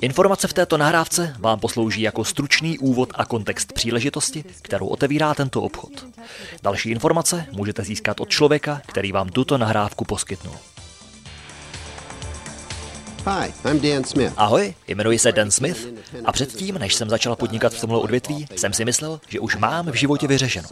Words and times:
Informace 0.00 0.48
v 0.48 0.52
této 0.52 0.76
nahrávce 0.76 1.36
vám 1.38 1.60
poslouží 1.60 2.02
jako 2.02 2.24
stručný 2.24 2.78
úvod 2.78 3.12
a 3.14 3.24
kontext 3.24 3.72
příležitosti, 3.72 4.44
kterou 4.62 4.86
otevírá 4.86 5.34
tento 5.34 5.62
obchod. 5.62 6.06
Další 6.62 6.90
informace 6.90 7.46
můžete 7.52 7.82
získat 7.82 8.20
od 8.20 8.28
člověka, 8.28 8.82
který 8.86 9.12
vám 9.12 9.28
tuto 9.28 9.58
nahrávku 9.58 10.04
poskytnul. 10.04 10.54
Hi, 13.26 13.52
I'm 13.64 13.80
Dan 13.80 14.04
Smith. 14.04 14.32
Ahoj, 14.36 14.74
jmenuji 14.88 15.18
se 15.18 15.32
Dan 15.32 15.50
Smith 15.50 15.88
a 16.24 16.32
předtím, 16.32 16.78
než 16.78 16.94
jsem 16.94 17.10
začal 17.10 17.36
podnikat 17.36 17.74
v 17.74 17.80
tomhle 17.80 17.98
odvětví, 17.98 18.46
jsem 18.56 18.72
si 18.72 18.84
myslel, 18.84 19.20
že 19.28 19.40
už 19.40 19.56
mám 19.56 19.90
v 19.90 19.94
životě 19.94 20.26
vyřešeno. 20.26 20.68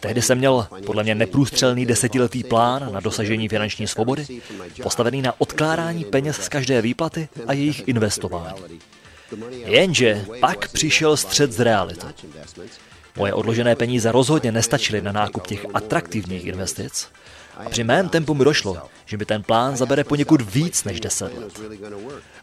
Tehdy 0.00 0.22
jsem 0.22 0.38
měl 0.38 0.66
podle 0.86 1.02
mě 1.02 1.14
neprůstřelný 1.14 1.86
desetiletý 1.86 2.44
plán 2.44 2.92
na 2.92 3.00
dosažení 3.00 3.48
finanční 3.48 3.86
svobody, 3.86 4.26
postavený 4.82 5.22
na 5.22 5.34
odkládání 5.38 6.04
peněz 6.04 6.36
z 6.36 6.48
každé 6.48 6.82
výplaty 6.82 7.28
a 7.46 7.52
jejich 7.52 7.88
investování. 7.88 8.80
Jenže 9.52 10.24
pak 10.40 10.68
přišel 10.68 11.16
střed 11.16 11.52
z 11.52 11.60
realitou. 11.60 12.08
Moje 13.16 13.34
odložené 13.34 13.76
peníze 13.76 14.12
rozhodně 14.12 14.52
nestačily 14.52 15.02
na 15.02 15.12
nákup 15.12 15.46
těch 15.46 15.66
atraktivních 15.74 16.46
investic 16.46 17.08
při 17.70 17.84
mém 17.84 18.08
tempu 18.08 18.34
mi 18.34 18.44
došlo, 18.44 18.76
že 19.06 19.16
mi 19.16 19.24
ten 19.24 19.42
plán 19.42 19.76
zabere 19.76 20.04
poněkud 20.04 20.40
víc 20.40 20.84
než 20.84 21.00
10 21.00 21.38
let. 21.38 21.60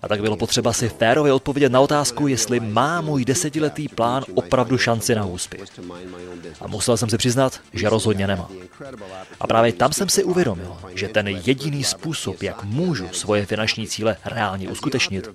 A 0.02 0.08
tak 0.08 0.21
bylo 0.21 0.38
potřeba 0.38 0.73
si 0.73 0.89
férově 0.89 1.34
odpovědět 1.34 1.71
na 1.71 1.80
otázku, 1.80 2.27
jestli 2.27 2.59
má 2.59 3.02
můj 3.02 3.25
desetiletý 3.25 3.88
plán 3.88 4.23
opravdu 4.34 4.77
šanci 4.77 5.16
na 5.16 5.25
úspěch. 5.25 5.63
A 6.61 6.67
musel 6.67 6.98
jsem 6.98 7.09
si 7.09 7.17
přiznat, 7.17 7.59
že 7.73 7.89
rozhodně 7.89 8.27
nemá. 8.27 8.49
A 9.39 9.48
právě 9.48 9.73
tam 9.73 9.94
jsem 9.94 10.09
si 10.09 10.23
uvědomil, 10.23 10.77
že 10.95 11.08
ten 11.08 11.27
jediný 11.27 11.84
způsob, 11.84 12.44
jak 12.44 12.63
můžu 12.63 13.08
svoje 13.11 13.45
finanční 13.45 13.88
cíle 13.88 14.17
reálně 14.25 14.70
uskutečnit, 14.70 15.30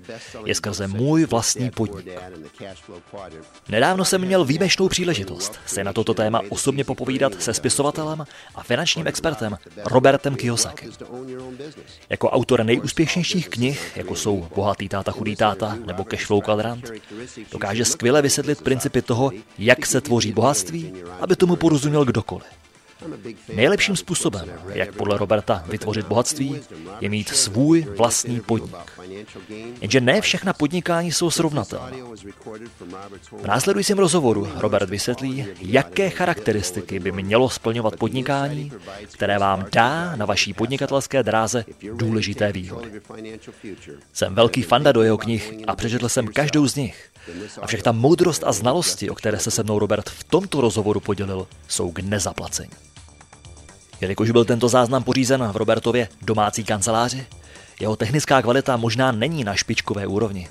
je 0.45 0.55
skrze 0.55 0.87
můj 0.87 1.25
vlastní 1.25 1.71
podnik. 1.71 2.19
Nedávno 3.69 4.05
jsem 4.05 4.21
měl 4.21 4.45
výjimečnou 4.45 4.89
příležitost 4.89 5.59
se 5.65 5.83
na 5.83 5.93
toto 5.93 6.13
téma 6.13 6.41
osobně 6.49 6.83
popovídat 6.83 7.41
se 7.41 7.53
spisovatelem 7.53 8.25
a 8.55 8.63
finančním 8.63 9.07
expertem 9.07 9.57
Robertem 9.85 10.35
Kiyosaki. 10.35 10.89
Jako 12.09 12.29
autor 12.29 12.63
nejúspěšnějších 12.65 13.49
knih, 13.49 13.91
jako 13.95 14.15
jsou 14.15 14.47
Bohatý 14.55 14.89
táta, 14.89 15.11
chudý 15.11 15.35
táta 15.35 15.77
nebo 15.85 16.03
Cashflow 16.03 16.41
kvadrant, 16.41 16.91
dokáže 17.51 17.85
skvěle 17.85 18.21
vysvětlit 18.21 18.61
principy 18.61 19.01
toho, 19.01 19.31
jak 19.57 19.85
se 19.85 20.01
tvoří 20.01 20.31
bohatství, 20.31 20.93
aby 21.19 21.35
tomu 21.35 21.55
porozuměl 21.55 22.05
kdokoliv. 22.05 22.47
Nejlepším 23.55 23.95
způsobem, 23.95 24.51
jak 24.73 24.95
podle 24.95 25.17
Roberta 25.17 25.63
vytvořit 25.67 26.07
bohatství, 26.07 26.61
je 27.01 27.09
mít 27.09 27.29
svůj 27.29 27.81
vlastní 27.97 28.41
podnik. 28.41 28.75
Jenže 29.81 30.01
ne 30.01 30.21
všechna 30.21 30.53
podnikání 30.53 31.11
jsou 31.11 31.31
srovnatelná. 31.31 31.91
V 33.41 33.47
následujícím 33.47 33.97
rozhovoru 33.97 34.47
Robert 34.55 34.89
vysvětlí, 34.89 35.45
jaké 35.61 36.09
charakteristiky 36.09 36.99
by 36.99 37.11
mělo 37.11 37.49
splňovat 37.49 37.95
podnikání, 37.95 38.71
které 39.13 39.39
vám 39.39 39.65
dá 39.71 40.15
na 40.15 40.25
vaší 40.25 40.53
podnikatelské 40.53 41.23
dráze 41.23 41.65
důležité 41.93 42.51
výhody. 42.51 43.01
Jsem 44.13 44.35
velký 44.35 44.61
fanda 44.61 44.91
do 44.91 45.01
jeho 45.01 45.17
knih 45.17 45.53
a 45.67 45.75
přečetl 45.75 46.09
jsem 46.09 46.27
každou 46.27 46.67
z 46.67 46.75
nich. 46.75 47.09
A 47.61 47.67
všechna 47.67 47.91
moudrost 47.91 48.43
a 48.45 48.51
znalosti, 48.51 49.09
o 49.09 49.15
které 49.15 49.39
se 49.39 49.51
se 49.51 49.63
mnou 49.63 49.79
Robert 49.79 50.09
v 50.09 50.23
tomto 50.23 50.61
rozhovoru 50.61 50.99
podělil, 50.99 51.47
jsou 51.67 51.91
k 51.91 51.99
nezaplacení. 51.99 52.69
Jelikož 54.03 54.31
byl 54.31 54.45
tento 54.45 54.69
záznam 54.69 55.03
pořízen 55.03 55.47
v 55.51 55.57
Robertově 55.57 56.09
domácí 56.21 56.63
kanceláři, 56.63 57.25
jeho 57.79 57.95
technická 57.95 58.41
kvalita 58.41 58.77
možná 58.77 59.11
není 59.11 59.43
na 59.43 59.55
špičkové 59.55 60.07
úrovni, 60.07 60.49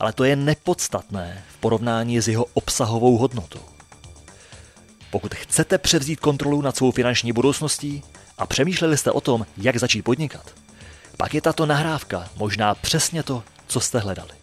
ale 0.00 0.12
to 0.12 0.24
je 0.24 0.36
nepodstatné 0.36 1.42
v 1.48 1.56
porovnání 1.56 2.20
s 2.20 2.28
jeho 2.28 2.46
obsahovou 2.54 3.16
hodnotou. 3.16 3.60
Pokud 5.10 5.34
chcete 5.34 5.78
převzít 5.78 6.20
kontrolu 6.20 6.62
nad 6.62 6.76
svou 6.76 6.90
finanční 6.90 7.32
budoucností 7.32 8.02
a 8.38 8.46
přemýšleli 8.46 8.96
jste 8.96 9.10
o 9.10 9.20
tom, 9.20 9.46
jak 9.56 9.76
začít 9.76 10.02
podnikat, 10.02 10.54
pak 11.16 11.34
je 11.34 11.40
tato 11.40 11.66
nahrávka 11.66 12.30
možná 12.36 12.74
přesně 12.74 13.22
to, 13.22 13.42
co 13.66 13.80
jste 13.80 13.98
hledali. 13.98 14.41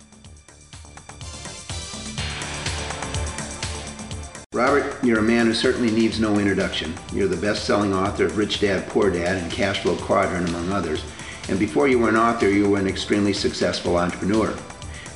Robert, 4.56 4.98
you're 5.04 5.20
a 5.20 5.22
man 5.22 5.46
who 5.46 5.54
certainly 5.54 5.92
needs 5.92 6.20
no 6.20 6.40
introduction. 6.40 6.94
You're 7.14 7.28
the 7.28 7.38
best 7.38 7.66
selling 7.66 7.94
author 7.94 8.26
of 8.26 8.36
Rich 8.36 8.62
Dad, 8.62 8.90
Poor 8.90 9.12
Dad 9.12 9.38
and 9.38 9.52
Cash 9.52 9.82
Flow 9.82 9.96
Quadrant, 9.96 10.50
among 10.50 10.72
others. 10.72 11.04
And 11.50 11.60
before 11.60 11.88
you 11.88 12.00
were 12.00 12.10
an 12.10 12.18
author, 12.18 12.50
you 12.50 12.68
were 12.68 12.80
an 12.80 12.88
extremely 12.88 13.34
successful 13.34 13.98
entrepreneur. 13.98 14.58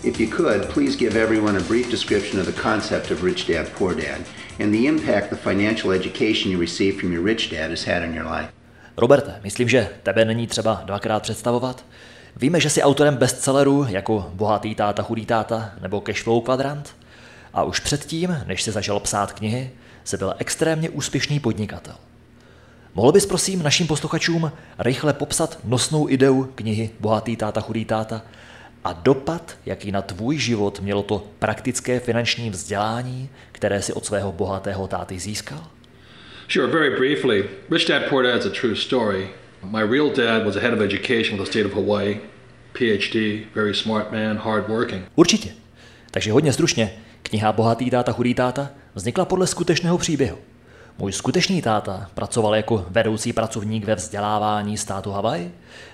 If 0.04 0.20
you 0.20 0.28
could, 0.28 0.70
please 0.70 0.96
give 0.96 1.16
everyone 1.16 1.58
a 1.58 1.62
brief 1.62 1.90
description 1.90 2.40
of 2.40 2.46
the 2.46 2.62
concept 2.62 3.10
of 3.10 3.24
Rich 3.24 3.48
Dad, 3.48 3.74
Poor 3.74 3.96
Dad 3.96 4.22
and 4.60 4.72
the 4.74 4.88
impact 4.88 5.30
the 5.30 5.36
financial 5.36 5.92
education 5.92 6.52
you 6.52 6.60
received 6.60 7.00
from 7.00 7.12
your 7.12 7.24
rich 7.24 7.50
dad 7.50 7.70
has 7.70 7.84
had 7.84 8.04
on 8.04 8.14
your 8.14 8.26
life. 8.26 8.50
Roberte, 8.98 9.40
myslím, 9.44 9.70
že 9.70 9.90
tebe 10.04 10.26
není 10.26 10.48
třeba 10.48 10.82
dvakrát 10.86 11.24
představovat. 11.24 11.86
Víme, 12.36 12.60
že 12.60 12.70
jsi 12.70 12.82
autorem 12.82 13.18
bestsellerů 13.18 13.86
jako 13.90 14.32
Bohatý 14.34 14.76
táta, 14.76 15.04
chudý 15.04 15.26
táta 15.26 15.72
nebo 15.82 16.02
Cashflow 16.02 16.44
kvadrant. 16.44 16.96
A 17.54 17.64
už 17.64 17.80
předtím, 17.80 18.38
než 18.46 18.64
se 18.64 18.72
začal 18.72 19.00
psát 19.00 19.34
knihy, 19.34 19.72
se 20.04 20.18
byl 20.18 20.34
extrémně 20.38 20.90
úspěšný 20.90 21.40
podnikatel. 21.40 21.96
Mohl 22.96 23.12
bys 23.12 23.26
prosím 23.26 23.64
našim 23.64 23.88
posluchačům 23.88 24.52
rychle 24.80 25.14
popsat 25.14 25.60
nosnou 25.64 26.10
ideu 26.10 26.44
knihy 26.56 26.90
Bohatý 27.00 27.36
táta, 27.36 27.62
chudý 27.62 27.86
táta 27.86 28.22
a 28.84 28.94
dopad, 28.94 29.58
jaký 29.66 29.92
na 29.92 30.02
tvůj 30.02 30.38
život 30.38 30.80
mělo 30.80 31.04
to 31.04 31.28
praktické 31.40 32.00
finanční 32.00 32.50
vzdělání, 32.50 33.30
které 33.52 33.82
si 33.82 33.94
od 33.94 34.06
svého 34.06 34.32
bohatého 34.32 34.88
táty 34.88 35.20
získal? 35.20 35.68
Sure, 36.50 36.68
very 36.68 36.98
briefly. 36.98 37.50
Rich 37.72 37.88
Dad 37.88 38.04
Poor 38.10 38.24
Dad 38.24 38.40
is 38.40 38.46
a 38.46 38.50
true 38.62 38.76
story. 38.76 39.30
My 39.64 39.84
real 39.84 40.10
dad 40.10 40.46
was 40.46 40.56
a 40.56 40.60
head 40.60 40.74
of 40.74 40.82
education 40.82 41.40
with 41.40 41.46
the 41.46 41.52
state 41.52 41.66
of 41.66 41.74
Hawaii, 41.74 42.20
PhD, 42.74 43.46
very 43.56 43.74
smart 43.74 44.12
man, 44.12 44.38
hard 44.38 44.68
working. 44.68 45.06
Určitě. 45.16 45.50
Takže 46.12 46.32
hodně 46.32 46.54
stručně, 46.54 46.94
Kniha 47.34 47.50
Bohatý 47.52 47.90
táta, 47.90 48.12
chudý 48.14 48.34
táta 48.34 48.70
vznikla 48.96 49.26
podle 49.26 49.48
skutečného 49.48 49.98
příběhu. 49.98 50.38
Můj 50.98 51.12
skutečný 51.12 51.62
táta 51.62 52.10
pracoval 52.14 52.56
jako 52.56 52.86
vedoucí 52.90 53.34
pracovník 53.34 53.86
ve 53.86 53.96
vzdělávání 53.96 54.78
státu 54.78 55.12
Havaj, 55.12 55.50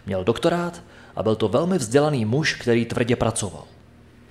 měl 0.06 0.24
doktorát 0.24 0.82
a 1.16 1.24
byl 1.24 1.36
to 1.36 1.48
velmi 1.48 1.78
vzdělaný 1.78 2.26
muž, 2.26 2.54
který 2.54 2.86
tvrdě 2.86 3.16
pracoval. 3.16 3.64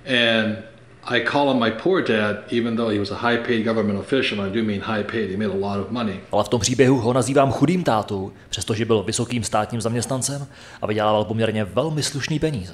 And 0.05 0.57
I 1.03 1.25
call 1.31 1.53
him 1.53 1.59
my 1.59 1.71
poor 1.71 2.03
dad, 2.03 2.53
even 2.53 2.75
though 2.75 2.93
he 2.93 2.99
was 2.99 3.11
a 3.11 3.15
high-paid 3.15 3.65
government 3.65 3.99
official. 3.99 4.45
I 4.45 4.51
do 4.51 4.63
mean 4.63 4.81
high-paid. 4.81 5.31
He 5.31 5.37
made 5.37 5.65
a 5.65 5.75
lot 5.75 5.85
of 5.85 5.91
money. 5.91 6.19
Ale 6.31 6.43
v 6.43 6.49
tom 6.49 6.61
příběhu 6.61 6.99
ho 6.99 7.13
nazývám 7.13 7.51
chudým 7.51 7.83
tátou, 7.83 8.31
přestože 8.49 8.85
byl 8.85 9.03
vysokým 9.03 9.43
státním 9.43 9.81
zaměstnancem 9.81 10.47
a 10.81 10.87
vydělával 10.87 11.25
poměrně 11.25 11.63
velmi 11.63 12.03
slušný 12.03 12.39
peníze. 12.39 12.73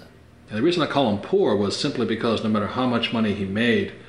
And 0.51 0.59
the 0.59 0.65
reason 0.65 0.83
I 0.83 0.87
call 0.93 1.09
him 1.09 1.19
poor 1.29 1.57
was 1.57 1.79
simply 1.79 2.05
because 2.05 2.43
no 2.43 2.49
matter 2.49 2.69
how 2.73 2.87
much 2.87 3.13
money 3.13 3.33
he 3.33 3.45
made, 3.45 4.04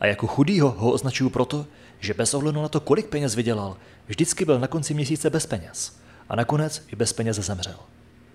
A 0.00 0.06
jako 0.06 0.26
chudýho 0.26 0.70
ho 0.70 0.92
označuju 0.92 1.30
proto, 1.30 1.66
že 2.00 2.14
bez 2.14 2.34
ohledu 2.34 2.62
na 2.62 2.68
to, 2.68 2.80
kolik 2.80 3.06
peněz 3.06 3.34
vydělal, 3.34 3.76
vždycky 4.06 4.44
byl 4.44 4.60
na 4.60 4.66
konci 4.66 4.94
měsíce 4.94 5.30
bez 5.30 5.46
peněz. 5.46 6.00
A 6.28 6.36
nakonec 6.36 6.82
i 6.92 6.96
bez 6.96 7.12
peněz 7.12 7.36
zemřel. 7.36 7.76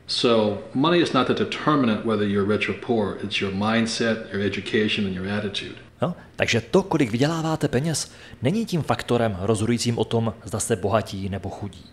So 0.08 0.62
money 0.74 1.02
is 1.02 1.14
not 1.14 1.28
the 1.28 1.34
determinant 1.34 2.06
whether 2.06 2.28
you're 2.28 2.58
rich 2.58 2.70
or 2.70 2.76
poor. 2.76 3.18
It's 3.24 3.42
your 3.42 3.54
mindset, 3.54 4.34
your 4.34 4.42
education 4.42 5.08
and 5.08 5.16
your 5.16 5.30
attitude. 5.30 5.76
No, 6.02 6.16
takže 6.36 6.62
to, 6.62 6.84
kolik 6.84 7.12
vyděláváte 7.12 7.68
peněz, 7.68 8.12
není 8.42 8.66
tím 8.66 8.82
faktorem 8.82 9.38
rozhodujícím 9.42 9.98
o 9.98 10.04
tom, 10.04 10.34
zda 10.44 10.60
jste 10.60 10.76
bohatí 10.76 11.30
nebo 11.30 11.50
chudí. 11.50 11.86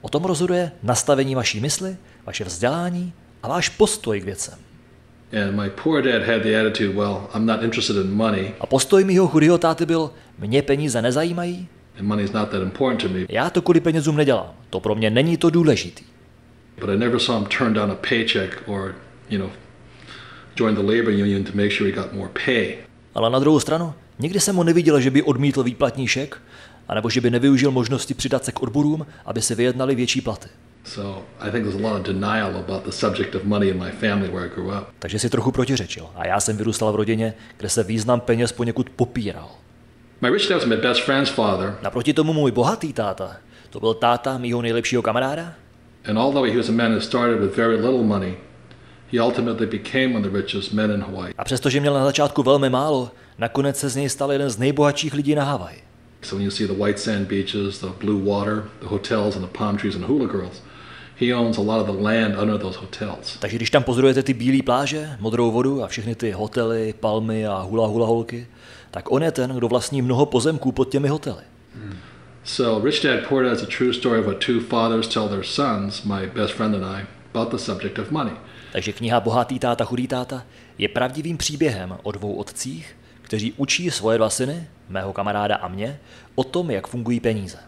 O 0.00 0.08
tom 0.08 0.24
rozhoduje 0.24 0.72
nastavení 0.82 1.34
vaší 1.34 1.60
mysli, 1.60 1.96
vaše 2.26 2.44
vzdělání 2.44 3.12
a 3.42 3.48
váš 3.48 3.68
postoj 3.68 4.20
k 4.20 4.24
věcem. 4.24 4.58
A 8.60 8.66
postoj 8.66 9.04
mýho 9.04 9.28
chudého 9.28 9.58
táty 9.58 9.86
byl, 9.86 10.10
mě 10.38 10.62
peníze 10.62 11.02
nezajímají. 11.02 11.68
And 11.98 12.06
money's 12.06 12.32
not 12.32 12.48
that 12.48 12.62
important 12.62 13.02
to 13.02 13.08
me. 13.08 13.26
Já 13.28 13.50
to 13.50 13.62
kvůli 13.62 13.80
penězům 13.80 14.16
nedělám. 14.16 14.50
To 14.70 14.80
pro 14.80 14.94
mě 14.94 15.10
není 15.10 15.36
to 15.36 15.50
důležitý. 15.50 16.04
But 16.80 16.90
I 16.90 16.96
never 16.96 17.20
saw 17.20 17.38
him 17.38 17.46
turn 17.58 17.74
down 17.74 17.90
a 17.90 17.94
paycheck 17.94 18.62
or, 18.66 18.94
you 19.30 19.38
know, 19.38 19.50
join 20.56 20.74
the 20.74 20.82
labor 20.82 21.12
union 21.12 21.44
to 21.44 21.52
make 21.54 21.70
sure 21.70 21.90
he 21.90 21.96
got 21.96 22.12
more 22.12 22.30
pay. 22.46 22.76
Ale 23.14 23.30
na 23.30 23.38
druhou 23.38 23.60
stranu, 23.60 23.94
nikdy 24.18 24.40
jsem 24.40 24.54
mu 24.56 24.62
neviděl, 24.62 25.00
že 25.00 25.10
by 25.10 25.22
odmítl 25.22 25.62
výplatní 25.62 26.06
šek, 26.06 26.42
anebo 26.88 27.10
že 27.10 27.20
by 27.20 27.30
nevyužil 27.30 27.70
možnosti 27.70 28.14
přidat 28.14 28.44
se 28.44 28.52
k 28.52 28.62
odborům, 28.62 29.06
aby 29.24 29.42
se 29.42 29.54
vyjednali 29.54 29.94
větší 29.94 30.20
platy. 30.20 30.48
So 30.84 31.22
I 31.40 31.50
think 31.50 31.64
there's 31.64 31.84
a 31.84 31.88
lot 31.88 32.00
of 32.00 32.06
denial 32.06 32.56
about 32.56 32.84
the 32.84 32.92
subject 32.92 33.34
of 33.34 33.44
money 33.44 33.68
in 33.68 33.78
my 33.78 33.90
family 33.90 34.28
where 34.28 34.46
I 34.46 34.48
grew 34.54 34.68
up. 34.78 34.84
Takže 34.98 35.18
si 35.18 35.30
trochu 35.30 35.52
protiřečil. 35.52 36.06
A 36.16 36.26
já 36.26 36.40
jsem 36.40 36.56
vyrůstal 36.56 36.92
v 36.92 36.96
rodině, 36.96 37.34
kde 37.56 37.68
se 37.68 37.82
význam 37.84 38.20
peněz 38.20 38.52
poněkud 38.52 38.90
popíral. 38.90 39.48
My 40.20 40.30
rich 40.30 40.48
dad 40.48 40.58
was 40.58 40.64
my 40.64 40.76
best 40.76 41.00
friend's 41.00 41.30
father. 41.30 41.78
Naproti 41.82 42.12
tomu 42.12 42.32
můj 42.32 42.50
bohatý 42.50 42.92
táta, 42.92 43.36
to 43.70 43.80
byl 43.80 43.94
táta 43.94 44.38
mýho 44.38 44.62
nejlepšího 44.62 45.02
kamaráda. 45.02 45.52
And 46.08 46.18
although 46.18 46.50
he 46.52 46.56
was 46.56 46.68
a 46.68 46.72
man 46.72 46.92
who 46.92 47.00
started 47.00 47.40
with 47.40 47.56
very 47.56 47.76
little 47.76 48.02
money, 48.02 48.36
he 49.12 49.20
ultimately 49.20 49.66
became 49.66 50.14
one 50.14 50.26
of 50.26 50.32
the 50.32 50.38
richest 50.38 50.72
men 50.72 50.90
in 50.90 51.00
Hawaii. 51.00 51.34
A 51.38 51.44
přestože 51.44 51.80
měl 51.80 51.94
na 51.94 52.04
začátku 52.04 52.42
velmi 52.42 52.70
málo, 52.70 53.10
nakonec 53.38 53.78
se 53.78 53.88
z 53.88 53.96
něj 53.96 54.08
stal 54.08 54.32
jeden 54.32 54.50
z 54.50 54.58
nejbohatších 54.58 55.14
lidí 55.14 55.34
na 55.34 55.44
Havaji. 55.44 55.82
So 56.22 56.36
when 56.36 56.44
you 56.44 56.50
see 56.50 56.66
the 56.66 56.84
white 56.84 56.98
sand 56.98 57.28
beaches, 57.28 57.78
the 57.78 57.86
blue 58.04 58.24
water, 58.24 58.64
the 58.80 58.86
hotels 58.86 59.36
and 59.36 59.44
the 59.44 59.58
palm 59.58 59.76
trees 59.76 59.94
and 59.94 60.04
hula 60.04 60.26
girls, 60.26 60.62
he 61.20 61.34
owns 61.34 61.58
a 61.58 61.60
lot 61.60 61.88
of 61.88 61.96
the 61.96 62.02
land 62.02 62.38
under 62.42 62.58
those 62.58 62.78
hotels. 62.78 63.36
Takže 63.38 63.56
když 63.56 63.70
tam 63.70 63.82
pozorujete 63.82 64.22
ty 64.22 64.34
bílé 64.34 64.62
pláže, 64.62 65.16
modrou 65.20 65.50
vodu 65.50 65.84
a 65.84 65.86
všechny 65.86 66.14
ty 66.14 66.30
hotely, 66.30 66.94
palmy 67.00 67.46
a 67.46 67.58
hula 67.58 67.86
hula 67.86 68.06
holky, 68.06 68.46
tak 68.90 69.12
on 69.12 69.22
je 69.22 69.32
ten, 69.32 69.50
kdo 69.50 69.68
vlastní 69.68 70.02
mnoho 70.02 70.26
pozemků 70.26 70.72
pod 70.72 70.88
těmi 70.88 71.08
hotely. 71.08 71.42
So 72.44 72.86
Rich 72.86 73.02
Dad 73.02 73.28
Poor 73.28 73.44
Dad 73.44 73.56
is 73.56 73.62
a 73.62 73.66
true 73.78 73.94
story 73.94 74.20
of 74.20 74.26
what 74.26 74.44
two 74.46 74.60
fathers 74.60 75.08
tell 75.08 75.28
their 75.28 75.44
sons, 75.44 76.04
my 76.04 76.26
best 76.34 76.54
friend 76.54 76.74
and 76.74 76.84
I, 76.84 77.06
about 77.34 77.50
the 77.50 77.56
subject 77.56 77.98
of 77.98 78.10
money. 78.10 78.32
Takže 78.72 78.92
kniha 78.92 79.20
Bohatý 79.20 79.58
táta, 79.58 79.84
chudý 79.84 80.06
táta 80.06 80.42
je 80.78 80.88
pravdivým 80.88 81.36
příběhem 81.36 81.98
o 82.02 82.12
dvou 82.12 82.34
otcích, 82.34 82.96
kteří 83.22 83.52
učí 83.56 83.90
svoje 83.90 84.18
dva 84.18 84.30
syny, 84.30 84.66
mého 84.88 85.12
kamaráda 85.12 85.56
a 85.56 85.68
mě, 85.68 86.00
o 86.34 86.44
tom, 86.44 86.70
jak 86.70 86.86
fungují 86.86 87.20
peníze. 87.20 87.58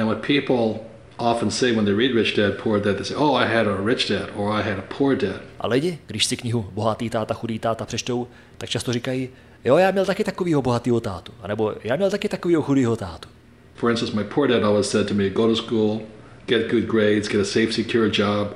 And 0.00 0.06
what 0.06 0.18
people 0.26 0.80
often 1.18 1.50
say 1.50 1.72
when 1.72 1.84
they 1.84 1.94
read 1.94 2.14
Rich 2.14 2.36
Dad 2.36 2.54
Poor 2.62 2.80
Dad, 2.80 2.96
they 2.96 3.04
say, 3.04 3.16
"Oh, 3.16 3.36
I 3.36 3.46
had 3.46 3.66
a 3.66 3.76
rich 3.84 4.08
dad," 4.08 4.28
or 4.36 4.52
"I 4.52 4.62
had 4.62 4.78
a 4.78 4.84
poor 4.98 5.16
dad." 5.16 5.40
A 5.60 5.66
lidi, 5.66 5.98
když 6.06 6.24
si 6.24 6.36
knihu 6.36 6.70
Bohatý 6.72 7.10
táta, 7.10 7.34
chudý 7.34 7.58
táta 7.58 7.84
přečtou, 7.84 8.28
tak 8.58 8.70
často 8.70 8.92
říkají, 8.92 9.28
jo, 9.64 9.76
já 9.76 9.90
měl 9.90 10.04
taky 10.04 10.24
takovýho 10.24 10.62
bohatýho 10.62 11.00
tátu, 11.00 11.32
anebo 11.42 11.74
já 11.84 11.96
měl 11.96 12.10
taky 12.10 12.28
takovýho 12.28 12.62
chudýho 12.62 12.96
tátu. 12.96 13.28
For 13.74 13.90
instance, 13.90 14.16
my 14.16 14.24
poor 14.24 14.48
dad 14.48 14.62
always 14.62 14.90
said 14.90 15.08
to 15.08 15.14
me, 15.14 15.30
"Go 15.30 15.46
to 15.46 15.56
school, 15.56 16.00
get 16.46 16.70
good 16.70 16.84
grades, 16.84 17.28
get 17.28 17.40
a 17.40 17.44
safe, 17.44 17.72
secure 17.72 18.10
job 18.12 18.48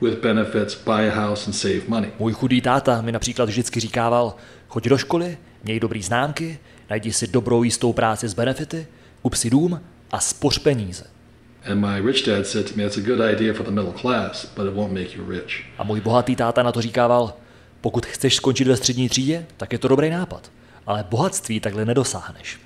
with 0.00 0.18
benefits, 0.22 0.84
buy 0.84 1.08
a 1.08 1.26
house, 1.26 1.46
and 1.46 1.54
save 1.54 1.80
money." 1.88 2.10
Můj 2.18 2.32
chudý 2.32 2.60
táta 2.60 3.02
mi 3.02 3.12
například 3.12 3.44
vždycky 3.48 3.80
říkával, 3.80 4.34
choď 4.68 4.88
do 4.88 4.98
školy, 4.98 5.38
měj 5.64 5.80
dobrý 5.80 6.02
známky, 6.02 6.58
najdi 6.90 7.12
si 7.12 7.26
dobrou 7.26 7.62
jistou 7.62 7.92
práci 7.92 8.28
s 8.28 8.34
benefity, 8.34 8.86
kup 9.22 9.34
si 9.34 9.50
dům 9.50 9.80
a 10.10 10.20
spoř 10.20 10.58
peníze. 10.58 11.15
And 11.66 11.80
my 11.80 12.00
rich 12.00 12.26
dad 12.26 12.46
said 12.46 12.70
to 12.70 12.76
me, 12.76 12.84
"That's 12.84 12.98
a 12.98 13.00
good 13.00 13.20
idea 13.20 13.54
for 13.54 13.66
the 13.66 13.72
middle 13.72 13.92
class, 13.92 14.46
but 14.56 14.66
it 14.66 14.74
won't 14.74 14.92
make 14.92 15.16
you 15.16 15.30
rich." 15.30 15.62
A 15.78 15.84
můj 15.84 16.00
bohatý 16.00 16.36
táta 16.36 16.62
na 16.62 16.72
to 16.72 16.80
říkával, 16.80 17.32
pokud 17.80 18.06
chceš 18.06 18.34
skončit 18.34 18.68
ve 18.68 18.76
střední 18.76 19.08
třídě, 19.08 19.46
tak 19.56 19.72
je 19.72 19.78
to 19.78 19.88
dobrý 19.88 20.10
nápad, 20.10 20.50
ale 20.86 21.04
bohatství 21.10 21.60
takhle 21.60 21.84
nedosáhneš. 21.84 22.58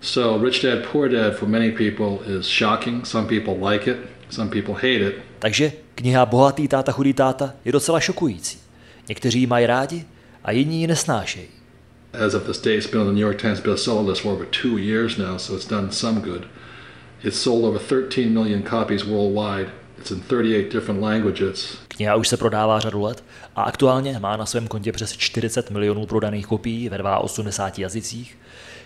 So, 0.00 0.44
Rich 0.44 0.62
Dad 0.62 0.78
Poor 0.92 1.08
Dad 1.08 1.34
for 1.34 1.48
many 1.48 1.70
people 1.70 2.38
is 2.38 2.46
shocking. 2.46 3.06
Some 3.06 3.28
people 3.28 3.68
like 3.68 3.90
it, 3.90 3.96
some 4.30 4.50
people 4.50 4.74
hate 4.74 5.08
it. 5.08 5.14
Takže 5.38 5.72
kniha 5.94 6.26
Bohatý 6.26 6.68
táta, 6.68 6.92
chudý 6.92 7.12
táta 7.12 7.54
je 7.64 7.72
docela 7.72 8.00
šokující. 8.00 8.58
Někteří 9.08 9.40
ji 9.40 9.46
mají 9.46 9.66
rádi 9.66 10.04
a 10.44 10.50
jiní 10.50 10.80
ji 10.80 10.86
nesnášejí. 10.86 11.46
As 12.26 12.34
of 12.34 12.42
this 12.42 12.60
day, 12.60 12.76
it's 12.76 12.90
been 12.90 13.00
on 13.00 13.06
the 13.06 13.12
New 13.12 13.22
York 13.22 13.40
Times 13.40 13.60
bestseller 13.60 14.08
list 14.08 14.22
for 14.22 14.32
over 14.32 14.46
two 14.46 14.78
years 14.78 15.16
now, 15.16 15.38
so 15.38 15.56
it's 15.56 15.68
done 15.68 15.90
some 15.90 16.20
good. 16.20 16.46
It's 17.24 17.42
sold 17.42 17.64
over 17.64 17.80
13 17.80 18.28
million 18.34 18.62
copies 18.62 19.04
worldwide. 19.04 19.70
It's 19.98 20.10
in 20.10 20.20
38 20.20 20.72
different 20.72 21.02
languages. 21.02 21.78
Kniha 21.88 22.14
už 22.14 22.28
se 22.28 22.36
prodává 22.36 22.80
řadu 22.80 23.00
let 23.00 23.24
a 23.56 23.62
aktuálně 23.62 24.18
má 24.18 24.36
na 24.36 24.46
svém 24.46 24.66
kontě 24.66 24.92
přes 24.92 25.12
40 25.12 25.70
milionů 25.70 26.06
prodaných 26.06 26.46
kopií 26.46 26.88
ve 26.88 26.98
82 27.18 27.82
jazycích, 27.82 28.38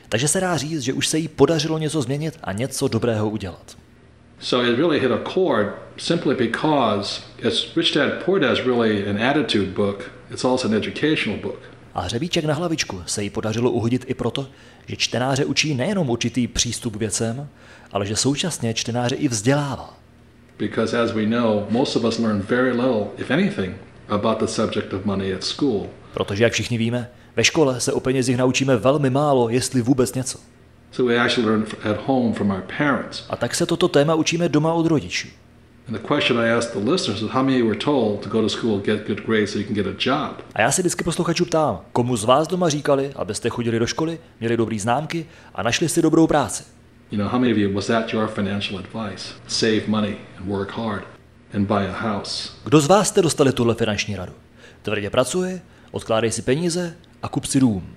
takže 0.09 0.29
se 0.29 0.41
dá 0.41 0.57
říct, 0.57 0.81
že 0.81 0.93
už 0.93 1.09
se 1.09 1.19
jí 1.19 1.29
podařilo 1.29 1.79
něco 1.79 2.03
změnit 2.03 2.39
a 2.45 2.53
něco 2.53 2.89
dobrého 2.89 3.31
udělat. 3.31 3.77
So 4.41 4.73
it 4.73 4.79
really 4.79 5.01
hit 5.01 5.11
a 5.11 5.31
chord 5.31 5.69
simply 5.97 6.35
because 6.35 7.23
it's 7.39 7.77
Rich 7.77 7.95
Dad 7.95 8.25
Poor 8.25 8.41
Dad 8.41 8.59
is 8.59 8.67
really 8.67 9.11
an 9.11 9.23
attitude 9.23 9.67
book. 9.67 10.11
It's 10.31 10.45
also 10.45 10.69
an 10.69 10.75
educational 10.75 11.41
book. 11.41 11.61
A 11.95 12.01
hřebíček 12.01 12.45
na 12.45 12.55
hlavičku 12.55 13.03
se 13.07 13.23
jí 13.23 13.31
podařilo 13.31 13.71
uhodit 13.71 14.05
i 14.09 14.15
proto, 14.15 14.47
že 14.87 14.97
čtenáře 14.97 15.45
učí 15.45 15.75
nejenom 15.75 16.11
určitý 16.11 16.49
přístup 16.49 16.97
k 16.97 16.97
věcem, 16.97 17.49
ale 17.93 18.07
že 18.07 18.17
současně 18.17 18.75
čtenáře 18.75 19.15
i 19.15 19.29
vzdělává. 19.29 19.95
Because 20.59 21.01
as 21.01 21.13
we 21.13 21.27
know, 21.27 21.67
most 21.71 21.97
of 21.97 22.05
us 22.05 22.19
learn 22.19 22.41
very 22.41 22.71
little, 22.71 23.07
if 23.19 23.31
anything, 23.31 23.77
about 24.09 24.39
the 24.39 24.47
subject 24.47 24.93
of 24.93 25.05
money 25.05 25.35
at 25.35 25.45
school. 25.45 25.87
Protože, 26.15 26.45
jak 26.45 26.53
všichni 26.53 26.79
víme, 26.79 27.11
ve 27.37 27.45
škole 27.45 27.81
se 27.81 27.93
o 27.93 28.01
penězích 28.01 28.37
naučíme 28.37 28.77
velmi 28.77 29.11
málo, 29.11 29.49
jestli 29.49 29.83
vůbec 29.83 30.15
něco. 30.15 30.39
So 30.93 31.15
we 31.15 31.21
actually 31.21 31.51
learn 31.51 31.67
at 31.91 32.07
home 32.07 32.35
from 32.35 32.51
our 32.51 32.63
parents. 32.79 33.25
A 33.31 33.37
tak 33.37 33.55
se 33.55 33.67
toto 33.67 33.89
téma 33.89 34.15
učíme 34.15 34.49
doma 34.49 34.73
od 34.73 34.87
rodičů. 34.87 35.29
And 35.89 35.95
the 35.95 36.15
question 36.15 36.39
I 36.41 36.51
asked 36.51 36.83
the 36.83 36.91
listeners 36.91 37.23
is 37.23 37.31
how 37.31 37.43
many 37.43 37.63
were 37.63 37.79
told 37.79 38.21
to 38.21 38.29
go 38.29 38.43
to 38.43 38.49
school, 38.49 38.79
get 38.81 39.07
good 39.07 39.21
grades 39.27 39.51
so 39.51 39.59
you 39.59 39.67
can 39.67 39.75
get 39.75 39.87
a 39.87 39.95
job? 39.99 40.45
A 40.55 40.61
já 40.61 40.73
se 40.73 40.83
vždycky 40.83 41.05
posluchačů 41.05 41.45
ptám, 41.45 41.81
komu 41.93 42.17
z 42.17 42.25
vás 42.25 42.49
doma 42.49 42.69
říkali, 42.69 43.13
abyste 43.17 43.49
chodili 43.49 43.79
do 43.79 43.87
školy, 43.87 44.19
měli 44.41 44.57
dobrý 44.57 44.79
známky 44.79 45.27
a 45.55 45.63
našli 45.63 45.89
si 45.89 46.03
dobrou 46.03 46.27
práci. 46.27 46.65
You 47.11 47.19
know, 47.19 47.33
how 47.33 47.39
many 47.39 47.53
of 47.53 47.59
you 47.59 47.75
was 47.75 47.87
that 47.87 48.13
your 48.13 48.29
financial 48.29 48.79
advice? 48.79 49.35
Save 49.47 49.89
money 49.89 50.17
and 50.39 50.47
work 50.47 50.71
hard 50.71 51.05
and 51.55 51.67
buy 51.67 51.87
a 51.87 51.93
house. 51.93 52.53
Kdo 52.65 52.81
z 52.81 52.87
vás 52.87 53.09
jste 53.09 53.23
dostali 53.23 53.53
tuhle 53.53 53.75
finanční 53.75 54.17
radu? 54.17 54.33
Tvrdě 54.83 55.11
pracuji, 55.11 55.61
odkládej 55.91 56.33
si 56.33 56.43
peníze 56.43 56.95
a 57.23 57.29
kup 57.29 57.45
si 57.45 57.61
dům. 57.61 57.97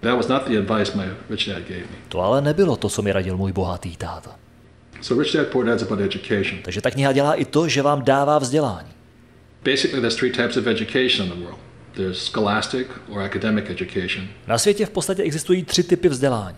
That 0.00 0.16
was 0.16 0.28
not 0.28 0.48
the 0.48 0.58
advice 0.58 0.98
my 0.98 1.04
rich 1.30 1.48
dad 1.48 1.62
gave 1.62 1.80
me. 1.80 1.96
To 2.08 2.20
ale 2.20 2.42
nebylo 2.42 2.76
to, 2.76 2.88
co 2.88 3.02
mi 3.02 3.12
radil 3.12 3.36
můj 3.36 3.52
bohatý 3.52 3.96
táta. 3.96 4.36
So 5.00 5.22
Rich 5.22 5.36
Dad 5.36 5.46
Poor 5.46 5.66
Dad's 5.66 5.82
about 5.82 6.00
education. 6.00 6.62
Takže 6.62 6.80
ta 6.80 6.90
kniha 6.90 7.12
dělá 7.12 7.34
i 7.34 7.44
to, 7.44 7.68
že 7.68 7.82
vám 7.82 8.04
dává 8.04 8.38
vzdělání. 8.38 8.88
Basically, 9.64 10.00
there's 10.00 10.16
three 10.16 10.32
types 10.32 10.56
of 10.56 10.66
education 10.66 11.26
in 11.26 11.32
the 11.32 11.44
world. 11.44 11.58
There's 11.92 12.24
scholastic 12.24 12.86
or 13.08 13.22
academic 13.22 13.64
education. 13.70 14.26
Na 14.46 14.58
světě 14.58 14.86
v 14.86 14.90
podstatě 14.90 15.22
existují 15.22 15.64
tři 15.64 15.82
typy 15.82 16.08
vzdělání. 16.08 16.56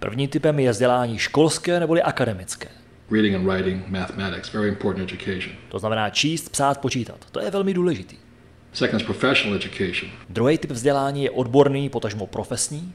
Prvním 0.00 0.28
typem 0.28 0.58
je 0.58 0.70
vzdělání 0.70 1.18
školské 1.18 1.80
neboli 1.80 2.02
akademické. 2.02 2.68
Reading 3.10 3.34
and 3.36 3.46
writing, 3.46 3.88
mathematics, 3.88 4.52
very 4.52 4.68
important 4.68 5.12
education. 5.12 5.56
To 5.68 5.78
znamená 5.78 6.10
číst, 6.10 6.48
psát, 6.48 6.80
počítat. 6.80 7.26
To 7.32 7.40
je 7.40 7.50
velmi 7.50 7.74
důležitý. 7.74 8.16
Second 8.72 9.00
is 9.00 9.06
professional 9.06 9.56
education, 9.56 10.10
Druhý 10.28 10.58
typ 10.58 10.70
vzdělání 10.70 11.24
je 11.24 11.30
odborný, 11.30 11.88
potažmo 11.88 12.26
profesní. 12.26 12.92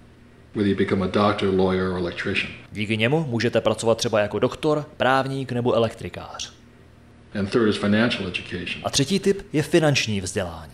whether 0.55 0.71
you 0.71 0.77
become 0.77 1.05
a 1.05 1.07
doctor, 1.07 1.53
lawyer, 1.59 1.87
or 1.91 1.97
electrician. 1.97 2.51
Díky 2.71 2.97
němu 2.97 3.25
můžete 3.29 3.61
pracovat 3.61 3.97
třeba 3.97 4.19
jako 4.19 4.39
doktor, 4.39 4.85
právník 4.97 5.51
nebo 5.51 5.73
elektrikář. 5.73 6.53
And 7.39 7.51
third 7.51 7.69
is 7.69 7.77
financial 7.77 8.27
education. 8.27 8.81
A 8.83 8.89
třetí 8.89 9.19
typ 9.19 9.41
je 9.53 9.63
finanční 9.63 10.21
vzdělání. 10.21 10.71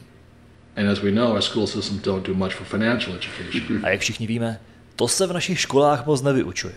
And 0.78 0.88
as 0.90 1.00
we 1.00 1.12
know, 1.12 1.32
our 1.32 1.42
school 1.42 1.68
systems 1.68 2.02
don't 2.02 2.28
do 2.28 2.34
much 2.34 2.52
for 2.54 2.68
financial 2.68 3.16
education. 3.16 3.86
A 3.86 3.90
jak 3.90 4.02
všichni 4.02 4.28
víme, 4.28 4.60
to 4.96 5.08
se 5.08 5.28
v 5.28 5.34
našich 5.34 5.60
školách 5.60 6.06
moc 6.06 6.22
nevyučuje. 6.22 6.74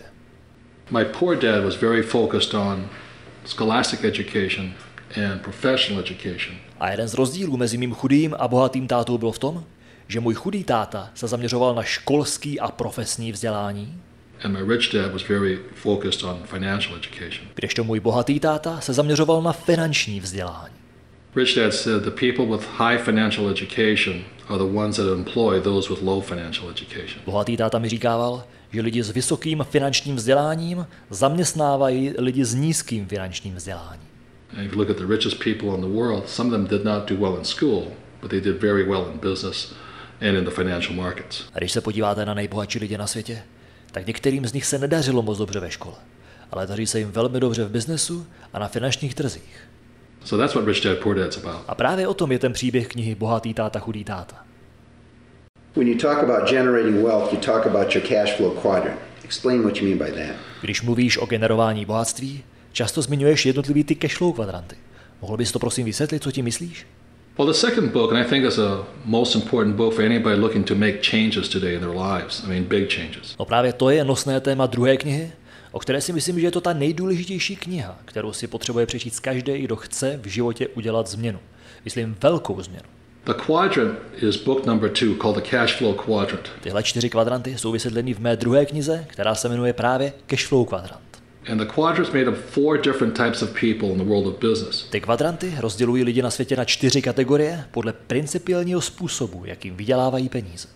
My 0.91 1.05
poor 1.05 1.37
dad 1.37 1.63
was 1.63 1.75
very 1.81 2.01
focused 2.03 2.53
on 2.53 2.87
scholastic 3.45 4.03
education 4.03 4.73
and 5.25 5.41
professional 5.41 5.99
education. 6.03 6.55
A 6.79 6.89
jeden 6.91 7.07
z 7.07 7.13
rozdílů 7.13 7.57
mezi 7.57 7.77
mým 7.77 7.93
chudým 7.93 8.35
a 8.39 8.47
bohatým 8.47 8.87
tátou 8.87 9.17
byl 9.17 9.31
v 9.31 9.39
tom, 9.39 9.63
že 10.07 10.19
můj 10.19 10.33
chudý 10.33 10.63
táta 10.63 11.09
se 11.13 11.27
zaměřoval 11.27 11.75
na 11.75 11.83
školský 11.83 12.59
a 12.59 12.71
profesní 12.71 13.31
vzdělání, 13.31 14.01
And 14.43 14.51
my 14.51 14.75
rich 14.75 14.93
dad 14.93 15.11
was 15.11 15.27
very 15.27 15.59
focused 15.75 16.23
on 16.23 16.39
financial 16.45 16.95
education. 16.95 17.47
kdežto 17.55 17.83
můj 17.83 17.99
bohatý 17.99 18.39
táta 18.39 18.81
se 18.81 18.93
zaměřoval 18.93 19.41
na 19.41 19.51
finanční 19.53 20.19
vzdělání. 20.19 20.75
Rich 21.35 21.55
dad 21.55 21.73
said 21.73 22.03
the 22.03 22.11
people 22.11 22.45
with 22.57 22.67
high 22.77 22.97
financial 22.97 23.49
education 23.49 24.23
are 24.49 24.57
the 24.57 24.77
ones 24.77 24.95
that 24.95 25.07
employ 25.13 25.61
those 25.61 25.89
with 25.89 26.01
low 26.01 26.21
financial 26.21 26.69
education. 26.69 27.21
Bohatý 27.25 27.57
táta 27.57 27.79
mi 27.79 27.89
říkával, 27.89 28.43
že 28.71 28.81
lidi 28.81 29.03
s 29.03 29.09
vysokým 29.09 29.65
finančním 29.69 30.15
vzděláním 30.15 30.87
zaměstnávají 31.09 32.13
lidi 32.17 32.45
s 32.45 32.53
nízkým 32.53 33.07
finančním 33.07 33.55
vzděláním. 33.55 34.07
And 34.57 34.65
if 34.65 34.71
you 34.71 34.77
look 34.77 34.89
at 34.89 34.97
the 34.97 35.07
richest 35.07 35.43
people 35.43 35.75
in 35.75 35.81
the 35.81 35.97
world, 35.99 36.29
some 36.29 36.49
of 36.49 36.53
them 36.53 36.67
did 36.67 36.85
not 36.85 37.09
do 37.09 37.15
well 37.15 37.37
in 37.37 37.45
school, 37.45 37.83
but 38.21 38.31
they 38.31 38.41
did 38.41 38.61
very 38.61 38.83
well 38.83 39.05
in 39.13 39.19
business 39.31 39.73
and 40.21 40.37
in 40.37 40.45
the 40.45 40.51
financial 40.51 40.95
markets. 40.95 41.45
A 41.53 41.57
když 41.59 41.71
se 41.71 41.81
podíváte 41.81 42.25
na 42.25 42.33
nejbohatší 42.33 42.79
lidi 42.79 42.97
na 42.97 43.07
světě, 43.07 43.43
tak 43.91 44.07
některým 44.07 44.45
z 44.45 44.53
nich 44.53 44.65
se 44.65 44.79
nedařilo 44.79 45.21
moc 45.21 45.37
dobře 45.37 45.59
ve 45.59 45.71
škole, 45.71 45.95
ale 46.51 46.67
daří 46.67 46.87
se 46.87 46.99
jim 46.99 47.11
velmi 47.11 47.39
dobře 47.39 47.65
v 47.65 47.69
biznesu 47.69 48.27
a 48.53 48.59
na 48.59 48.67
finančních 48.67 49.15
trzích. 49.15 49.67
So 50.25 50.37
that's 50.37 50.55
what 50.55 50.65
Rich 50.65 50.83
Dad 50.83 50.97
Poor 50.97 51.15
Dad's 51.15 51.37
about. 51.37 51.61
A 51.67 51.75
právě 51.75 52.07
o 52.07 52.13
tom 52.13 52.31
je 52.31 52.39
ten 52.39 52.53
příběh 52.53 52.87
knihy 52.87 53.15
Bohatý 53.15 53.53
táta, 53.53 53.79
chudý 53.79 54.03
táta. 54.03 54.35
When 55.75 55.87
you 55.87 55.97
talk 55.97 56.23
about 56.23 56.49
generating 56.49 57.03
wealth, 57.03 57.33
you 57.33 57.39
talk 57.39 57.65
about 57.65 57.95
your 57.95 58.07
cash 58.07 58.37
flow 58.37 58.51
quadrant. 58.61 58.99
Explain 59.23 59.63
what 59.63 59.77
you 59.77 59.87
mean 59.87 59.97
by 59.97 60.21
that. 60.21 60.35
Když 60.61 60.81
mluvíš 60.81 61.17
o 61.17 61.25
generování 61.25 61.85
bohatství, 61.85 62.43
často 62.71 63.01
zmiňuješ 63.01 63.45
jednotlivý 63.45 63.83
ty 63.83 63.95
cashflow 63.95 64.33
kvadranty. 64.33 64.75
Mohl 65.21 65.37
bys 65.37 65.51
to 65.51 65.59
prosím 65.59 65.85
vysvětlit, 65.85 66.23
co 66.23 66.31
tím 66.31 66.45
myslíš? 66.45 66.87
Well, 67.37 67.47
the 67.47 67.53
second 67.53 67.91
book, 67.91 68.11
and 68.11 68.25
I 68.25 68.29
think 68.29 68.45
is 68.45 68.57
a 68.57 68.87
most 69.05 69.35
important 69.35 69.75
book 69.75 69.93
for 69.93 70.05
anybody 70.05 70.35
looking 70.35 70.67
to 70.67 70.75
make 70.75 71.01
changes 71.01 71.49
today 71.49 71.73
in 71.75 71.79
their 71.79 71.95
lives. 71.95 72.43
I 72.43 72.47
mean, 72.47 72.63
big 72.63 72.89
changes. 72.89 73.35
No 73.39 73.45
právě 73.45 73.73
to 73.73 73.89
je 73.89 74.03
nosné 74.03 74.39
téma 74.39 74.65
druhé 74.65 74.97
knihy 74.97 75.31
o 75.75 75.79
které 75.79 76.01
si 76.01 76.13
myslím, 76.13 76.39
že 76.39 76.47
je 76.47 76.51
to 76.51 76.61
ta 76.61 76.73
nejdůležitější 76.73 77.55
kniha, 77.55 77.99
kterou 78.05 78.33
si 78.33 78.47
potřebuje 78.47 78.85
přečíst 78.85 79.19
každý, 79.19 79.57
kdo 79.57 79.75
chce 79.75 80.19
v 80.23 80.27
životě 80.27 80.67
udělat 80.67 81.07
změnu. 81.07 81.39
Myslím 81.85 82.17
velkou 82.23 82.61
změnu. 82.61 82.85
The 83.25 83.33
quadrant 83.45 83.99
is 84.21 84.37
book 84.43 84.65
number 84.65 84.89
two 84.89 85.15
called 85.21 85.43
the 85.43 85.49
cash 85.49 85.77
flow 85.77 85.93
quadrant. 85.93 86.49
Tyhle 86.61 86.83
čtyři 86.83 87.09
kvadranty 87.09 87.57
jsou 87.57 87.71
vysvětleny 87.71 88.13
v 88.13 88.19
mé 88.19 88.35
druhé 88.35 88.65
knize, 88.65 89.05
která 89.07 89.35
se 89.35 89.49
jmenuje 89.49 89.73
právě 89.73 90.13
Cash 90.27 90.47
Flow 90.47 90.65
kvadrant. 90.65 91.21
And 91.51 91.57
the 91.57 91.65
quadrant's 91.65 92.13
made 92.13 92.29
up 92.29 92.37
four 92.37 92.81
different 92.81 93.17
types 93.17 93.41
of 93.41 93.49
people 93.49 93.89
in 93.89 93.97
the 93.97 94.03
world 94.03 94.27
of 94.27 94.39
business. 94.39 94.87
Ty 94.89 95.01
kvadranty 95.01 95.53
rozdělují 95.59 96.03
lidi 96.03 96.21
na 96.21 96.31
světě 96.31 96.55
na 96.55 96.65
čtyři 96.65 97.01
kategorie 97.01 97.65
podle 97.71 97.93
principiálního 97.93 98.81
způsobu, 98.81 99.41
jakým 99.45 99.75
vydělávají 99.75 100.29
peníze. 100.29 100.67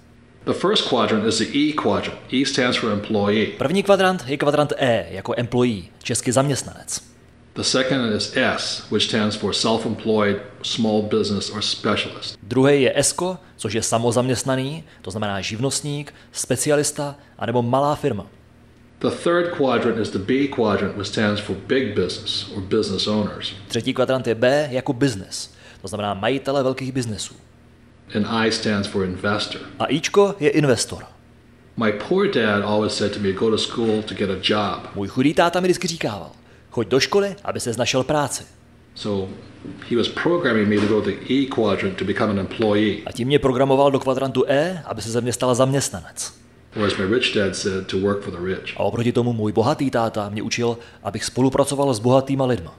The 0.49 0.55
first 0.55 0.89
quadrant 0.89 1.25
is 1.27 1.37
the 1.37 1.45
E 1.53 1.73
quadrant. 1.73 2.19
E 2.31 2.45
stands 2.45 2.77
for 2.77 2.91
employee. 2.91 3.47
První 3.57 3.83
kvadrant 3.83 4.23
je 4.27 4.37
kvadrant 4.37 4.73
E, 4.77 5.05
jako 5.09 5.33
employee, 5.37 5.83
česky 6.03 6.31
zaměstnanec. 6.31 7.01
The 7.53 7.63
second 7.63 8.15
is 8.15 8.33
S, 8.35 8.83
which 8.91 9.03
stands 9.03 9.35
for 9.35 9.53
self-employed, 9.53 10.37
small 10.63 11.01
business 11.01 11.49
or 11.49 11.61
specialist. 11.61 12.37
Druhý 12.43 12.81
je 12.81 12.99
ESCO, 12.99 13.37
což 13.57 13.73
je 13.73 13.81
samozaměstnaný, 13.81 14.83
to 15.01 15.11
znamená 15.11 15.41
živnostník, 15.41 16.13
specialista 16.31 17.15
anebo 17.39 17.61
malá 17.61 17.95
firma. 17.95 18.27
The 18.99 19.09
third 19.09 19.57
quadrant 19.57 19.99
is 19.99 20.09
the 20.09 20.19
B 20.19 20.47
quadrant, 20.47 20.97
which 20.97 21.07
stands 21.07 21.41
for 21.41 21.55
big 21.55 21.95
business 21.95 22.51
or 22.55 22.61
business 22.61 23.07
owners. 23.07 23.53
Třetí 23.67 23.93
kvadrant 23.93 24.27
je 24.27 24.35
B 24.35 24.67
jako 24.71 24.93
business, 24.93 25.53
to 25.81 25.87
znamená 25.87 26.13
majitele 26.13 26.63
velkých 26.63 26.91
biznesů. 26.91 27.35
And 28.15 28.25
I 28.45 28.51
stands 28.51 28.87
for 28.87 29.05
investor. 29.05 29.61
A 29.79 29.85
Ičko 29.85 30.35
je 30.39 30.49
investor. 30.49 31.03
My 31.77 31.91
poor 31.91 32.27
dad 32.27 32.63
always 32.63 32.93
said 32.93 33.13
to 33.13 33.19
me, 33.19 33.31
go 33.31 33.49
to 33.49 33.57
school 33.57 34.03
to 34.03 34.15
get 34.15 34.29
a 34.29 34.37
job. 34.43 34.89
Můj 34.95 35.07
chudý 35.07 35.33
táta 35.33 35.59
mi 35.59 35.67
vždycky 35.67 35.87
říkával, 35.87 36.31
choď 36.71 36.87
do 36.87 36.99
školy, 36.99 37.35
aby 37.43 37.59
se 37.59 37.71
našel 37.77 38.03
práci. 38.03 38.43
So 38.95 39.33
he 39.89 39.97
was 39.97 40.07
programming 40.07 40.67
me 40.67 40.75
to 40.75 40.87
go 40.87 41.01
to 41.01 41.09
the 41.09 41.33
E 41.33 41.45
quadrant 41.45 41.97
to 41.97 42.05
become 42.05 42.31
an 42.31 42.39
employee. 42.39 43.01
A 43.05 43.11
tím 43.11 43.27
mě 43.27 43.39
programoval 43.39 43.91
do 43.91 43.99
kvadrantu 43.99 44.45
E, 44.47 44.83
aby 44.85 45.01
se 45.01 45.11
ze 45.11 45.21
mě 45.21 45.33
stala 45.33 45.55
zaměstnanec. 45.55 46.33
Whereas 46.75 46.97
my 46.97 47.05
rich 47.15 47.35
dad 47.35 47.55
said 47.55 47.87
to 47.87 47.97
work 47.97 48.21
for 48.21 48.33
the 48.33 48.45
rich. 48.45 48.73
A 48.77 48.79
oproti 48.79 49.11
tomu 49.11 49.33
můj 49.33 49.51
bohatý 49.51 49.91
táta 49.91 50.29
mě 50.29 50.41
učil, 50.41 50.77
abych 51.03 51.25
spolupracoval 51.25 51.93
s 51.93 51.99
bohatýma 51.99 52.45
lidma. 52.45 52.75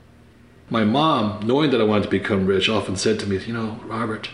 My 0.70 0.84
mom, 0.84 1.38
knowing 1.40 1.72
that 1.72 1.80
I 1.80 1.84
wanted 1.84 2.04
to 2.04 2.10
become 2.10 2.46
rich, 2.46 2.68
often 2.68 2.96
said 2.96 3.20
to 3.20 3.26
me, 3.26 3.34
you 3.46 3.52
know, 3.52 3.76
Robert, 3.88 4.28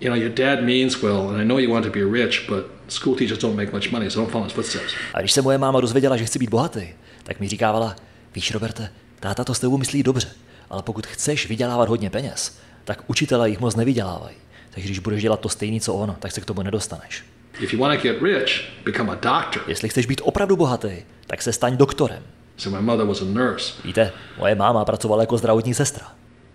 you 0.00 0.08
know, 0.08 0.22
your 0.22 0.32
dad 0.32 0.62
means 0.62 1.02
well, 1.02 1.28
and 1.28 1.40
I 1.40 1.44
know 1.44 1.58
you 1.58 1.72
want 1.72 1.84
to 1.84 1.92
be 1.92 2.04
rich, 2.04 2.48
but 2.48 2.64
school 2.88 3.16
teachers 3.16 3.38
don't 3.38 3.56
make 3.56 3.72
much 3.72 3.90
money, 3.90 4.10
so 4.10 4.20
don't 4.20 4.30
follow 4.30 4.44
his 4.44 4.52
footsteps. 4.52 4.94
A 5.14 5.20
když 5.20 5.32
se 5.32 5.42
moje 5.42 5.58
máma 5.58 5.80
dozvěděla, 5.80 6.16
že 6.16 6.24
chci 6.24 6.38
být 6.38 6.50
bohatý, 6.50 6.88
tak 7.22 7.40
mi 7.40 7.48
říkávala, 7.48 7.96
víš 8.34 8.50
Roberte, 8.50 8.90
táta 9.20 9.44
to 9.44 9.54
s 9.54 9.60
tebou 9.60 9.78
myslí 9.78 10.02
dobře, 10.02 10.28
ale 10.70 10.82
pokud 10.82 11.06
chceš 11.06 11.48
vydělávat 11.48 11.88
hodně 11.88 12.10
peněz, 12.10 12.58
tak 12.84 13.04
učitelé 13.06 13.50
jich 13.50 13.60
moc 13.60 13.76
nevydělávají. 13.76 14.36
Takže 14.70 14.88
když 14.88 14.98
budeš 14.98 15.22
dělat 15.22 15.40
to 15.40 15.48
stejný, 15.48 15.80
co 15.80 15.94
on, 15.94 16.16
tak 16.18 16.32
se 16.32 16.40
k 16.40 16.44
tomu 16.44 16.62
nedostaneš. 16.62 17.24
If 17.60 17.72
you 17.72 17.80
want 17.80 18.00
to 18.00 18.08
get 18.08 18.22
rich, 18.22 18.62
become 18.84 19.12
a 19.12 19.14
doctor. 19.14 19.62
Jestli 19.66 19.88
chceš 19.88 20.06
být 20.06 20.20
opravdu 20.24 20.56
bohatý, 20.56 20.90
tak 21.26 21.42
se 21.42 21.52
staň 21.52 21.76
doktorem. 21.76 22.22
So 22.56 22.78
my 22.78 22.86
mother 22.86 23.06
was 23.06 23.22
a 23.22 23.24
nurse. 23.24 23.72
Víte, 23.84 24.12
moje 24.38 24.54
máma 24.54 24.84
pracovala 24.84 25.22
jako 25.22 25.38
zdravotní 25.38 25.74
sestra. 25.74 26.06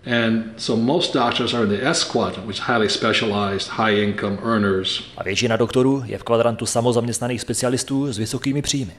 And 0.05 0.43
so 0.57 0.83
most 0.83 1.13
doctors 1.13 1.53
are 1.53 1.63
in 1.63 1.69
the 1.69 1.89
S 1.89 2.03
quadrant, 2.03 2.47
which 2.47 2.59
is 2.59 2.63
highly 2.67 2.89
specialized, 2.89 3.67
high 3.69 4.03
income 4.03 4.37
earners. 4.43 5.03
A 5.17 5.23
většina 5.23 5.57
doktorů 5.57 6.03
je 6.05 6.17
v 6.17 6.23
kvadrantu 6.23 6.65
samozaměstnaných 6.65 7.41
specialistů 7.41 8.13
s 8.13 8.17
vysokými 8.17 8.61
příjmy. 8.61 8.93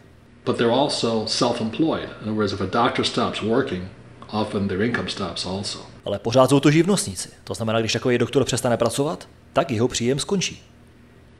But 0.44 0.56
they're 0.56 0.74
also 0.74 1.26
self-employed. 1.26 2.08
In 2.22 2.28
other 2.28 2.32
words, 2.32 2.52
if 2.52 2.60
a 2.60 2.84
doctor 2.84 3.04
stops 3.04 3.42
working, 3.42 3.84
often 4.32 4.68
their 4.68 4.82
income 4.82 5.08
stops 5.08 5.46
also. 5.46 5.78
Ale 6.04 6.18
pořád 6.18 6.50
jsou 6.50 6.60
to 6.60 6.70
živnostníci. 6.70 7.28
To 7.44 7.54
znamená, 7.54 7.80
když 7.80 7.92
takový 7.92 8.18
doktor 8.18 8.44
přestane 8.44 8.76
pracovat, 8.76 9.28
tak 9.52 9.70
jeho 9.70 9.88
příjem 9.88 10.18
skončí. 10.18 10.62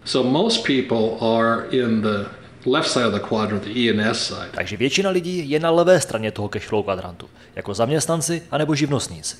So 0.04 0.30
most 0.30 0.66
people 0.66 1.28
are 1.37 1.66
in 1.70 2.02
the 2.02 2.25
left 2.66 2.90
side 2.90 3.06
of 3.06 3.14
the 3.14 3.20
quadrant, 3.28 3.64
the 3.64 3.70
E 3.70 3.90
and 3.90 4.00
S 4.00 4.26
side. 4.26 4.50
Takže 4.50 4.76
většina 4.76 5.11
lidí 5.11 5.50
je 5.50 5.61
na 5.61 5.70
levé 5.70 6.00
straně 6.00 6.30
toho 6.30 6.49
cashflow 6.49 6.85
kvadrantu, 6.85 7.28
jako 7.56 7.75
zaměstnanci 7.75 8.42
anebo 8.50 8.75
živnostníci. 8.75 9.37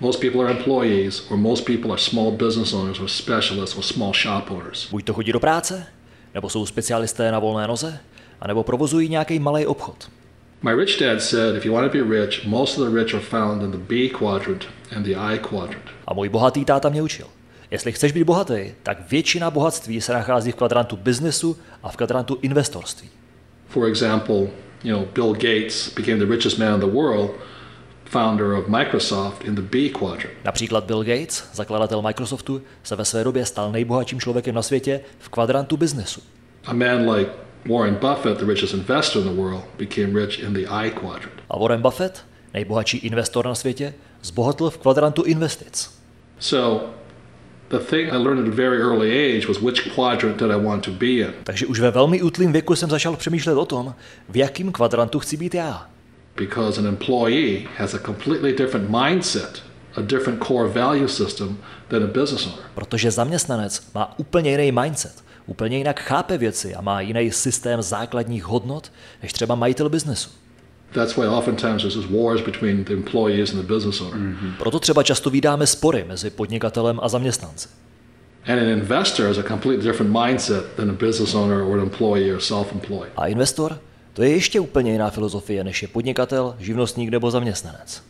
Most 0.00 0.20
people 0.20 0.40
are 0.40 0.50
employees, 0.50 1.30
or 1.30 1.36
most 1.36 1.64
people 1.66 1.92
are 1.92 2.00
small 2.00 2.32
business 2.32 2.72
owners, 2.72 3.00
or 3.00 3.08
specialists, 3.08 3.76
or 3.76 3.84
small 3.84 4.12
shop 4.12 4.50
owners. 4.50 4.88
Buď 4.90 5.04
to 5.04 5.14
chodí 5.14 5.32
do 5.32 5.40
práce, 5.40 5.86
nebo 6.34 6.48
jsou 6.48 6.66
specialisté 6.66 7.32
na 7.32 7.38
volné 7.38 7.66
noze, 7.66 7.98
anebo 8.40 8.62
provozují 8.62 9.08
nějaký 9.08 9.38
malý 9.38 9.66
obchod. 9.66 10.10
My 10.62 10.74
rich 10.74 11.00
dad 11.00 11.22
said 11.22 11.56
if 11.56 11.66
you 11.66 11.72
want 11.72 11.92
to 11.92 11.98
be 11.98 12.20
rich, 12.20 12.46
most 12.46 12.78
of 12.78 12.88
the 12.88 12.98
rich 12.98 13.14
are 13.14 13.22
found 13.22 13.62
in 13.62 13.70
the 13.70 13.78
B 13.78 14.08
quadrant 14.08 14.66
and 14.96 15.04
the 15.04 15.14
I 15.14 15.38
quadrant. 15.38 15.84
A 16.06 16.14
můj 16.14 16.28
bohatý 16.28 16.64
táta 16.64 16.88
mě 16.88 17.02
učil. 17.02 17.26
Jestli 17.70 17.92
chceš 17.92 18.12
být 18.12 18.24
bohatý, 18.24 18.72
tak 18.82 19.10
většina 19.10 19.50
bohatství 19.50 20.00
se 20.00 20.12
nachází 20.12 20.52
v 20.52 20.54
kvadrantu 20.54 20.96
biznesu 20.96 21.56
a 21.82 21.88
v 21.90 21.96
kvadrantu 21.96 22.38
investorství. 22.42 23.08
For 23.68 23.88
example, 23.88 24.36
you 24.84 24.96
know, 24.96 25.06
Bill 25.14 25.32
Gates 25.32 25.94
became 25.96 26.18
the 26.18 26.32
richest 26.32 26.58
man 26.58 26.74
in 26.74 26.80
the 26.80 26.96
world, 26.96 27.30
Například 30.44 30.84
Bill 30.84 31.04
Gates, 31.04 31.48
zakladatel 31.52 32.02
Microsoftu, 32.02 32.62
se 32.82 32.96
ve 32.96 33.04
své 33.04 33.24
době 33.24 33.46
stal 33.46 33.72
nejbohatším 33.72 34.20
člověkem 34.20 34.54
na 34.54 34.62
světě 34.62 35.00
v 35.18 35.28
kvadrantu 35.28 35.76
biznesu. 35.76 36.20
A 36.64 36.72
man 36.72 37.10
like 37.10 37.30
Warren 37.70 37.94
Buffett, 37.94 38.38
the 38.38 38.46
richest 38.46 38.74
investor 38.74 39.22
in 39.22 39.28
the 39.28 39.42
world, 39.42 39.64
became 39.78 40.20
rich 40.20 40.38
in 40.38 40.52
the 40.52 40.66
I 40.68 40.90
quadrant. 40.90 41.34
A 41.50 41.58
Warren 41.58 41.82
Buffett, 41.82 42.24
nejbohatší 42.54 42.98
investor 42.98 43.46
na 43.46 43.54
světě, 43.54 43.94
zbohatl 44.22 44.70
v 44.70 44.78
kvadrantu 44.78 45.22
investic. 45.22 45.90
So 46.38 46.86
the 47.68 47.78
thing 47.78 48.12
I 48.12 48.16
learned 48.16 48.46
at 48.46 48.52
a 48.52 48.56
very 48.56 48.76
early 48.76 49.36
age 49.36 49.48
was 49.48 49.60
which 49.60 49.94
quadrant 49.94 50.36
did 50.36 50.50
I 50.50 50.64
want 50.64 50.84
to 50.84 50.90
be 50.90 51.06
in. 51.06 51.32
Takže 51.44 51.66
už 51.66 51.80
ve 51.80 51.90
velmi 51.90 52.22
útlým 52.22 52.52
věku 52.52 52.76
jsem 52.76 52.90
začal 52.90 53.16
přemýšlet 53.16 53.54
o 53.54 53.64
tom, 53.64 53.94
v 54.28 54.36
jakém 54.36 54.72
kvadrantu 54.72 55.18
chci 55.18 55.36
být 55.36 55.54
já. 55.54 55.93
Because 56.36 56.80
an 56.80 56.86
employee 56.86 57.68
has 57.76 57.94
a 57.94 57.98
completely 57.98 58.52
different 58.52 58.90
mindset, 58.90 59.62
a 59.96 60.02
different 60.02 60.40
core 60.40 60.68
value 60.68 61.08
system 61.08 61.58
than 61.88 62.02
a 62.02 62.06
business 62.06 62.46
owner. 62.46 62.64
Protože 62.74 63.10
zaměstnanec 63.10 63.82
má 63.94 64.18
úplně 64.18 64.50
jiný 64.50 64.72
mindset, 64.72 65.24
úplně 65.46 65.78
jinak 65.78 66.00
chápe 66.00 66.38
věci 66.38 66.74
a 66.74 66.80
má 66.80 67.00
jiný 67.00 67.30
systém 67.30 67.82
základních 67.82 68.44
hodnot 68.44 68.92
než 69.22 69.32
třeba 69.32 69.54
majitel 69.54 69.88
biznesu. 69.88 70.30
That's 70.92 71.16
why 71.16 71.26
oftentimes 71.26 71.82
there's 71.82 72.10
wars 72.10 72.40
between 72.40 72.84
the 72.84 72.92
employees 72.92 73.52
and 73.52 73.60
the 73.60 73.74
business 73.74 74.00
owner. 74.00 74.36
Proto 74.58 74.80
třeba 74.80 75.02
často 75.02 75.30
vydáme 75.30 75.66
spory 75.66 76.04
mezi 76.08 76.30
podnikatelem 76.30 77.00
a 77.02 77.08
zaměstnanci. 77.08 77.68
And 78.46 78.58
an 78.58 78.68
investor 78.68 79.26
has 79.26 79.38
a 79.38 79.42
completely 79.42 79.86
different 79.86 80.12
mindset 80.12 80.64
than 80.76 80.90
a 80.90 80.92
business 80.92 81.34
owner 81.34 81.62
or 81.62 81.78
an 81.78 81.82
employee 81.82 82.34
or 82.34 82.40
self-employed. 82.40 83.10
A 83.16 83.26
investor? 83.26 83.78
To 84.14 84.22
je 84.22 84.30
ještě 84.30 84.60
úplně 84.60 84.92
jiná 84.92 85.10
filozofie, 85.10 85.64
než 85.64 85.82
je 85.82 85.88
podnikatel, 85.88 86.54
živnostník 86.58 87.10
nebo 87.10 87.30
zaměstnanec. 87.30 88.02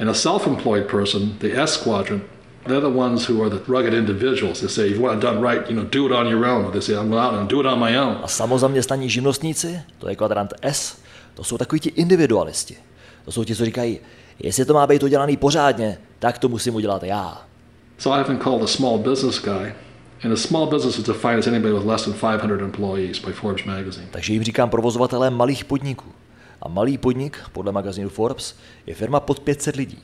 And 0.00 0.08
a 0.08 0.14
self-employed 0.14 0.90
person, 0.90 1.32
the 1.38 1.60
S 1.60 1.76
quadrant, 1.76 2.22
they're 2.66 2.80
the 2.80 2.98
ones 2.98 3.28
who 3.28 3.42
are 3.42 3.50
the 3.50 3.60
rugged 3.68 3.94
individuals. 3.94 4.60
They 4.60 4.68
say, 4.68 4.90
if 4.90 4.96
you 4.96 5.02
want 5.02 5.16
it 5.16 5.22
done 5.22 5.52
right, 5.52 5.70
you 5.70 5.76
know, 5.76 5.88
do 5.90 6.06
it 6.06 6.12
on 6.12 6.28
your 6.28 6.46
own. 6.46 6.72
They 6.72 6.82
say, 6.82 6.94
I'm 6.94 7.12
out 7.12 7.34
and 7.34 7.50
do 7.50 7.60
it 7.60 7.66
on 7.66 7.78
my 7.78 7.98
own. 7.98 8.16
A 8.22 8.28
samozaměstnaní 8.28 9.10
živnostníci, 9.10 9.80
to 9.98 10.08
je 10.08 10.16
kvadrant 10.16 10.54
S, 10.62 10.98
to 11.34 11.44
jsou 11.44 11.58
takoví 11.58 11.80
ti 11.80 11.88
individualisti. 11.88 12.76
To 13.24 13.32
jsou 13.32 13.44
ti, 13.44 13.56
co 13.56 13.64
říkají, 13.64 14.00
jestli 14.38 14.64
to 14.64 14.74
má 14.74 14.86
být 14.86 15.02
udělaný 15.02 15.36
pořádně, 15.36 15.98
tak 16.18 16.38
to 16.38 16.48
musím 16.48 16.74
udělat 16.74 17.02
já. 17.02 17.42
So 17.98 18.20
I've 18.20 18.28
been 18.28 18.38
called 18.44 18.62
a 18.62 18.66
small 18.66 18.98
business 18.98 19.44
guy. 19.44 19.72
And 20.24 20.32
a 20.32 20.36
small 20.36 20.66
business 20.66 20.98
is 20.98 21.04
defined 21.04 21.38
as 21.38 21.46
anybody 21.46 21.74
with 21.74 21.86
less 21.86 22.04
than 22.04 22.14
500 22.14 22.60
employees 22.60 23.18
by 23.18 23.32
Forbes 23.32 23.64
magazine. 23.64 24.06
Takže 24.10 24.32
jim 24.32 24.42
říkám 24.44 24.70
provozovatelé 24.70 25.30
malých 25.30 25.64
podniků. 25.64 26.08
A 26.62 26.68
malý 26.68 26.98
podnik, 26.98 27.38
podle 27.52 27.72
magazínu 27.72 28.08
Forbes, 28.08 28.56
je 28.86 28.94
firma 28.94 29.20
pod 29.20 29.40
500 29.40 29.76
lidí. 29.76 29.98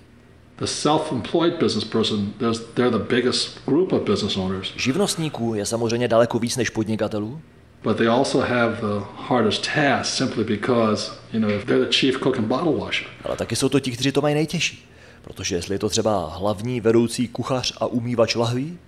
The 0.57 0.65
self-employed 0.65 1.59
business 1.61 1.85
person, 1.85 2.33
they're 2.75 2.91
the 2.91 3.05
biggest 3.15 3.59
group 3.67 3.93
of 3.93 4.03
business 4.03 4.37
owners, 4.37 4.73
Živnostníků 4.77 5.55
je 5.55 5.67
samozřejmě 5.67 6.09
daleko 6.09 6.39
víc 6.39 6.57
než 6.57 6.71
podnikatelů, 6.71 7.41
but 7.83 7.97
they 7.97 8.09
also 8.09 8.41
have 8.41 8.77
the 8.81 9.05
hardest 9.17 9.69
task 9.75 10.15
simply 10.15 10.45
because, 10.45 11.13
you 11.33 11.41
know, 11.41 11.51
if 11.51 11.65
they're 11.65 11.85
the 11.85 11.93
chief 11.93 12.19
cook 12.23 12.39
and 12.39 12.47
bottle 12.47 12.73
washer. 12.73 13.07
ale 13.25 13.37
taky 13.37 13.57
jsou 13.57 13.69
to 13.69 13.81
ti, 13.81 13.91
kteří 13.91 14.13
to 14.13 14.21
mají 14.21 14.35
nejtěžší. 14.35 14.89
Protože 15.23 15.57
jestli 15.57 15.75
je 15.75 15.79
to 15.79 15.89
třeba 15.89 16.35
hlavní 16.39 16.81
vedoucí 16.81 17.29
kuchař 17.29 17.73
a 17.81 17.87
umývač 17.87 18.35
lahví, 18.35 18.79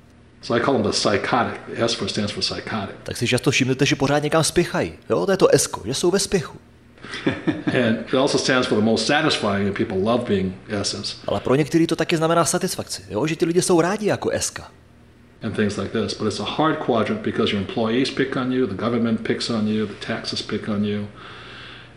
So 0.46 0.54
I 0.54 0.64
call 0.64 0.74
them 0.74 0.82
the 0.82 0.90
psychotic. 0.90 1.60
The 1.68 1.84
S 1.84 1.94
for 1.94 2.08
stands 2.08 2.32
for 2.32 2.42
psychotic. 2.42 2.96
tak 3.02 3.16
si 3.16 3.26
často 3.26 3.50
všimnete, 3.50 3.86
že 3.86 3.96
pořád 3.96 4.22
někam 4.22 4.44
spěchají. 4.44 4.92
Jo, 5.10 5.26
to 5.26 5.32
je 5.32 5.36
to 5.36 5.48
esko, 5.48 5.82
že 5.84 5.94
jsou 5.94 6.10
ve 6.10 6.18
spěchu. 6.18 6.58
And 7.66 7.98
it 8.08 8.14
also 8.14 8.38
stands 8.38 8.68
for 8.68 8.78
the 8.78 8.84
most 8.84 9.06
satisfying, 9.06 9.66
and 9.66 9.76
people 9.76 9.96
love 10.12 10.24
being 10.24 10.54
S's 10.68 11.16
Ale 11.26 11.40
pro 11.40 11.54
některý 11.54 11.86
to 11.86 11.96
taky 11.96 12.16
znamená 12.16 12.44
satisfakci, 12.44 13.02
jo? 13.10 13.26
že 13.26 13.36
ti 13.36 13.44
lidi 13.46 13.62
jsou 13.62 13.80
rádi 13.80 14.06
jako 14.06 14.30
eska. 14.30 14.70
and 15.42 15.56
things 15.56 15.76
like 15.76 16.00
this. 16.02 16.18
But 16.18 16.28
it's 16.28 16.40
a 16.40 16.44
hard 16.44 16.78
quadrant 16.78 17.22
because 17.22 17.52
your 17.52 17.60
employees 17.60 18.10
pick 18.10 18.36
on 18.36 18.52
you, 18.52 18.66
the 18.66 18.74
government 18.74 19.20
picks 19.26 19.50
on 19.50 19.68
you, 19.68 19.86
the 19.86 20.06
taxes 20.06 20.42
pick 20.42 20.68
on 20.68 20.84
you. 20.84 21.06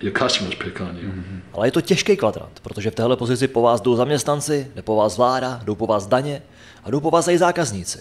your 0.02 0.14
customers 0.14 0.56
pick 0.56 0.80
on 0.82 0.98
you. 1.02 1.10
Mm-hmm. 1.10 1.42
Ale 1.54 1.68
je 1.68 1.72
to 1.72 1.82
těžký 1.82 2.18
kvadrant, 2.18 2.60
protože 2.62 2.92
v 2.92 2.96
téhle 2.96 3.18
pozici 3.18 3.48
po 3.48 3.62
vás 3.62 3.82
jdou 3.82 3.96
zaměstnanci, 3.96 4.68
jde 4.76 4.82
po 4.82 4.96
vás 4.96 5.18
vláda, 5.18 5.62
jdou 5.64 5.76
po 5.76 5.88
vás 5.88 6.08
daně 6.08 6.42
a 6.84 6.92
jdou 6.92 7.00
po 7.00 7.12
vás 7.12 7.28
i 7.28 7.38
zákazníci. 7.38 8.00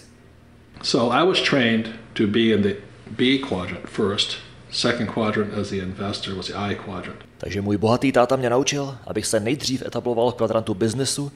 So 0.81 1.11
I 1.11 1.23
was 1.23 1.41
trained 1.41 1.89
to 2.13 2.27
be 2.27 2.39
in 2.39 2.61
the 2.61 2.75
B 3.17 3.39
quadrant 3.39 3.87
first. 3.87 4.37
Second 4.71 5.07
quadrant 5.13 5.53
as 5.53 5.69
the 5.69 5.75
investor 5.75 6.33
was 6.33 6.47
the 6.47 6.53
I 6.53 6.75
quadrant. 6.75 7.19
Takže 7.37 7.61
můj 7.61 7.77
bohatý 7.77 8.11
táta 8.11 8.35
mě 8.35 8.49
naučil, 8.49 8.97
abych 9.07 9.25
se 9.25 9.39
nejdřív 9.39 9.83
etabloval 9.85 10.31
v 10.31 10.35
kvadrantu 10.35 10.73
biznesu 10.73 11.31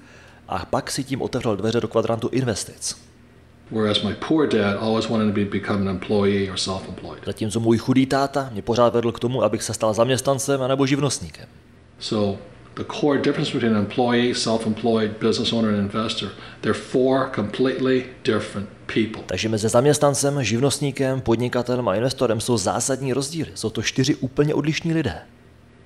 a 0.47 0.65
pak 0.65 0.91
si 0.91 1.03
tím 1.03 1.21
otevřel 1.21 1.55
dveře 1.55 1.81
do 1.81 1.87
kvadrantu 1.87 2.29
investic. 2.31 2.97
Whereas 3.71 4.03
my 4.03 4.15
poor 4.27 4.47
dad 4.47 4.77
always 4.81 5.09
wanted 5.09 5.27
to 5.27 5.33
be, 5.33 5.45
become 5.45 5.81
an 5.81 5.89
employee 5.89 6.51
or 6.51 6.57
self-employed. 6.57 7.25
Zatímco 7.25 7.59
můj 7.59 7.77
chudý 7.77 8.05
táta 8.05 8.49
mě 8.51 8.61
pořád 8.61 8.93
vedl 8.93 9.11
k 9.11 9.19
tomu, 9.19 9.43
abych 9.43 9.63
se 9.63 9.73
stal 9.73 9.93
zaměstnancem 9.93 10.67
nebo 10.67 10.85
živnostníkem. 10.85 11.45
So 11.99 12.41
the 12.75 12.83
core 12.83 13.21
difference 13.21 13.51
between 13.51 13.75
an 13.75 13.79
employee, 13.79 14.35
self-employed, 14.35 15.11
business 15.19 15.53
owner, 15.53 15.69
and 15.69 15.79
investor, 15.79 16.29
they're 16.61 16.79
four 16.79 17.29
completely 17.35 18.05
different 18.23 18.69
people. 18.85 19.23
Takže 19.25 19.49
mezi 19.49 19.69
zaměstnancem, 19.69 20.43
živnostníkem, 20.43 21.21
podnikatelem 21.21 21.87
a 21.87 21.95
investorem 21.95 22.41
jsou 22.41 22.57
zásadní 22.57 23.13
rozdíly. 23.13 23.49
Jsou 23.55 23.69
to 23.69 23.81
čtyři 23.81 24.15
úplně 24.15 24.53
odlišní 24.53 24.93
lidé. 24.93 25.15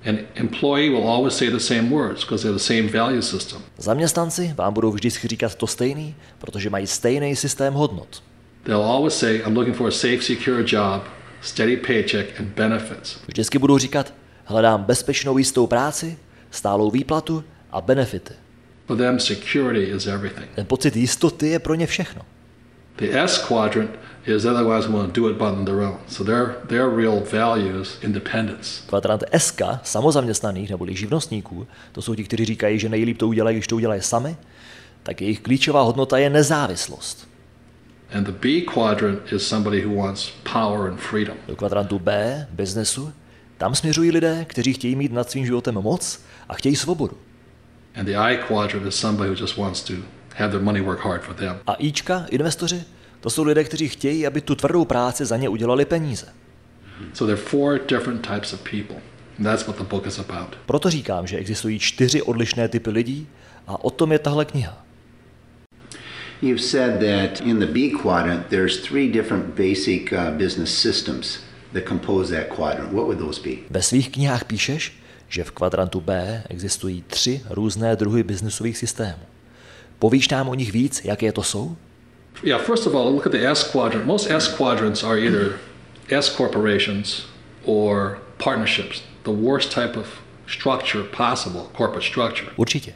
An 0.10 0.18
employee 0.36 0.90
will 0.90 1.10
always 1.10 1.38
say 1.38 1.50
the 1.50 1.58
same 1.58 1.90
words 1.90 2.24
because 2.24 2.44
they 2.44 2.52
have 2.52 2.58
the 2.58 2.64
same 2.64 3.04
value 3.04 3.22
system. 3.22 3.62
Zaměstnanci 3.78 4.54
vám 4.58 4.74
budou 4.74 4.92
vždycky 4.92 5.28
říkat 5.28 5.56
to 5.56 5.68
stejný, 5.68 6.16
protože 6.38 6.70
mají 6.70 6.88
stejný 6.88 7.36
systém 7.36 7.74
hodnot. 7.74 8.24
They'll 8.64 8.84
always 8.84 9.14
say, 9.14 9.42
I'm 9.48 9.56
looking 9.56 9.76
for 9.76 9.88
a 9.88 9.92
safe, 9.92 10.22
secure 10.22 10.64
job, 10.68 11.04
steady 11.42 11.78
paycheck, 11.78 12.40
and 12.40 12.48
benefits. 12.48 13.18
Vždycky 13.28 13.60
budou 13.60 13.78
říkat, 13.78 14.14
hledám 14.46 14.84
bezpečnou 14.84 15.38
jistou 15.38 15.68
práci, 15.68 16.18
stálou 16.52 16.92
výplatu 16.92 17.44
a 17.72 17.82
benefity. 17.82 18.34
For 18.88 18.98
them, 18.98 19.20
security 19.20 19.84
is 19.84 20.08
everything. 20.08 20.48
Ten 20.56 20.66
pocit 20.66 20.96
jistoty 20.96 21.48
je 21.48 21.60
pro 21.60 21.76
ně 21.76 21.88
všechno. 21.88 22.22
The 22.96 23.20
S 23.20 23.38
quadrant 23.38 23.92
is 24.26 24.46
otherwise 24.46 24.88
want 24.88 25.14
to 25.14 25.22
do 25.22 25.30
it 25.30 25.42
on 25.42 25.66
their 25.66 25.80
own. 25.80 25.98
So 26.08 26.24
their, 26.24 26.56
their 26.68 26.90
real 26.90 27.20
value 27.32 27.82
is 27.82 27.98
independence. 28.02 28.82
Kvadrant 28.88 29.24
SK, 29.38 29.62
samozaměstnaných 29.84 30.70
neboli 30.70 30.96
živnostníků, 30.96 31.68
to 31.92 32.02
jsou 32.02 32.16
ti, 32.16 32.24
kteří 32.24 32.46
říkají, 32.46 32.80
že 32.80 32.90
nejlíp 32.90 33.18
to 33.18 33.28
udělají, 33.28 33.58
když 33.58 33.68
to 33.68 33.76
udělají 33.76 34.02
sami, 34.02 34.38
tak 35.04 35.22
jejich 35.22 35.40
klíčová 35.40 35.82
hodnota 35.82 36.18
je 36.18 36.30
nezávislost. 36.30 37.28
And 38.14 38.24
the 38.24 38.32
B 38.32 38.62
quadrant 38.74 39.34
is 39.34 39.48
somebody 39.48 39.86
who 39.86 39.96
wants 39.96 40.32
power 40.44 40.90
and 40.90 40.98
freedom. 40.98 41.38
Do 41.48 41.56
kvadrantu 41.56 42.00
B, 42.00 42.48
biznesu, 42.52 43.14
tam 43.58 43.76
směřují 43.76 44.12
lidé, 44.12 44.46
kteří 44.50 44.74
chtějí 44.74 44.96
mít 44.96 45.12
nad 45.12 45.30
svým 45.30 45.46
životem 45.46 45.76
moc 45.76 46.22
a 46.50 46.54
chtějí 46.54 46.76
svobodu. 46.76 47.18
And 47.96 48.06
the 48.06 48.16
I 48.16 48.38
quadrant 48.48 48.88
is 48.88 48.96
somebody 48.96 49.30
who 49.30 49.36
just 49.36 49.58
wants 49.58 49.82
to 49.84 49.94
have 50.36 50.52
their 50.52 50.62
money 50.62 50.82
work 50.82 51.06
hard 51.06 51.24
for 51.24 51.36
them. 51.36 51.56
A 51.68 51.74
Ička, 51.74 52.26
investoři, 52.30 52.84
to 53.20 53.30
jsou 53.30 53.44
lidé, 53.44 53.64
kteří 53.64 53.90
chtějí, 53.90 54.28
aby 54.28 54.42
tu 54.42 54.56
tvrdou 54.56 54.86
práci 54.86 55.26
za 55.26 55.38
ně 55.38 55.50
udělali 55.50 55.86
peníze. 55.86 56.28
So 57.14 57.26
there 57.26 57.42
are 57.42 57.50
four 57.50 57.80
different 57.88 58.28
types 58.28 58.54
of 58.54 58.60
people. 58.60 58.96
And 59.38 59.44
that's 59.44 59.68
what 59.68 59.78
the 59.78 59.84
book 59.84 60.08
is 60.08 60.20
about. 60.20 60.56
Proto 60.66 60.90
říkám, 60.90 61.28
že 61.28 61.38
existují 61.38 61.80
čtyři 61.80 62.22
odlišné 62.22 62.68
typy 62.68 62.90
lidí 62.90 63.28
a 63.68 63.84
o 63.84 63.90
tom 63.90 64.12
je 64.12 64.20
tahle 64.20 64.46
kniha. 64.46 64.86
You've 66.42 66.62
said 66.62 67.00
that 67.00 67.42
in 67.42 67.60
the 67.60 67.66
B 67.66 67.80
quadrant, 68.02 68.48
there's 68.48 68.78
three 68.78 69.12
different 69.12 69.46
basic 69.46 70.12
uh, 70.12 70.38
business 70.38 70.82
systems 70.82 71.47
that 71.74 71.84
compose 71.86 72.36
that 72.36 72.48
quadrant. 72.56 72.94
What 72.94 73.06
would 73.06 73.20
those 73.20 73.42
be? 73.42 73.56
Ve 73.70 73.82
svých 73.82 74.10
knihách 74.10 74.44
píšeš, 74.44 74.94
že 75.30 75.44
v 75.44 75.52
kvadrantu 75.52 76.02
B 76.02 76.44
existují 76.50 77.04
tři 77.08 77.42
různé 77.50 77.96
druhy 77.96 78.24
biznesových 78.24 78.78
systémů. 78.78 79.24
Povíš 80.00 80.30
nám 80.30 80.50
o 80.50 80.54
nich 80.54 80.72
víc, 80.72 81.02
jaké 81.04 81.32
to 81.32 81.44
jsou? 81.44 81.76
Yeah, 82.44 82.62
first 82.62 82.88
of 82.88 82.96
all, 82.96 83.14
look 83.14 83.26
at 83.26 83.32
the 83.32 83.48
S 83.48 83.64
quadrant. 83.64 84.06
Most 84.06 84.32
S 84.32 84.48
quadrants 84.48 85.04
are 85.04 85.20
either 85.20 85.60
S 86.10 86.30
corporations 86.30 87.26
or 87.66 88.18
partnerships, 88.44 89.02
the 89.24 89.32
worst 89.32 89.74
type 89.74 90.00
of 90.00 90.08
structure 90.48 91.04
possible, 91.04 91.62
corporate 91.78 92.08
structure. 92.08 92.52
Určitě. 92.56 92.94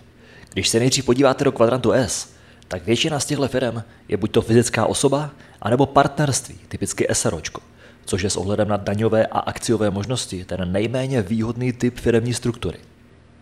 Když 0.53 0.67
se 0.67 0.79
nejdřív 0.79 1.05
podíváte 1.05 1.43
do 1.43 1.51
kvadrantu 1.51 1.91
S, 1.91 2.33
tak 2.67 2.85
většina 2.85 3.19
z 3.19 3.25
těchto 3.25 3.47
firm 3.47 3.83
je 4.07 4.17
buď 4.17 4.31
to 4.31 4.41
fyzická 4.41 4.85
osoba, 4.85 5.31
anebo 5.61 5.85
partnerství, 5.85 6.59
typicky 6.67 7.07
SROčko, 7.13 7.61
což 8.05 8.21
je 8.21 8.29
s 8.29 8.37
ohledem 8.37 8.67
na 8.67 8.77
daňové 8.77 9.25
a 9.25 9.39
akciové 9.39 9.89
možnosti 9.89 10.45
ten 10.45 10.71
nejméně 10.71 11.21
výhodný 11.21 11.73
typ 11.73 11.99
firmní 11.99 12.33
struktury. 12.33 12.77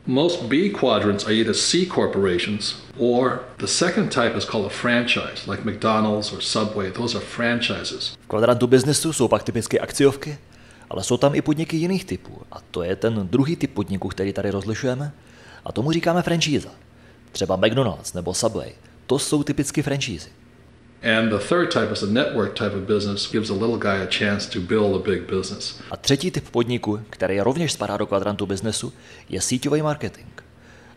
Most 0.08 0.44
B 0.44 0.70
quadrants 0.70 1.26
are 1.26 1.36
either 1.36 1.54
C 1.54 1.86
corporations 1.86 2.76
or 2.98 3.40
the 3.58 3.66
second 3.66 4.10
type 4.14 4.38
is 4.38 4.46
called 4.46 4.66
a 4.66 4.70
franchise, 4.70 5.52
like 5.52 5.64
McDonald's 5.64 6.34
or 6.34 6.42
Subway. 6.42 6.92
Those 6.92 7.18
are 7.18 7.26
franchises. 7.26 8.18
V 8.22 8.28
kvadrantu 8.28 8.68
biznesu 8.68 9.14
jsou 9.14 9.28
pak 9.28 9.44
typicky 9.44 9.80
akciovky, 9.80 10.38
ale 10.90 11.04
jsou 11.04 11.18
tam 11.18 11.36
i 11.36 11.42
podniky 11.42 11.78
jiných 11.78 12.06
typů. 12.06 12.42
A 12.52 12.58
to 12.72 12.84
je 12.84 12.96
ten 12.96 13.28
druhý 13.32 13.56
typ 13.56 13.74
podniku, 13.74 14.08
který 14.08 14.34
tady 14.34 14.50
rozlišujeme. 14.50 15.12
A 15.66 15.72
tomu 15.72 15.92
říkáme 15.92 16.22
franchise. 16.22 16.70
Třeba 17.32 17.56
McDonald's 17.56 18.14
nebo 18.14 18.34
Subway. 18.34 18.72
To 19.08 19.20
jsou 19.20 19.44
typicky 19.44 19.82
franchise. 19.82 20.30
A 21.04 22.06
network 22.06 22.56
type 22.56 22.76
of 22.76 22.82
business, 22.88 23.32
gives 23.32 23.50
a 23.50 23.54
little 23.54 23.78
guy 23.78 24.04
a 24.04 24.08
chance 24.08 24.50
to 24.50 24.60
build 24.60 24.96
a 24.96 25.10
big 25.10 25.22
business. 25.22 25.80
A 25.92 25.98
třetí 25.98 26.32
typ 26.32 26.50
podniku, 26.50 27.00
který 27.10 27.42
rovněž 27.42 27.74
spadá 27.74 27.98
do 27.98 28.06
kvadrantu 28.06 28.46
biznesu, 28.46 28.94
je 29.30 29.42
síťový 29.42 29.82
marketing. 29.82 30.42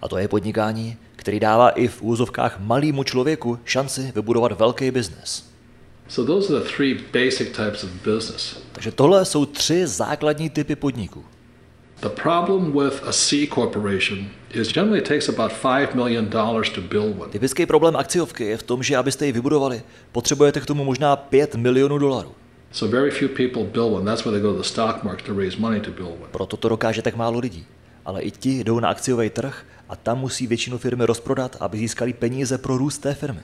A 0.02 0.08
to 0.08 0.18
je 0.18 0.28
podnikání, 0.28 0.96
který 1.16 1.40
dává 1.40 1.70
i 1.70 1.88
v 1.88 2.02
úzovkách 2.02 2.60
malýmu 2.60 3.04
člověku 3.04 3.58
šanci 3.64 4.12
vybudovat 4.14 4.52
velký 4.52 4.90
biznes. 4.90 5.52
So 6.08 6.32
those 6.32 6.56
are 6.56 6.64
the 6.64 6.70
three 6.76 6.94
basic 7.12 7.56
types 7.56 7.84
of 7.84 7.90
business. 7.90 8.58
Takže 8.72 8.92
tohle 8.92 9.24
jsou 9.24 9.46
tři 9.46 9.86
základní 9.86 10.50
typy 10.50 10.76
podniků. 10.76 11.24
The 12.02 12.08
problem 12.08 12.74
with 12.74 13.06
a 13.06 13.12
C 13.12 13.46
corporation 13.46 14.30
is 14.50 14.68
generally 14.68 14.98
it 14.98 15.06
takes 15.06 15.28
about 15.28 15.52
$5 15.52 15.94
million 15.94 16.30
to 16.74 16.80
build 16.80 17.18
one. 17.18 17.30
Typický 17.30 17.66
problém 17.66 17.96
akciovky 17.96 18.44
je 18.44 18.56
v 18.56 18.62
tom, 18.62 18.82
že 18.82 18.96
abyste 18.96 19.26
ji 19.26 19.32
vybudovali, 19.32 19.82
potřebujete 20.12 20.60
k 20.60 20.66
tomu 20.66 20.84
možná 20.84 21.16
5 21.16 21.54
milionů 21.54 21.98
dolarů. 21.98 22.34
So 22.72 22.96
very 22.96 23.10
few 23.10 23.28
people 23.28 23.64
build 23.64 23.92
one. 23.92 24.04
That's 24.04 24.24
why 24.24 24.30
they 24.30 24.40
go 24.40 24.52
to 24.52 24.58
the 24.58 24.68
stock 24.68 25.04
market 25.04 25.26
to 25.26 25.34
raise 25.34 25.56
money 25.58 25.80
to 25.80 25.90
build 25.90 26.10
one. 26.10 26.28
Proto 26.30 26.56
to 26.56 26.68
dokáže 26.68 27.02
tak 27.02 27.16
málo 27.16 27.38
lidí. 27.38 27.66
Ale 28.04 28.22
i 28.22 28.30
ti 28.30 28.64
jdou 28.64 28.80
na 28.80 28.88
akciový 28.88 29.30
trh 29.30 29.64
a 29.88 29.96
tam 29.96 30.18
musí 30.18 30.46
většinu 30.46 30.78
firmy 30.78 31.06
rozprodat, 31.06 31.56
aby 31.60 31.78
získali 31.78 32.12
peníze 32.12 32.58
pro 32.58 32.78
růst 32.78 32.98
té 32.98 33.14
firmy. 33.14 33.40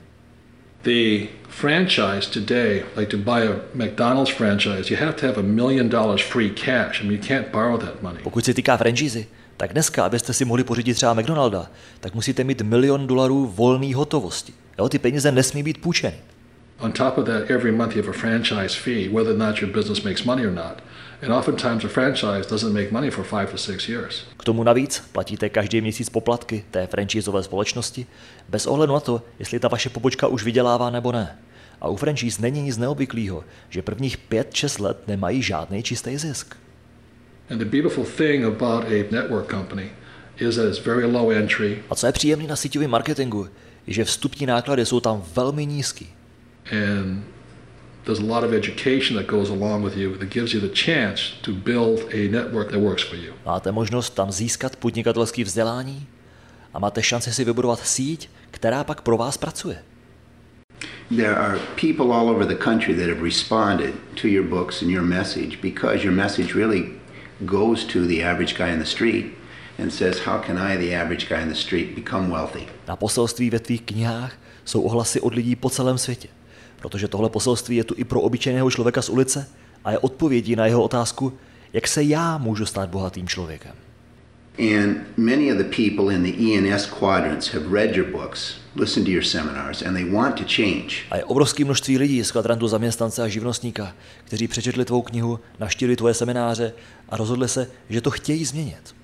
The 0.82 1.28
franchise 1.48 2.30
today, 2.30 2.84
like 2.96 3.10
to 3.10 3.16
buy 3.16 3.42
a 3.42 3.56
McDonald's 3.74 4.30
franchise, 4.30 4.90
you 4.90 4.96
have 4.96 5.16
to 5.16 5.26
have 5.26 5.40
a 5.40 5.42
million 5.42 5.88
dollars 5.88 6.20
free 6.22 6.50
cash. 6.50 7.00
I 7.00 7.04
mean, 7.04 7.12
you 7.12 7.28
can't 7.28 7.50
borrow 7.52 7.78
that 7.78 8.02
money. 8.02 8.18
Pokud 8.22 8.44
se 8.44 8.54
týká 8.54 8.76
franšízy, 8.76 9.26
tak 9.56 9.72
dneska, 9.72 10.04
abyste 10.04 10.32
si 10.32 10.44
mohli 10.44 10.64
pořídit 10.64 10.94
třeba 10.94 11.14
McDonalda, 11.14 11.70
tak 12.00 12.14
musíte 12.14 12.44
mít 12.44 12.62
milion 12.62 13.06
dolarů 13.06 13.46
volné 13.46 13.94
hotovosti. 13.94 14.52
Jo, 14.78 14.88
ty 14.88 14.98
peníze 14.98 15.32
nesmí 15.32 15.62
být 15.62 15.78
půjčeny. 15.80 16.16
On 16.78 16.92
top 16.92 17.18
of 17.18 17.24
that, 17.26 17.50
every 17.50 17.72
month 17.72 17.96
you 17.96 18.02
have 18.02 18.16
a 18.16 18.20
franchise 18.20 18.78
fee, 18.78 19.08
whether 19.08 19.32
or 19.32 19.38
not 19.38 19.62
your 19.62 19.72
business 19.72 20.02
makes 20.02 20.24
money 20.24 20.46
or 20.46 20.52
not. 20.52 20.82
And 21.22 21.32
oftentimes 21.32 21.84
a 21.84 21.88
franchise 21.88 22.48
doesn't 22.50 22.72
make 22.72 22.92
money 22.92 23.10
for 23.10 23.24
five 23.24 23.50
to 23.50 23.58
six 23.58 23.88
years. 23.88 24.24
K 24.36 24.44
tomu 24.44 24.64
navíc 24.64 25.08
platíte 25.12 25.48
každý 25.48 25.80
měsíc 25.80 26.08
poplatky 26.10 26.64
té 26.70 26.86
franchiseové 26.86 27.42
společnosti, 27.42 28.06
bez 28.48 28.66
ohledu 28.66 28.92
na 28.92 29.00
to, 29.00 29.22
jestli 29.38 29.58
ta 29.58 29.68
vaše 29.68 29.90
pobočka 29.90 30.26
už 30.26 30.44
vydělává 30.44 30.90
nebo 30.90 31.12
ne. 31.12 31.38
A 31.80 31.88
u 31.88 31.96
franchise 31.96 32.42
není 32.42 32.62
nic 32.62 32.78
neobvyklého, 32.78 33.44
že 33.68 33.82
prvních 33.82 34.18
5-6 34.30 34.82
let 34.82 34.98
nemají 35.06 35.42
žádný 35.42 35.82
čistý 35.82 36.16
zisk. 36.16 36.56
And 37.50 37.58
the 37.58 37.64
beautiful 37.64 38.04
thing 38.04 38.44
about 38.44 38.84
a 38.84 39.04
network 39.10 39.50
company 39.50 39.90
is 40.36 40.56
that 40.56 40.66
it's 40.66 40.84
very 40.84 41.04
low 41.04 41.30
entry 41.30 41.82
A 41.90 41.94
co 41.94 42.06
je 42.06 42.12
příjemné 42.12 42.46
na 42.46 42.56
síťovém 42.56 42.90
marketingu, 42.90 43.48
je, 43.86 43.94
že 43.94 44.04
vstupní 44.04 44.46
náklady 44.46 44.86
jsou 44.86 45.00
tam 45.00 45.24
velmi 45.34 45.66
nízký. 45.66 46.08
and 46.72 47.37
there's 48.08 48.24
a 48.30 48.34
lot 48.36 48.44
of 48.44 48.52
education 48.54 49.16
that 49.16 49.26
goes 49.26 49.50
along 49.50 49.82
with 49.82 49.94
you 49.96 50.16
that 50.16 50.30
gives 50.30 50.54
you 50.54 50.60
the 50.60 50.74
chance 50.86 51.18
to 51.42 51.52
build 51.52 51.96
a 52.20 52.28
network 52.28 52.70
that 52.70 52.80
works 52.80 53.02
for 53.02 53.16
you. 53.16 53.32
Máte 53.44 53.72
možnost 53.72 54.14
tam 54.14 54.32
získat 54.32 54.76
podnikatelské 54.76 55.44
vzdělání 55.44 56.06
a 56.74 56.78
máte 56.78 57.02
šanci 57.02 57.32
si 57.32 57.44
vybudovat 57.44 57.86
síť, 57.86 58.28
která 58.50 58.84
pak 58.84 59.00
pro 59.00 59.16
vás 59.16 59.36
pracuje. 59.36 59.82
There 61.16 61.36
are 61.36 61.58
people 61.80 62.14
all 62.14 62.30
over 62.30 62.46
the 62.46 62.64
country 62.64 62.94
that 62.94 63.08
have 63.08 63.22
responded 63.22 63.94
to 64.22 64.28
your 64.28 64.46
books 64.46 64.82
and 64.82 64.90
your 64.90 65.04
message 65.04 65.58
because 65.62 66.04
your 66.04 66.16
message 66.16 66.54
really 66.54 66.84
goes 67.40 67.84
to 67.84 68.06
the 68.06 68.22
average 68.24 68.54
guy 68.58 68.72
in 68.72 68.78
the 68.78 68.84
street 68.84 69.26
and 69.78 69.92
says, 69.92 70.18
How 70.26 70.38
can 70.46 70.58
I, 70.58 70.76
the 70.76 70.94
average 70.94 71.28
guy 71.28 71.42
in 71.42 71.48
the 71.48 71.54
street, 71.54 71.94
become 71.94 72.28
wealthy? 72.28 72.66
Na 72.88 72.96
poselství 72.96 73.50
ve 73.50 73.58
tvých 73.58 73.82
knihách 73.82 74.32
jsou 74.64 74.82
ohlasy 74.82 75.20
od 75.20 75.34
lidí 75.34 75.56
po 75.56 75.70
celém 75.70 75.98
světě, 75.98 76.28
protože 76.80 77.08
tohle 77.08 77.30
poselství 77.30 77.76
je 77.76 77.84
tu 77.84 77.94
i 77.96 78.04
pro 78.04 78.20
obyčejného 78.20 78.70
člověka 78.70 79.02
z 79.02 79.08
ulice 79.08 79.48
a 79.84 79.90
je 79.90 79.98
odpovědí 79.98 80.56
na 80.56 80.66
jeho 80.66 80.82
otázku, 80.82 81.32
jak 81.72 81.88
se 81.88 82.02
já 82.02 82.38
můžu 82.38 82.66
stát 82.66 82.88
bohatým 82.88 83.28
člověkem. 83.28 83.72
And 84.58 84.96
many 85.16 85.52
of 85.52 85.58
the 85.58 85.64
people 85.64 86.14
in 86.14 86.22
the 86.22 86.32
ENS 86.54 86.86
quadrants 86.86 87.48
have 87.54 87.64
read 87.72 87.96
your 87.96 88.06
books, 88.10 88.54
listened 88.76 89.06
to 89.06 89.10
your 89.10 89.24
seminars, 89.24 89.82
and 89.82 89.94
they 89.94 90.04
want 90.04 90.34
to 90.34 90.44
change. 90.56 90.88
A 91.10 91.16
je 91.16 91.24
obrovské 91.24 91.64
množství 91.64 91.98
lidí 91.98 92.24
z 92.24 92.30
kvadrantu 92.30 92.68
zaměstnance 92.68 93.22
a 93.22 93.28
živnostníka, 93.28 93.94
kteří 94.24 94.48
přečetli 94.48 94.84
tvou 94.84 95.02
knihu, 95.02 95.40
navštívili 95.60 95.96
tvoje 95.96 96.14
semináře 96.14 96.72
a 97.08 97.16
rozhodli 97.16 97.48
se, 97.48 97.70
že 97.90 98.00
to 98.00 98.10
chtějí 98.10 98.44
změnit. 98.44 98.94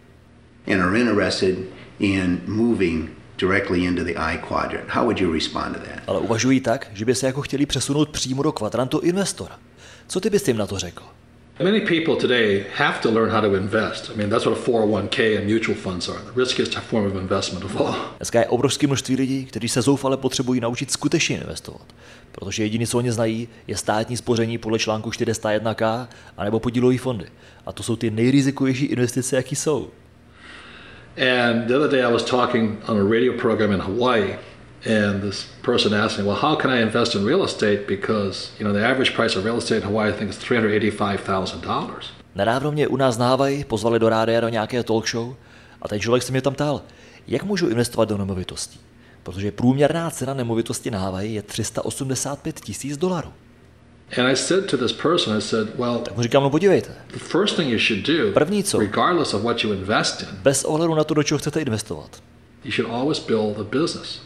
and 0.66 0.80
are 0.80 1.00
interested 1.00 1.58
in 1.98 2.40
moving 2.46 3.10
directly 3.38 3.84
into 3.84 4.04
the 4.04 4.14
I 4.16 4.38
quadrant. 4.38 4.88
How 4.88 5.02
would 5.02 5.20
you 5.20 5.32
respond 5.32 5.76
to 5.76 5.80
that? 5.80 6.02
Ale 6.06 6.20
uvažují 6.20 6.60
tak, 6.60 6.90
že 6.94 7.04
by 7.04 7.14
se 7.14 7.26
jako 7.26 7.42
chtěli 7.42 7.66
přesunout 7.66 8.08
přímo 8.08 8.42
do 8.42 8.52
kvadrantu 8.52 8.98
investora. 9.00 9.58
Co 10.08 10.20
ty 10.20 10.30
bys 10.30 10.48
jim 10.48 10.56
na 10.56 10.66
to 10.66 10.78
řekl? 10.78 11.02
Many 11.62 11.80
people 11.80 12.16
today 12.16 12.66
have 12.76 12.98
to 13.02 13.12
learn 13.12 13.30
how 13.30 13.40
to 13.40 13.54
invest. 13.54 14.10
I 14.14 14.18
mean, 14.18 14.30
that's 14.30 14.44
what 14.44 14.58
a 14.58 14.60
401k 14.60 15.38
and 15.38 15.46
mutual 15.52 15.76
funds 15.76 16.08
are, 16.08 16.18
the 16.18 16.40
riskiest 16.40 16.74
form 16.74 17.06
of 17.06 17.14
investment 17.14 17.64
of 17.64 17.76
all. 17.76 17.94
Dneska 18.16 18.40
je 18.40 18.46
obrovské 18.46 18.86
množství 18.86 19.16
lidí, 19.16 19.44
kteří 19.44 19.68
se 19.68 19.82
zoufale 19.82 20.16
potřebují 20.16 20.60
naučit 20.60 20.90
skutečně 20.90 21.36
investovat. 21.36 21.86
Protože 22.32 22.62
jediné, 22.62 22.86
co 22.86 22.98
oni 22.98 23.12
znají, 23.12 23.48
je 23.66 23.76
státní 23.76 24.16
spoření 24.16 24.58
podle 24.58 24.78
článku 24.78 25.10
401k 25.10 26.08
anebo 26.36 26.60
podílové 26.60 26.98
fondy. 26.98 27.26
A 27.66 27.72
to 27.72 27.82
jsou 27.82 27.96
ty 27.96 28.10
nejrizikovější 28.10 28.84
investice, 28.84 29.36
jaký 29.36 29.56
jsou. 29.56 29.90
And 31.16 31.68
the 31.68 31.76
other 31.76 31.88
day 31.88 32.02
I 32.02 32.12
was 32.12 32.24
talking 32.24 32.78
on 32.88 32.96
a 32.96 33.04
radio 33.04 33.32
program 33.38 33.72
in 33.72 33.80
Hawaii, 33.80 34.34
and 34.84 35.22
this 35.22 35.46
person 35.62 35.92
asked 35.94 36.18
me, 36.18 36.24
"Well, 36.24 36.40
how 36.42 36.56
can 36.56 36.70
I 36.70 36.82
invest 36.82 37.14
in 37.14 37.24
real 37.24 37.44
estate? 37.44 37.86
Because 37.86 38.50
you 38.58 38.64
know 38.64 38.72
the 38.72 38.86
average 38.86 39.14
price 39.14 39.38
of 39.38 39.44
real 39.44 39.58
estate 39.58 39.76
in 39.76 39.88
Hawaii, 39.88 40.10
I 40.10 40.12
think, 40.12 40.30
is 40.30 40.36
three 40.36 40.56
hundred 40.56 40.72
eighty-five 40.72 41.18
thousand 41.18 41.60
dollars." 41.60 42.06
Nedávno 42.34 42.72
mě 42.72 42.88
u 42.88 42.96
nás 42.96 43.18
na 43.18 43.28
Havaji 43.28 43.64
pozvali 43.64 43.98
do 43.98 44.08
rádia 44.08 44.40
do 44.40 44.48
nějaké 44.48 44.82
talk 44.82 45.08
show 45.08 45.34
a 45.82 45.88
ten 45.88 46.00
člověk 46.00 46.22
se 46.22 46.32
mě 46.32 46.42
tam 46.42 46.54
ptal, 46.54 46.82
jak 47.26 47.42
můžu 47.42 47.68
investovat 47.68 48.08
do 48.08 48.18
nemovitostí. 48.18 48.80
Protože 49.22 49.52
průměrná 49.52 50.10
cena 50.10 50.34
nemovitosti 50.34 50.90
na 50.90 50.98
Havaji 50.98 51.34
je 51.34 51.42
385 51.42 52.60
tisíc 52.60 52.96
dolarů. 52.96 53.32
And 54.18 54.28
I 54.28 54.36
said 54.36 54.66
to 54.70 54.76
this 54.76 54.92
person, 54.92 55.36
I 55.38 55.40
said, 55.40 55.68
"Well, 55.78 55.98
Tak 55.98 56.16
mu 56.16 56.22
říkám, 56.22 56.42
no 56.42 56.50
podívejte, 56.50 56.90
the 57.12 57.18
first 57.18 57.56
thing 57.56 57.68
you 57.72 57.78
should 57.78 58.06
do, 58.06 58.32
První 58.32 58.64
co? 58.64 58.78
regardless 58.78 59.34
of 59.34 59.42
what 59.42 59.64
you 59.64 59.72
invest 59.72 60.22
in, 60.22 60.28
bez 60.42 60.64
ohledu 60.64 60.94
na 60.94 61.04
to, 61.04 61.14
do 61.14 61.22
čeho 61.22 61.38
chcete 61.38 61.60
investovat, 61.60 62.22
you 62.64 62.70
should 62.72 62.92
always 62.94 63.18
build 63.18 63.60
a 63.60 63.64
business, 63.64 64.20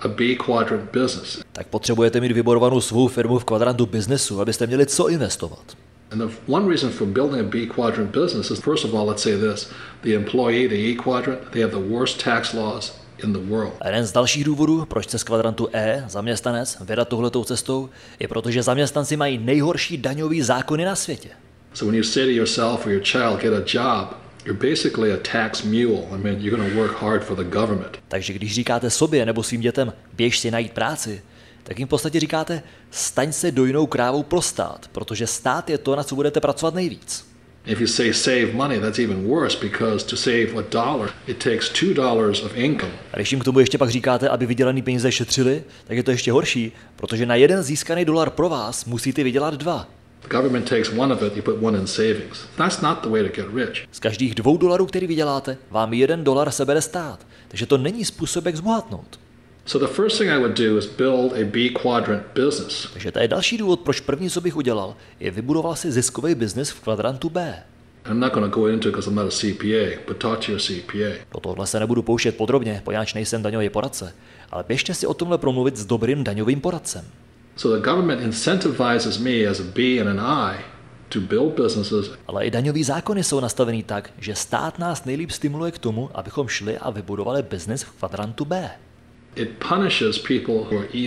a 0.00 0.08
B 0.08 0.36
quadrant 0.36 0.90
business." 0.92 1.40
tak 1.52 1.66
potřebujete 1.66 2.20
mít 2.20 2.32
vybudovanou 2.32 2.80
svou 2.80 3.08
firmu 3.08 3.38
v 3.38 3.44
kvadrantu 3.44 3.86
biznesu, 3.86 4.40
abyste 4.40 4.66
měli 4.66 4.86
co 4.86 5.08
investovat. 5.08 5.76
And 6.10 6.18
the 6.30 6.36
one 6.48 6.68
reason 6.68 6.90
for 6.90 7.06
building 7.06 7.40
a 7.40 7.48
B 7.50 7.66
quadrant 7.66 8.10
business 8.10 8.50
is, 8.50 8.60
first 8.60 8.84
of 8.84 8.94
all, 8.94 9.06
let's 9.08 9.22
say 9.22 9.36
this: 9.36 9.70
the 10.02 10.10
employee, 10.14 10.68
the 10.68 10.74
E 10.74 10.94
quadrant, 10.94 11.40
they 11.50 11.62
have 11.62 11.72
the 11.74 11.88
worst 11.94 12.20
tax 12.24 12.52
laws 12.54 12.92
in 13.24 13.32
the 13.32 13.38
world. 13.38 13.72
A 13.80 13.88
jeden 13.88 14.06
z 14.06 14.12
dalších 14.12 14.44
důvodů, 14.44 14.84
proč 14.84 15.08
se 15.08 15.18
z 15.18 15.24
kvadrantu 15.24 15.68
E, 15.72 16.04
zaměstnanec, 16.08 16.78
vydat 16.80 17.08
tohletou 17.08 17.44
cestou, 17.44 17.88
je 18.20 18.28
proto, 18.28 18.50
že 18.50 18.62
zaměstnanci 18.62 19.16
mají 19.16 19.38
nejhorší 19.38 19.96
daňový 19.96 20.42
zákony 20.42 20.84
na 20.84 20.96
světě. 20.96 21.28
So 21.74 21.92
when 21.92 21.94
you 21.94 22.02
say 22.02 22.24
to 22.24 22.30
yourself 22.30 22.86
or 22.86 22.92
your 22.92 23.02
child, 23.02 23.40
get 23.40 23.52
a 23.52 23.62
job, 23.66 24.16
you're 24.44 24.70
basically 24.70 25.12
a 25.12 25.16
tax 25.32 25.62
mule. 25.62 26.06
I 26.12 26.18
mean, 26.22 26.40
you're 26.40 26.56
going 26.56 26.72
to 26.72 26.80
work 26.80 27.02
hard 27.02 27.24
for 27.24 27.36
the 27.36 27.44
government. 27.44 27.98
Takže 28.08 28.32
když 28.32 28.54
říkáte 28.54 28.90
sobě 28.90 29.26
nebo 29.26 29.42
svým 29.42 29.60
dětem, 29.60 29.92
běž 30.12 30.38
si 30.38 30.50
najít 30.50 30.72
práci, 30.72 31.22
tak 31.62 31.78
jim 31.78 31.88
v 31.88 31.90
podstatě 31.90 32.20
říkáte, 32.20 32.62
staň 32.90 33.32
se 33.32 33.50
dojnou 33.52 33.86
krávou 33.86 34.22
pro 34.22 34.42
stát, 34.42 34.88
protože 34.92 35.26
stát 35.26 35.70
je 35.70 35.78
to, 35.78 35.96
na 35.96 36.04
co 36.04 36.14
budete 36.14 36.40
pracovat 36.40 36.74
nejvíc. 36.74 37.26
If 37.66 37.80
you 37.80 37.86
say 37.86 38.12
save 38.12 38.54
money, 38.54 38.78
that's 38.78 38.98
even 38.98 39.26
worse 39.26 39.58
because 39.60 40.06
to 40.06 40.16
save 40.16 40.56
a 40.58 40.62
dollar, 40.70 41.10
it 41.26 41.38
takes 41.38 41.68
two 41.68 41.94
dollars 41.94 42.42
of 42.42 42.56
income. 42.56 42.92
A 43.12 43.16
když 43.16 43.32
jim 43.32 43.40
k 43.40 43.44
tomu 43.44 43.58
ještě 43.58 43.78
pak 43.78 43.90
říkáte, 43.90 44.28
aby 44.28 44.46
vydělaný 44.46 44.82
peníze 44.82 45.12
šetřili, 45.12 45.64
tak 45.86 45.96
je 45.96 46.02
to 46.02 46.10
ještě 46.10 46.32
horší, 46.32 46.72
protože 46.96 47.26
na 47.26 47.34
jeden 47.34 47.62
získaný 47.62 48.04
dolar 48.04 48.30
pro 48.30 48.48
vás 48.48 48.84
musíte 48.84 49.24
vydělat 49.24 49.54
dva. 49.54 49.88
The 50.22 50.28
government 50.28 50.68
takes 50.68 50.92
one 50.96 51.14
of 51.14 51.22
it, 51.22 51.36
you 51.36 51.42
put 51.42 51.62
one 51.62 51.78
in 51.78 51.86
savings. 51.86 52.38
That's 52.56 52.80
not 52.80 53.02
the 53.02 53.08
way 53.08 53.22
to 53.22 53.42
get 53.42 53.54
rich. 53.54 53.84
Z 53.92 53.98
každých 54.00 54.34
dvou 54.34 54.56
dolarů, 54.56 54.86
který 54.86 55.06
vyděláte, 55.06 55.58
vám 55.70 55.92
jeden 55.92 56.24
dolar 56.24 56.50
sebere 56.50 56.82
stát. 56.82 57.26
Takže 57.48 57.66
to 57.66 57.78
není 57.78 58.04
způsob, 58.04 58.46
jak 58.46 58.56
zbohatnout. 58.56 59.18
So 59.66 59.86
the 59.86 59.92
first 59.92 60.18
thing 60.18 60.30
I 60.30 60.38
would 60.38 60.56
do 60.56 60.78
is 60.78 60.86
build 60.86 61.32
a 61.32 61.44
B 61.44 61.70
quadrant 61.82 62.22
business. 62.34 62.88
Takže 62.92 63.12
to 63.12 63.18
je 63.18 63.28
další 63.28 63.58
důvod, 63.58 63.80
proč 63.80 64.00
první, 64.00 64.30
co 64.30 64.40
bych 64.40 64.56
udělal, 64.56 64.96
je 65.20 65.30
vybudoval 65.30 65.76
si 65.76 65.92
ziskový 65.92 66.34
biznis 66.34 66.70
v 66.70 66.80
kvadrantu 66.80 67.30
B. 67.30 67.62
I'm 68.10 68.20
not 68.20 68.32
going 68.32 68.52
to 68.52 68.60
go 68.60 68.66
into 68.66 68.88
it 68.88 68.92
because 68.92 69.10
I'm 69.10 69.16
not 69.16 69.26
a 69.26 69.36
CPA, 69.36 70.00
but 70.08 70.16
talk 70.16 70.46
to 70.46 70.52
your 70.52 70.60
CPA. 70.60 71.24
Do 71.34 71.40
tohle 71.40 71.66
se 71.66 71.80
nebudu 71.80 72.02
pouštět 72.02 72.36
podrobně, 72.36 72.82
poněvadž 72.84 73.14
nejsem 73.14 73.42
daňový 73.42 73.68
poradce, 73.68 74.14
ale 74.50 74.64
běžte 74.68 74.94
si 74.94 75.06
o 75.06 75.14
tomhle 75.14 75.38
promluvit 75.38 75.76
s 75.76 75.86
dobrým 75.86 76.24
daňovým 76.24 76.60
poradcem. 76.60 77.04
So 77.56 77.78
the 77.78 77.90
government 77.90 78.22
incentivizes 78.22 79.18
me 79.18 79.46
as 79.50 79.60
a 79.60 79.64
B 79.74 79.82
and 80.00 80.08
an 80.08 80.20
I 80.20 80.56
to 81.08 81.20
build 81.20 81.60
businesses 81.60 82.10
Ale 82.26 82.46
i 82.46 82.50
daňový 82.50 82.84
zákony 82.84 83.24
jsou 83.24 83.40
nastavený 83.40 83.82
tak, 83.82 84.10
že 84.18 84.34
stát 84.34 84.78
nás 84.78 85.04
nejlíp 85.04 85.30
stimuluje 85.30 85.72
k 85.72 85.78
tomu, 85.78 86.10
abychom 86.14 86.48
šli 86.48 86.78
a 86.78 86.90
vybudovali 86.90 87.42
biznis 87.42 87.82
v 87.82 87.90
kvadrantu 87.90 88.44
B. 88.44 88.70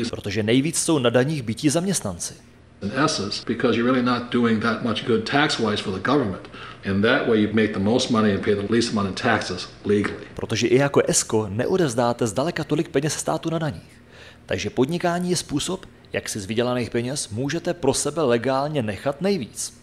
Protože 0.10 0.44
nejvíc 0.44 0.78
jsou 0.78 1.00
na 1.00 1.10
daních 1.10 1.44
bytí 1.44 1.70
zaměstnanci. 1.70 2.34
and 2.82 2.94
S's 2.94 3.44
because 3.46 3.76
you're 3.78 3.92
really 3.92 4.04
not 4.04 4.32
doing 4.32 4.62
that 4.62 4.84
much 4.84 5.06
good 5.06 5.26
tax 5.26 5.60
wise 5.60 5.84
for 5.84 5.92
the 5.92 6.00
government. 6.00 6.50
And 6.86 7.02
that 7.04 7.28
way 7.28 7.42
you 7.42 7.50
make 7.54 7.74
the 7.74 7.80
most 7.80 8.10
money 8.10 8.32
and 8.32 8.44
pay 8.44 8.56
the 8.56 8.74
least 8.74 8.92
amount 8.92 9.10
in 9.10 9.16
taxes 9.16 9.68
legally. 9.86 10.26
Protože 10.34 10.68
i 10.68 10.76
jako 10.76 11.02
ESCO 11.08 11.48
neodevzdáte 11.50 12.28
zdaleka 12.28 12.64
tolik 12.64 12.90
peněz 12.90 13.14
státu 13.14 13.50
na 13.50 13.60
daních. 13.60 14.02
Takže 14.46 14.70
podnikání 14.70 15.30
je 15.30 15.36
způsob, 15.36 15.86
jak 16.14 16.30
si 16.30 16.40
z 16.40 16.46
vydělaných 16.46 16.90
peněz 16.90 17.30
můžete 17.30 17.74
pro 17.74 17.94
sebe 17.94 18.22
legálně 18.22 18.82
nechat 18.82 19.22
nejvíc. 19.22 19.80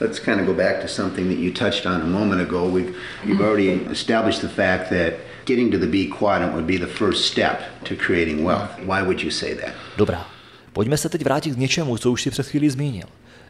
Let's 0.00 0.18
kind 0.18 0.40
of 0.40 0.46
go 0.46 0.54
back 0.54 0.82
to 0.82 0.88
something 0.88 1.28
that 1.28 1.38
you 1.38 1.52
touched 1.52 1.86
on 1.86 2.02
a 2.02 2.06
moment 2.06 2.40
ago. 2.40 2.70
We've, 2.70 2.92
you've 3.24 3.44
already 3.44 3.80
established 3.90 4.40
the 4.42 4.48
fact 4.48 4.88
that 4.88 5.12
getting 5.46 5.72
to 5.72 5.78
the 5.78 5.86
B 5.86 6.06
quadrant 6.18 6.52
would 6.52 6.66
be 6.66 6.78
the 6.78 6.92
first 6.92 7.24
step 7.24 7.60
to 7.88 7.94
creating 8.06 8.44
wealth. 8.44 8.70
Why 8.78 9.02
would 9.02 9.22
you 9.22 9.30
say 9.30 9.54
that? 9.54 9.72
Dobrá, 9.96 10.26
pojďme 10.72 10.96
se 10.96 11.08
teď 11.08 11.24
vrátit 11.24 11.54
k 11.54 11.58
něčemu, 11.58 11.98
co 11.98 12.12
už 12.12 12.22
si 12.22 12.30
před 12.30 12.46
chvílí 12.46 12.70
zmínil. 12.70 13.06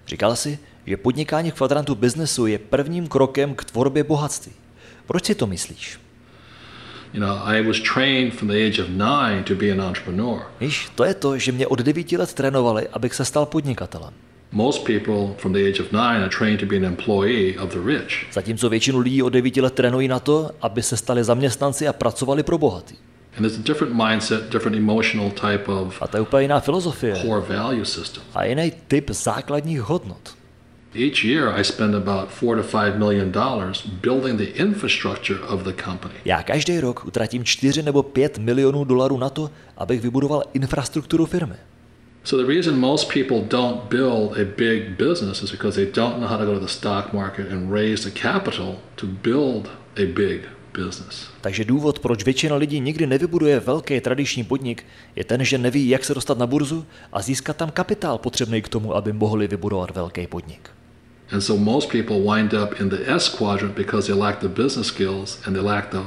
Říkal 0.07 0.37
si, 0.37 0.59
že 0.87 0.96
podnikání 0.96 1.50
v 1.50 1.55
kvadrantu 1.55 1.94
biznesu 1.94 2.46
je 2.46 2.59
prvním 2.59 3.09
krokem 3.09 3.55
k 3.55 3.64
tvorbě 3.64 4.05
bohatství. 4.05 4.52
Proč 5.07 5.24
si 5.24 5.35
to 5.35 5.46
myslíš? 5.46 5.98
You 7.12 7.20
know, 7.20 7.38
I 7.44 7.62
was 7.62 7.81
trained 7.94 8.35
from 8.35 8.48
the 8.48 8.66
age 8.66 8.83
of 8.83 8.88
nine 8.88 9.44
to 9.44 9.55
be 9.55 9.72
an 9.72 9.81
entrepreneur. 9.81 10.42
Víš, 10.61 10.88
to 10.94 11.05
je 11.05 11.14
to, 11.14 11.38
že 11.38 11.52
mě 11.52 11.66
od 11.66 11.78
devíti 11.78 12.16
let 12.16 12.33
trénovali, 12.33 12.88
abych 12.88 13.14
se 13.14 13.24
stal 13.24 13.46
podnikatelem. 13.46 14.14
Most 14.53 14.85
people 14.87 15.35
from 15.38 15.53
the 15.53 15.59
age 15.69 15.81
of 15.81 15.93
nine 15.93 16.21
are 16.23 16.29
trained 16.29 16.61
to 16.61 16.67
be 16.67 16.77
an 16.77 16.85
employee 16.85 17.59
of 17.59 17.71
the 17.73 17.81
rich. 17.87 18.27
Zatímco 18.33 18.69
většinu 18.69 18.99
lidí 18.99 19.23
od 19.23 19.29
devíti 19.29 19.61
let 19.61 19.75
trénují 19.75 20.09
na 20.09 20.19
to, 20.19 20.51
aby 20.61 20.83
se 20.83 20.97
stali 20.97 21.25
zaměstnanci 21.25 21.88
a 21.88 21.93
pracovali 21.93 22.43
pro 22.43 22.59
bohatý. 22.59 22.95
And 23.37 23.43
there's 23.47 23.59
a 23.59 23.62
different 23.62 23.95
mindset, 23.95 24.51
different 24.53 24.77
emotional 24.77 25.31
type 25.31 25.65
of 25.73 26.03
A 26.03 26.07
to 26.07 26.17
je 26.17 26.21
úplně 26.21 26.43
jiná 26.43 26.61
filozofie 26.61 27.17
core 27.17 27.57
value 27.57 27.85
system. 27.85 28.23
a 28.35 28.45
jiný 28.45 28.73
typ 28.88 29.11
základních 29.11 29.81
hodnot. 29.81 30.35
Each 30.95 31.25
year, 31.25 31.49
I 31.49 31.65
spend 31.65 31.95
about 31.95 32.29
four 32.29 32.57
to 32.57 32.62
five 32.62 32.99
million 32.99 33.33
dollars 33.33 33.87
building 33.87 34.38
the 34.38 34.45
infrastructure 34.62 35.41
of 35.41 35.61
the 35.62 35.73
company. 35.85 36.15
Já 36.25 36.43
každý 36.43 36.81
rok 36.81 37.05
utratím 37.05 37.45
4 37.45 37.83
nebo 37.83 38.03
5 38.03 38.38
milionů 38.38 38.85
dolarů 38.85 39.19
na 39.19 39.31
to, 39.31 39.51
abych 39.79 40.01
vybudoval 40.01 40.43
infrastrukturu 40.55 41.27
firmy. 41.27 41.55
So 42.25 42.37
the 42.37 42.47
reason 42.47 42.79
most 42.79 43.09
people 43.09 43.43
don't 43.49 43.89
build 43.89 44.39
a 44.39 44.45
big 44.45 44.97
business 44.97 45.43
is 45.43 45.51
because 45.51 45.77
they 45.77 45.91
don't 45.93 46.21
know 46.21 46.29
how 46.29 46.39
to 46.39 46.45
go 46.45 46.55
to 46.55 46.61
the 46.61 46.69
stock 46.69 47.13
market 47.13 47.51
and 47.51 47.73
raise 47.73 48.11
the 48.11 48.21
capital 48.21 48.79
to 48.97 49.07
build 49.07 49.71
a 49.97 50.07
big 50.07 50.47
business. 50.73 51.29
Takže 51.41 51.65
důvod, 51.65 51.99
proč 51.99 52.25
většina 52.25 52.57
lidí 52.57 52.81
nikdy 52.81 53.07
nevybuduje 53.07 53.61
velký 53.61 54.01
tradiční 54.01 54.45
podnik, 54.45 54.85
je 55.17 55.25
ten, 55.25 55.45
že 55.45 55.59
neví, 55.59 55.89
jak 55.89 56.05
se 56.05 56.15
dostat 56.15 56.39
na 56.39 56.47
burzu 56.47 56.87
a 57.13 57.23
získat 57.23 57.57
tam 57.57 57.71
kapitál 57.71 58.19
potřebný 58.19 58.63
k 58.63 58.69
tomu, 58.69 58.97
aby 58.97 59.13
mohli 59.13 59.49
vybudovat 59.49 59.91
velký 59.91 60.27
podnik. 60.27 60.71
And 61.33 61.41
so 61.41 61.65
most 61.65 61.91
people 61.91 62.21
wind 62.35 62.53
up 62.53 62.81
in 62.81 62.89
the 62.89 62.99
S 63.07 63.29
quadrant 63.29 63.75
because 63.75 64.07
they 64.07 64.21
lack 64.21 64.39
the 64.39 64.49
business 64.49 64.87
skills 64.87 65.41
and 65.47 65.55
they 65.55 65.65
lack 65.65 65.91
the 65.91 66.03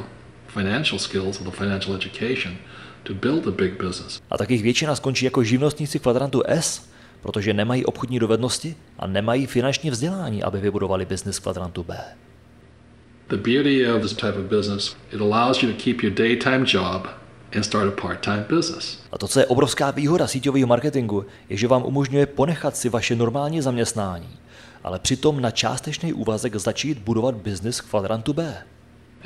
financial 0.47 0.99
skills 0.99 1.41
or 1.41 1.51
the 1.51 1.57
financial 1.57 1.95
education 1.95 2.57
a 3.47 3.51
big 3.51 3.83
business. 3.83 4.21
A 4.29 4.37
tak 4.37 4.49
jich 4.49 4.63
většina 4.63 4.95
skončí 4.95 5.25
jako 5.25 5.43
živnostníci 5.43 5.99
kvadrantu 5.99 6.43
S, 6.45 6.89
protože 7.21 7.53
nemají 7.53 7.85
obchodní 7.85 8.19
dovednosti 8.19 8.75
a 8.99 9.07
nemají 9.07 9.45
finanční 9.45 9.89
vzdělání, 9.89 10.43
aby 10.43 10.59
vybudovali 10.59 11.05
biznis 11.05 11.39
kvadrantu 11.39 11.83
B. 11.83 11.97
The 13.29 13.37
beauty 13.37 13.91
of 13.91 14.01
this 14.01 14.13
type 14.13 14.33
of 14.33 14.45
business, 14.45 14.95
it 15.11 15.21
allows 15.21 15.63
you 15.63 15.71
to 15.71 15.77
keep 15.83 16.03
your 16.03 16.13
daytime 16.13 16.65
job 16.67 17.07
and 17.55 17.63
start 17.63 17.87
a 17.87 18.01
part-time 18.01 18.45
business. 18.49 18.99
A 19.11 19.17
to, 19.17 19.27
co 19.27 19.39
je 19.39 19.45
obrovská 19.45 19.91
výhoda 19.91 20.27
síťového 20.27 20.67
marketingu, 20.67 21.25
je, 21.49 21.57
že 21.57 21.67
vám 21.67 21.83
umožňuje 21.85 22.25
ponechat 22.25 22.77
si 22.77 22.89
vaše 22.89 23.15
normální 23.15 23.61
zaměstnání 23.61 24.29
ale 24.85 24.99
přitom 24.99 25.41
na 25.41 25.51
částečný 25.51 26.13
úvazek 26.13 26.55
začít 26.55 26.97
budovat 26.97 27.35
biznis 27.35 27.79
v 27.79 27.89
kvadrantu 27.89 28.33
B. 28.33 28.63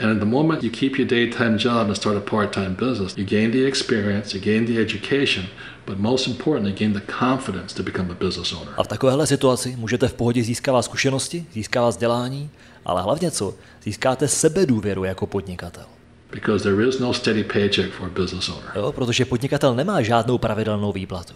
And 0.02 0.12
at 0.12 0.20
the 0.20 0.26
moment 0.26 0.64
you 0.64 0.72
keep 0.72 0.98
your 0.98 1.08
daytime 1.08 1.58
job 1.58 1.88
and 1.88 1.96
start 1.96 2.16
a 2.18 2.22
part-time 2.22 2.76
business, 2.76 3.18
you 3.18 3.26
gain 3.26 3.52
the 3.52 3.68
experience, 3.68 4.34
you 4.34 4.40
gain 4.40 4.66
the 4.66 4.82
education, 4.82 5.46
but 5.86 6.00
most 6.00 6.28
importantly, 6.28 6.72
gain 6.72 6.94
the 6.94 7.02
confidence 7.20 7.76
to 7.76 7.84
become 7.84 8.10
a 8.12 8.16
business 8.26 8.54
owner. 8.54 8.74
A 8.78 8.84
v 8.84 8.88
takovéhle 8.88 9.28
situaci 9.28 9.76
můžete 9.76 10.08
v 10.08 10.14
pohodě 10.14 10.44
získávat 10.44 10.82
zkušenosti, 10.82 11.46
získávat 11.54 11.90
vzdělání, 11.90 12.50
ale 12.86 13.02
hlavně 13.02 13.32
co? 13.32 13.56
Získáte 13.84 14.28
sebedůvěru 14.28 15.04
jako 15.04 15.26
podnikatel. 15.26 15.86
Because 16.32 16.64
there 16.64 16.88
is 16.88 17.00
no 17.00 17.14
steady 17.14 17.44
paycheck 17.44 17.92
for 17.92 18.08
a 18.08 18.20
business 18.22 18.50
owner. 18.50 18.72
Jo, 18.76 18.92
protože 18.92 19.26
podnikatel 19.26 19.76
nemá 19.76 20.02
žádnou 20.02 20.38
pravidelnou 20.38 20.92
výplatu. 20.92 21.34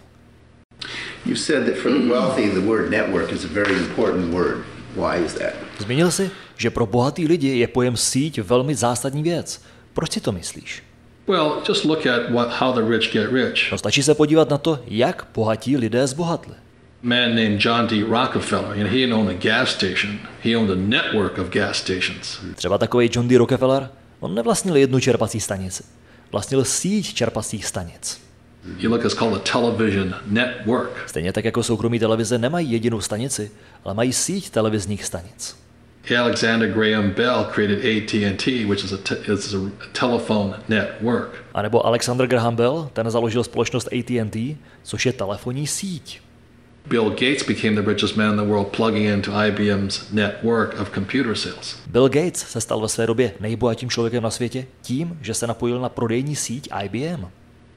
You 1.26 1.36
said 1.36 1.66
that 1.66 1.76
for 1.76 1.92
the 1.92 2.08
wealthy, 2.10 2.50
the 2.50 2.60
word 2.60 2.90
network 2.90 3.32
is 3.32 3.46
a 3.46 3.48
very 3.48 3.74
important 3.74 4.34
word. 4.34 4.58
Why 4.96 5.26
is 5.26 5.34
that? 5.34 5.54
Zmínil 5.80 6.12
si, 6.12 6.32
že 6.58 6.70
pro 6.70 6.86
bohatý 6.86 7.28
lidi 7.28 7.48
je 7.48 7.68
pojem 7.68 7.98
síť 7.98 8.42
velmi 8.42 8.76
zásadní 8.76 9.24
věc. 9.24 9.62
Proč 9.94 10.12
si 10.12 10.20
to 10.22 10.32
myslíš? 10.32 10.84
Well, 11.28 11.62
just 11.68 11.86
look 11.86 12.06
at 12.06 12.32
what, 12.32 12.50
how 12.60 12.74
the 12.74 12.82
rich 12.82 13.14
get 13.14 13.32
rich. 13.32 13.72
No 13.72 13.78
stačí 13.78 14.04
se 14.04 14.16
podívat 14.16 14.50
na 14.50 14.58
to, 14.58 14.80
jak 14.88 15.28
bohatí 15.36 15.78
lidé 15.78 16.08
zbohatli. 16.08 16.54
Man 17.02 17.36
named 17.36 17.66
John 17.66 17.88
D. 17.88 18.04
Rockefeller, 18.04 18.78
you 18.78 18.84
know, 18.84 18.94
he 18.94 19.14
owned 19.14 19.30
a 19.30 19.40
gas 19.50 19.70
station. 19.70 20.20
He 20.44 20.58
owned 20.58 20.72
a 20.72 20.76
network 20.76 21.38
of 21.38 21.50
gas 21.50 21.78
stations. 21.78 22.40
Třeba 22.56 22.78
takový 22.78 23.10
John 23.14 23.28
D. 23.28 23.38
Rockefeller, 23.38 23.90
on 24.20 24.36
nevlastnil 24.36 24.76
jednu 24.76 25.00
čerpací 25.00 25.40
stanici. 25.40 25.84
Vlastnil 26.32 26.66
síť 26.66 27.14
čerpacích 27.14 27.66
stanic. 27.66 28.20
You 28.78 28.90
look, 28.90 29.06
it's 29.06 29.14
called 29.14 29.36
a 29.36 29.40
television 29.40 30.16
network. 30.26 31.04
Stejně 31.08 31.34
tak 31.34 31.46
jako 31.46 31.64
soukromí 31.64 32.00
televize 32.00 32.38
nemají 32.38 32.72
jedinou 32.72 33.02
stanici, 33.02 33.52
ale 33.84 33.94
mají 33.94 34.14
síť 34.14 34.50
televizních 34.50 35.06
stanic. 35.06 35.56
Alexander 36.12 36.68
Graham 36.68 37.12
Bell 37.12 37.46
created 37.46 37.80
AT&T, 37.80 38.66
which 38.66 38.84
is 38.84 38.92
a, 38.92 38.98
te- 38.98 39.32
is 39.32 39.54
a 39.54 39.72
telephone 39.94 40.56
network. 40.68 41.46
A 41.54 41.62
nebo 41.62 41.86
Alexander 41.86 42.28
Graham 42.28 42.56
Bell, 42.56 42.90
ten 42.94 43.10
založil 43.10 43.44
společnost 43.44 43.88
AT&T, 43.88 44.58
což 44.84 45.06
je 45.06 45.14
telefonní 45.14 45.68
síť. 45.68 46.20
Bill 46.86 47.10
Gates 47.10 47.44
became 47.44 47.76
the 47.76 47.90
richest 47.90 48.18
man 48.18 48.32
in 48.32 48.36
the 48.36 48.44
world 48.44 48.68
plugging 48.68 49.06
into 49.06 49.32
IBM's 49.32 50.12
network 50.12 50.80
of 50.82 50.92
computer 50.92 51.36
sales. 51.36 51.78
Bill 51.88 52.10
Gates 52.10 52.52
se 52.52 52.62
stal 52.62 52.82
ve 52.82 52.90
své 52.90 53.08
době 53.08 53.34
nejbohatším 53.40 53.90
člověkem 53.90 54.24
na 54.24 54.30
světě 54.30 54.66
tím, 54.82 55.18
že 55.22 55.34
se 55.34 55.48
napojil 55.48 55.82
na 55.82 55.90
prodejní 55.90 56.36
síť 56.36 56.70
IBM. 56.84 57.26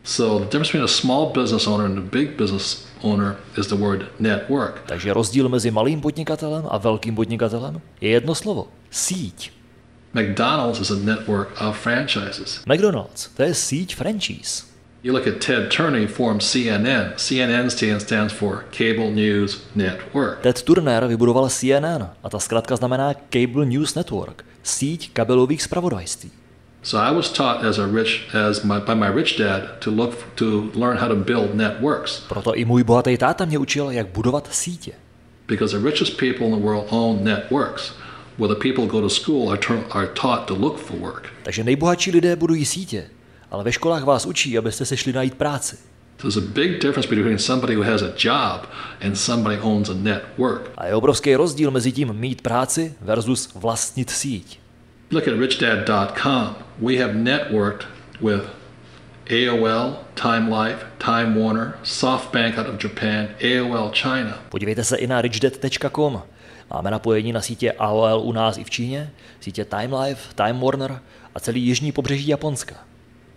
So 0.04 0.38
the 0.38 0.44
difference 0.44 0.68
between 0.68 0.84
a 0.84 0.88
small 0.88 1.26
business 1.26 1.66
owner 1.66 1.86
and 1.86 1.98
a 1.98 2.02
big 2.02 2.30
business 2.30 2.85
owner 3.06 3.38
is 3.54 3.70
the 3.70 3.78
word 3.78 4.10
network. 4.18 4.82
Takže 4.90 5.14
rozdíl 5.14 5.46
mezi 5.48 5.70
malým 5.70 6.02
podnikatelem 6.02 6.66
a 6.66 6.74
velkým 6.78 7.14
podnikatelem 7.14 7.78
je 8.02 8.10
jedno 8.10 8.34
slovo. 8.34 8.68
Síť. 8.90 9.54
McDonald's 10.16 10.80
is 10.80 10.90
a 10.90 10.98
network 10.98 11.54
of 11.60 11.78
franchises. 11.78 12.64
McDonald's, 12.66 13.30
to 13.36 13.46
je 13.46 13.54
síť 13.54 13.94
franchise. 13.94 14.64
You 15.06 15.12
look 15.12 15.26
at 15.28 15.38
Ted 15.38 15.70
Turner, 15.70 16.08
formed 16.08 16.42
CNN. 16.42 17.14
CNN 17.14 17.70
stand- 17.70 18.02
stands 18.02 18.32
for 18.32 18.64
Cable 18.72 19.14
News 19.14 19.62
Network. 19.76 20.42
Ted 20.42 20.58
Turner 20.66 21.06
vybudoval 21.06 21.46
CNN 21.46 22.10
a 22.22 22.26
ta 22.26 22.38
zkrátka 22.42 22.74
znamená 22.76 23.14
Cable 23.30 23.66
News 23.68 23.94
Network, 23.94 24.42
síť 24.66 25.14
kabelových 25.14 25.62
zpravodajství. 25.62 26.45
So 26.86 26.98
I 26.98 27.10
was 27.10 27.32
taught 27.32 27.64
as 27.64 27.78
a 27.78 27.86
rich 27.86 28.34
as 28.34 28.64
my, 28.64 28.78
by 28.78 28.94
my 28.94 29.08
rich 29.08 29.36
dad 29.38 29.80
to 29.80 29.90
look 29.90 30.12
to 30.36 30.70
learn 30.74 30.96
how 30.96 31.08
to 31.08 31.14
build 31.16 31.54
networks 31.54 32.20
Proto 32.28 32.54
i 32.54 32.64
můj 32.64 32.82
bohatý 32.84 33.16
táta 33.18 33.44
mě 33.44 33.58
učil, 33.58 33.90
jak 33.90 34.06
budovat 34.06 34.54
sítě. 34.54 34.92
because 35.48 35.78
the 35.78 35.90
richest 35.90 36.16
people 36.16 36.46
in 36.46 36.52
the 36.52 36.66
world 36.66 36.86
own 36.90 37.24
networks. 37.24 37.92
Where 38.38 38.54
the 38.54 38.60
people 38.60 38.86
go 38.86 39.00
to 39.00 39.08
school 39.08 39.50
are, 39.50 39.58
are 39.90 40.06
taught 40.06 40.46
to 40.46 40.54
look 40.54 40.78
for 40.78 40.96
work. 40.98 41.28
Takže 41.42 41.64
nejbohatší 41.64 42.10
lidé 42.10 42.36
budují 42.36 42.64
sítě, 42.64 43.04
ale 43.50 43.64
ve 43.64 43.72
školách 43.72 44.04
vás 44.04 44.26
učí, 44.26 44.58
abyste 44.58 44.84
se 44.84 44.96
šli 44.96 45.12
najít 45.12 45.34
práci. 45.34 45.76
There's 46.16 46.36
a 46.36 46.40
big 46.40 46.72
difference 46.72 47.08
between 47.08 47.38
somebody 47.38 47.74
who 47.76 47.82
has 47.82 48.02
a 48.02 48.12
job 48.18 48.68
and 49.06 49.14
somebody 49.16 49.58
owns 49.60 49.88
a 49.88 49.94
network. 49.94 50.70
A 50.76 50.86
je 50.86 50.94
obrovský 50.94 51.34
rozdíl 51.36 51.70
mezi 51.70 51.92
tím 51.92 52.12
mít 52.12 52.42
práci 52.42 52.94
versus 53.00 53.48
vlastnit 53.54 54.10
síť. 54.10 54.58
Look 55.10 55.28
at 55.28 55.34
richdad.com. 55.38 56.65
We 56.80 56.98
have 56.98 57.14
networked 57.14 57.86
with 58.20 58.42
AOL, 59.26 59.96
Time 60.14 60.50
Life, 60.50 60.84
Time 60.98 61.34
Warner, 61.34 61.78
SoftBank 61.82 62.58
out 62.58 62.68
of 62.68 62.84
Japan, 62.84 63.28
AOL 63.40 63.90
China. 63.92 64.38
Podívejte 64.48 64.84
se 64.84 64.96
i 64.96 65.06
na 65.06 65.20
richdad.com. 65.20 66.22
Máme 66.70 66.90
napojení 66.90 67.32
na 67.32 67.40
sítě 67.40 67.72
AOL 67.72 68.20
u 68.20 68.32
nás 68.32 68.58
i 68.58 68.64
v 68.64 68.70
Číně, 68.70 69.10
sítě 69.40 69.64
Time 69.64 69.94
Life, 69.94 70.34
Time 70.34 70.60
Warner 70.60 71.00
a 71.34 71.40
celý 71.40 71.62
jižní 71.62 71.92
pobřeží 71.92 72.28
Japonska. 72.28 72.74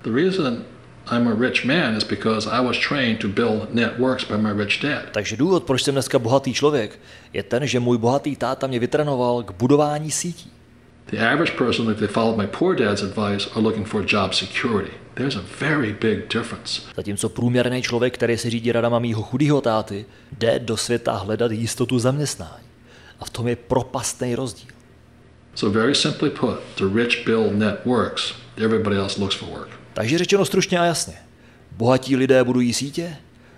The 0.04 0.12
reason 0.12 0.64
I'm 1.12 1.28
a 1.28 1.36
rich 1.48 1.66
man 1.66 1.98
is 1.98 2.04
because 2.04 2.50
I 2.50 2.66
was 2.66 2.78
trained 2.90 3.20
to 3.20 3.28
build 3.28 3.74
networks 3.74 4.28
by 4.28 4.38
my 4.38 4.64
rich 4.64 4.82
dad. 4.82 5.04
Takže 5.12 5.38
důvod, 5.38 5.64
proč 5.64 5.84
jsem 5.84 5.96
dneska 5.96 6.20
bohatý 6.20 6.54
člověk, 6.54 7.00
je 7.34 7.44
ten, 7.44 7.68
že 7.68 7.80
můj 7.80 7.98
bohatý 7.98 8.36
táta 8.36 8.68
mě 8.68 8.80
vytrénoval 8.80 9.44
k 9.44 9.52
budování 9.52 10.12
sítí. 10.12 10.52
The 11.12 11.18
average 11.18 11.58
person, 11.58 11.90
if 11.92 11.98
they 11.98 12.08
followed 12.08 12.38
my 12.38 12.48
poor 12.48 12.76
dad's 12.76 13.02
advice, 13.02 13.50
are 13.56 13.62
looking 13.62 13.88
for 13.88 14.06
job 14.14 14.34
security. 14.34 14.92
There's 15.16 15.36
a 15.36 15.44
very 15.60 15.94
big 15.94 16.28
difference. 16.34 16.82
Zatímco 16.96 17.30
průměrný 17.30 17.82
člověk, 17.82 18.14
který 18.14 18.38
se 18.38 18.50
řídí 18.50 18.72
radama 18.72 19.00
mýho 19.00 19.22
chudého 19.22 19.62
táty, 19.62 20.06
jde 20.38 20.60
do 20.60 20.78
světa 20.78 21.14
hledat 21.14 21.52
jistotu 21.52 22.00
zaměstnání. 22.00 22.64
A 23.20 23.26
v 23.26 23.30
tom 23.30 23.48
je 23.48 23.56
propastný 23.56 24.36
rozdíl. 24.36 24.72
So 25.56 25.80
very 25.80 25.96
simply 25.96 26.30
put, 26.30 26.60
the 26.78 27.00
rich 27.00 27.26
build 27.26 27.54
networks. 27.54 28.34
Everybody 28.58 28.96
else 28.98 29.22
looks 29.22 29.36
for 29.36 29.50
work. 29.50 29.70
Takže 29.94 30.18
řečeno 30.18 30.46
stručně 30.46 30.80
a 30.80 30.86
jasně. 30.86 31.14
Bohatí 31.72 32.16
lidé 32.16 32.44
budují 32.44 32.74
sítě 32.74 33.16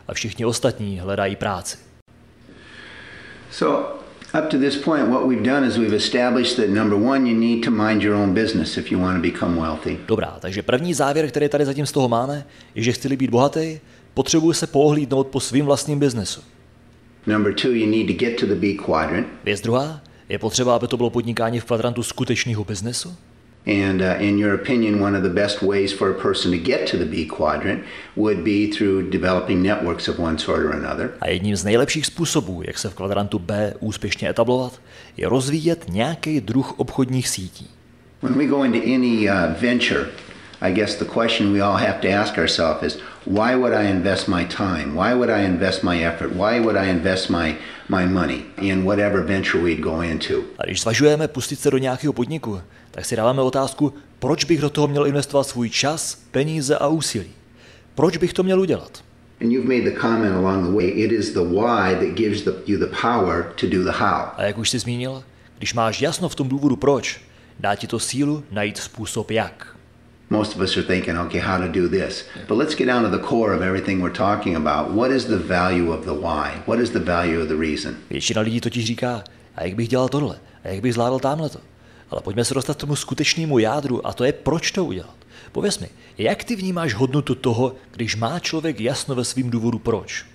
a 0.07 0.13
všichni 0.13 0.45
ostatní 0.45 0.99
hledají 0.99 1.35
práci. 1.35 1.77
So, 3.51 4.00
up 4.33 4.49
to 4.49 4.57
this 4.57 4.77
point, 4.77 5.07
what 5.07 5.27
we've 5.27 5.43
done 5.43 5.67
is 5.67 5.77
we've 5.77 5.95
established 5.95 6.55
that 6.55 6.69
number 6.69 6.95
one, 6.95 7.29
you 7.29 7.37
need 7.37 7.63
to 7.63 7.71
mind 7.71 8.03
your 8.03 8.15
own 8.15 8.33
business 8.33 8.77
if 8.77 8.91
you 8.91 8.99
want 8.99 9.17
to 9.17 9.31
become 9.31 9.61
wealthy. 9.61 9.99
Dobrá, 10.07 10.37
takže 10.39 10.61
první 10.61 10.93
závěr, 10.93 11.27
který 11.27 11.49
tady 11.49 11.65
zatím 11.65 11.85
z 11.85 11.91
toho 11.91 12.09
máme, 12.09 12.45
je, 12.75 12.83
že 12.83 12.91
chci 12.91 13.17
být 13.17 13.29
bohatý, 13.29 13.79
potřebuji 14.13 14.53
se 14.53 14.67
poohlídnout 14.67 15.27
po 15.27 15.39
svým 15.39 15.65
vlastním 15.65 15.99
biznesu. 15.99 16.41
Number 17.27 17.53
two, 17.53 17.71
you 17.71 17.87
need 17.87 18.07
to 18.07 18.13
get 18.13 18.39
to 18.39 18.45
the 18.45 18.55
B 18.55 18.73
quadrant. 18.85 19.27
Věc 19.43 19.61
druhá, 19.61 20.01
je 20.29 20.39
potřeba, 20.39 20.75
aby 20.75 20.87
to 20.87 20.97
bylo 20.97 21.09
podnikání 21.09 21.59
v 21.59 21.65
kvadrantu 21.65 22.03
skutečného 22.03 22.63
biznesu. 22.63 23.15
And 23.67 24.01
uh, 24.01 24.19
in 24.19 24.39
your 24.39 24.55
opinion, 24.55 25.03
one 25.03 25.17
of 25.17 25.23
the 25.23 25.29
best 25.29 25.61
ways 25.61 25.93
for 25.93 26.09
a 26.09 26.13
person 26.13 26.51
to 26.51 26.57
get 26.57 26.87
to 26.91 26.97
the 26.97 27.05
B 27.05 27.25
quadrant 27.25 27.83
would 28.15 28.43
be 28.43 28.67
through 28.67 29.09
developing 29.09 29.61
networks 29.61 30.07
of 30.07 30.19
one 30.19 30.37
sort 30.39 30.65
or 30.65 30.71
another. 30.71 31.11
A 31.21 31.27
jedním 31.27 31.55
z 31.55 31.63
nejlepších 31.63 32.05
způsobů, 32.05 32.61
jak 32.65 32.77
se 32.77 32.89
v 32.89 32.93
kvadrantu 32.93 33.39
B 33.39 33.73
úspěšně 33.79 34.29
etablovat, 34.29 34.81
je 35.17 35.29
rozvíjet 35.29 35.85
nějaký 35.89 36.41
druh 36.41 36.79
obchodních 36.79 37.27
sítí. 37.27 37.67
When 38.21 38.33
we 38.33 38.45
go 38.45 38.63
into 38.63 38.79
any 38.79 39.29
uh, 39.29 39.61
venture, 39.61 40.05
I 40.61 40.73
guess 40.73 40.95
the 40.95 41.05
question 41.05 41.53
we 41.53 41.61
all 41.61 41.77
have 41.77 42.01
to 42.01 42.07
ask 42.07 42.37
ourselves 42.37 42.83
is 42.83 43.01
why 43.25 43.55
would 43.55 43.73
I 43.73 43.89
invest 43.89 44.27
my 44.27 44.45
time? 44.45 44.95
Why 44.95 45.13
would 45.13 45.29
I 45.29 45.45
invest 45.45 45.83
my 45.83 46.03
effort? 46.05 46.31
Why 46.35 46.59
would 46.59 46.75
I 46.75 46.89
invest 46.89 47.29
my, 47.29 47.55
my 47.89 48.05
money 48.05 48.45
in 48.57 48.83
whatever 48.83 49.23
venture 49.23 49.63
we'd 49.63 49.81
go 49.81 50.01
into? 50.01 50.43
A 50.59 50.65
když 50.65 50.81
zvažujeme 50.81 51.27
pustit 51.27 51.59
se 51.59 51.71
do 51.71 51.77
nějakého 51.77 52.13
podniku, 52.13 52.61
tak 52.91 53.05
si 53.05 53.15
dáváme 53.15 53.41
otázku, 53.41 53.93
proč 54.19 54.43
bych 54.43 54.61
do 54.61 54.69
toho 54.69 54.87
měl 54.87 55.07
investovat 55.07 55.43
svůj 55.43 55.69
čas, 55.69 56.23
peníze 56.31 56.77
a 56.77 56.87
úsilí. 56.87 57.31
Proč 57.95 58.17
bych 58.17 58.33
to 58.33 58.43
měl 58.43 58.61
udělat? 58.61 58.91
To. 58.91 59.11
A 64.35 64.43
jak 64.43 64.57
už 64.57 64.69
jsi 64.69 64.79
zmínil, 64.79 65.23
když 65.57 65.73
máš 65.73 66.01
jasno 66.01 66.29
v 66.29 66.35
tom 66.35 66.49
důvodu 66.49 66.75
proč, 66.75 67.21
dá 67.59 67.75
ti 67.75 67.87
to 67.87 67.99
sílu 67.99 68.43
najít 68.51 68.77
způsob 68.77 69.31
jak. 69.31 69.75
Most 70.29 70.55
of 70.55 70.61
us 70.61 70.77
are 70.77 70.85
thinking, 70.87 71.19
okay, 71.19 71.41
how 71.41 71.57
to 71.57 71.67
do 71.81 71.89
this. 71.89 72.25
But 72.47 72.57
let's 72.57 72.75
get 72.75 72.87
down 72.87 73.03
to 73.03 73.17
the 73.17 73.23
core 73.27 73.55
of 73.55 73.61
everything 73.61 74.03
we're 74.03 74.17
talking 74.17 74.55
about. 74.55 74.95
What 74.95 75.11
is 75.11 75.25
the 75.25 75.37
value 75.37 75.93
of 75.93 76.05
the 76.05 76.13
why? 76.13 76.61
What 76.67 76.79
is 76.79 76.89
the 76.89 76.99
value 76.99 77.41
of 77.41 77.47
the 77.47 77.55
reason? 77.55 77.95
Většina 78.09 78.41
lidí 78.41 78.61
totiž 78.61 78.85
říká, 78.85 79.23
a 79.55 79.63
jak 79.63 79.75
bych 79.75 79.87
dělal 79.87 80.09
tohle, 80.09 80.39
a 80.63 80.67
jak 80.67 80.81
bych 80.81 80.93
zvládl 80.93 81.19
tamhleto. 81.19 81.59
Ale 82.11 82.21
pojďme 82.21 82.45
se 82.45 82.53
dostat 82.53 82.77
k 82.77 82.79
tomu 82.79 82.95
skutečnému 82.95 83.59
jádru 83.59 84.07
a 84.07 84.13
to 84.13 84.23
je 84.23 84.33
proč 84.33 84.71
to 84.71 84.85
udělat. 84.85 85.15
Pověz 85.51 85.79
mi, 85.79 85.89
jak 86.17 86.43
ty 86.43 86.55
vnímáš 86.55 86.93
hodnotu 86.93 87.35
toho, 87.35 87.75
když 87.91 88.15
má 88.15 88.39
člověk 88.39 88.79
jasno 88.79 89.15
ve 89.15 89.25
svým 89.25 89.49
důvodu 89.49 89.79
proč? 89.79 90.25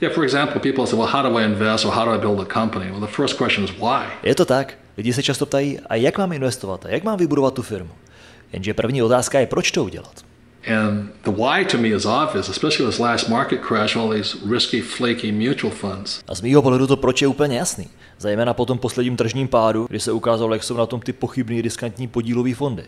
Yeah, 0.00 0.14
for 0.14 0.24
example, 0.24 0.60
people 0.60 0.86
say, 0.86 0.98
well, 0.98 1.08
how 1.08 1.22
do 1.22 1.38
I 1.38 1.44
invest 1.44 1.84
or 1.84 1.92
how 1.92 2.04
do 2.04 2.10
I 2.12 2.18
build 2.18 2.40
a 2.40 2.60
company? 2.60 2.90
Well, 2.90 3.00
the 3.00 3.12
first 3.12 3.36
question 3.38 3.64
is 3.64 3.70
why? 3.70 4.06
Je 4.22 4.34
to 4.34 4.44
tak, 4.44 4.78
lidi 4.96 5.12
se 5.12 5.22
často 5.22 5.46
ptají, 5.46 5.80
a 5.80 5.94
jak 5.94 6.18
mám 6.18 6.32
investovat, 6.32 6.86
a 6.86 6.88
jak 6.88 7.04
mám 7.04 7.18
vybudovat 7.18 7.54
tu 7.54 7.62
firmu? 7.62 7.90
Jenže 8.52 8.74
první 8.74 9.02
otázka 9.02 9.40
je, 9.40 9.46
proč 9.46 9.70
to 9.70 9.84
udělat. 9.84 10.24
And 10.66 11.10
the 11.22 11.30
why 11.30 11.64
to 11.64 11.78
me 11.78 11.88
is 11.88 12.06
obvious, 12.06 12.48
especially 12.48 12.86
with 12.86 12.94
this 12.94 13.00
last 13.00 13.28
market 13.28 13.60
crash, 13.62 13.96
all 13.96 14.10
these 14.10 14.36
risky, 14.46 14.80
flaky 14.80 15.32
mutual 15.32 15.72
funds. 15.72 16.20
A 16.28 16.34
z 16.34 16.40
mýho 16.40 16.62
pohledu 16.62 16.86
to 16.86 16.96
proč 16.96 17.22
je 17.22 17.28
úplně 17.28 17.56
jasný. 17.56 17.88
Zajména 18.18 18.54
po 18.54 18.66
tom 18.66 18.78
posledním 18.78 19.16
tržním 19.16 19.48
pádu, 19.48 19.86
kdy 19.88 20.00
se 20.00 20.12
ukázalo, 20.12 20.52
jak 20.52 20.64
jsou 20.64 20.76
na 20.76 20.86
tom 20.86 21.00
ty 21.00 21.12
pochybný 21.12 21.62
riskantní 21.62 22.08
podílové 22.08 22.54
fondy. 22.54 22.82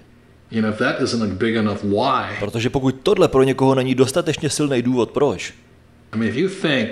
You 0.51 0.63
know, 0.63 0.73
if 0.73 0.79
that 0.79 1.01
isn't 1.01 1.23
a 1.23 1.35
big 1.35 1.57
enough 1.57 1.83
why, 1.83 2.37
Protože 2.41 2.71
pokud 2.71 2.95
tohle 3.03 3.29
pro 3.29 3.43
někoho 3.43 3.75
není 3.75 3.95
dostatečně 3.95 4.51
silný 4.51 4.83
důvod 4.83 5.11
proč, 5.11 5.55
I 6.13 6.19
mean, 6.19 6.31
if 6.31 6.37
you 6.37 6.49
think 6.49 6.91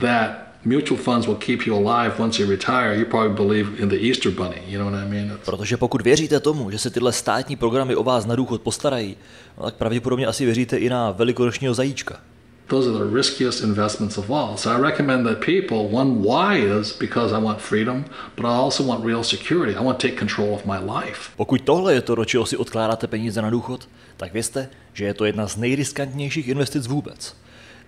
that 0.00 0.51
mutual 0.64 1.00
funds 1.00 1.26
will 1.26 1.36
keep 1.36 1.66
you 1.66 1.74
alive 1.74 2.14
once 2.18 2.42
you 2.42 2.50
retire, 2.50 2.94
you 2.94 3.04
probably 3.04 3.46
believe 3.46 3.82
in 3.82 3.88
the 3.88 3.96
Easter 3.96 4.32
Bunny. 4.32 4.62
You 4.66 4.78
know 4.78 4.90
what 4.90 5.02
I 5.06 5.10
mean? 5.10 5.38
Protože 5.44 5.76
pokud 5.76 6.02
věříte 6.02 6.40
tomu, 6.40 6.70
že 6.70 6.78
se 6.78 6.90
tyhle 6.90 7.12
státní 7.12 7.56
programy 7.56 7.96
o 7.96 8.02
vás 8.02 8.26
na 8.26 8.36
důchod 8.36 8.62
postarají, 8.62 9.16
no 9.58 9.64
tak 9.64 9.74
pravděpodobně 9.74 10.26
asi 10.26 10.44
věříte 10.44 10.76
i 10.76 10.88
na 10.88 11.10
velikonočního 11.10 11.74
zajíčka. 11.74 12.20
Those 12.66 12.88
are 12.88 12.98
the 12.98 13.16
riskiest 13.16 13.64
investments 13.64 14.18
of 14.18 14.30
all. 14.30 14.56
So 14.56 14.70
I 14.70 14.90
recommend 14.90 15.26
that 15.26 15.44
people, 15.44 15.88
one 15.90 16.22
why 16.22 16.80
is 16.80 16.98
because 16.98 17.36
I 17.36 17.42
want 17.42 17.58
freedom, 17.58 18.04
but 18.36 18.44
I 18.44 18.48
also 18.48 18.84
want 18.84 19.04
real 19.04 19.24
security. 19.24 19.76
I 19.76 19.84
want 19.84 19.98
to 19.98 20.08
take 20.08 20.18
control 20.18 20.54
of 20.54 20.64
my 20.64 20.78
life. 20.78 21.30
Pokud 21.36 21.60
tohle 21.60 21.94
je 21.94 22.00
to, 22.00 22.14
do 22.14 22.24
čeho 22.24 22.46
si 22.46 22.56
odkládáte 22.56 23.06
peníze 23.06 23.42
na 23.42 23.50
důchod, 23.50 23.88
tak 24.16 24.32
vězte, 24.32 24.68
že 24.92 25.04
je 25.04 25.14
to 25.14 25.24
jedna 25.24 25.46
z 25.46 25.56
nejriskantnějších 25.56 26.48
investic 26.48 26.86
vůbec. 26.86 27.41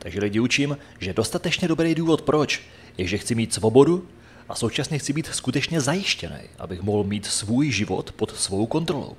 Takže 0.05 0.21
lidi 0.21 0.41
učím, 0.41 0.79
že 1.01 1.13
dostatečně 1.13 1.69
dobrý 1.69 1.95
důvod 1.95 2.23
proč 2.23 2.63
je, 2.99 3.07
že 3.07 3.19
chci 3.19 3.35
mít 3.35 3.55
svobodu 3.55 4.09
a 4.49 4.55
současně 4.55 4.99
chci 4.99 5.13
být 5.13 5.27
skutečně 5.27 5.81
zajištěný, 5.81 6.41
abych 6.59 6.83
mohl 6.83 7.05
mít 7.05 7.27
svůj 7.27 7.71
život 7.71 8.13
pod 8.13 8.37
svou 8.37 8.67
kontrolou. 8.67 9.17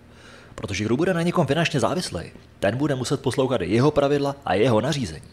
Protože 0.56 0.86
kdo 0.86 0.98
bude 0.98 1.14
na 1.14 1.22
někom 1.22 1.48
finančně 1.48 1.80
závislý, 1.80 2.22
ten 2.60 2.78
bude 2.78 2.96
muset 2.96 3.22
poslouchat 3.22 3.62
jeho 3.62 3.92
pravidla 3.92 4.36
a 4.46 4.54
jeho 4.54 4.82
nařízení. 4.82 5.28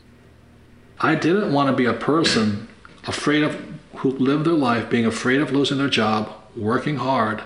I 0.99 1.17
didn't 1.17 1.53
want 1.53 1.71
to 1.71 1.83
be 1.83 1.89
a 1.89 1.93
person 1.93 2.59
afraid 3.05 3.45
of 3.45 3.57
who 4.05 4.15
lived 4.19 4.45
their 4.45 4.65
life 4.71 4.87
being 4.91 5.07
afraid 5.07 5.43
of 5.43 5.53
losing 5.53 5.81
their 5.81 5.91
job, 5.99 6.29
working 6.57 6.99
hard, 6.99 7.43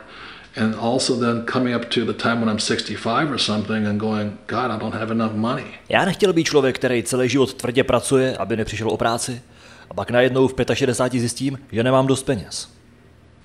and 0.56 0.74
also 0.74 1.20
then 1.20 1.42
coming 1.44 1.76
up 1.76 1.84
to 1.84 2.04
the 2.04 2.12
time 2.12 2.40
when 2.40 2.48
I'm 2.48 2.58
65 2.58 3.32
or 3.32 3.38
something 3.38 3.86
and 3.86 4.00
going, 4.00 4.38
God, 4.46 4.70
I 4.70 4.78
don't 4.78 4.94
have 4.94 5.12
enough 5.12 5.32
money. 5.32 5.64
Já 5.88 6.04
nechtěl 6.04 6.32
být 6.32 6.44
člověk, 6.44 6.76
který 6.76 7.02
celý 7.02 7.28
život 7.28 7.54
tvrdě 7.54 7.84
pracuje, 7.84 8.36
aby 8.36 8.56
nepřišel 8.56 8.88
o 8.88 8.96
práci, 8.96 9.42
a 9.90 9.94
pak 9.94 10.10
najednou 10.10 10.48
v 10.48 10.54
65 10.74 11.20
zjistím, 11.20 11.58
že 11.72 11.82
nemám 11.82 12.06
dost 12.06 12.22
peněz. 12.22 12.68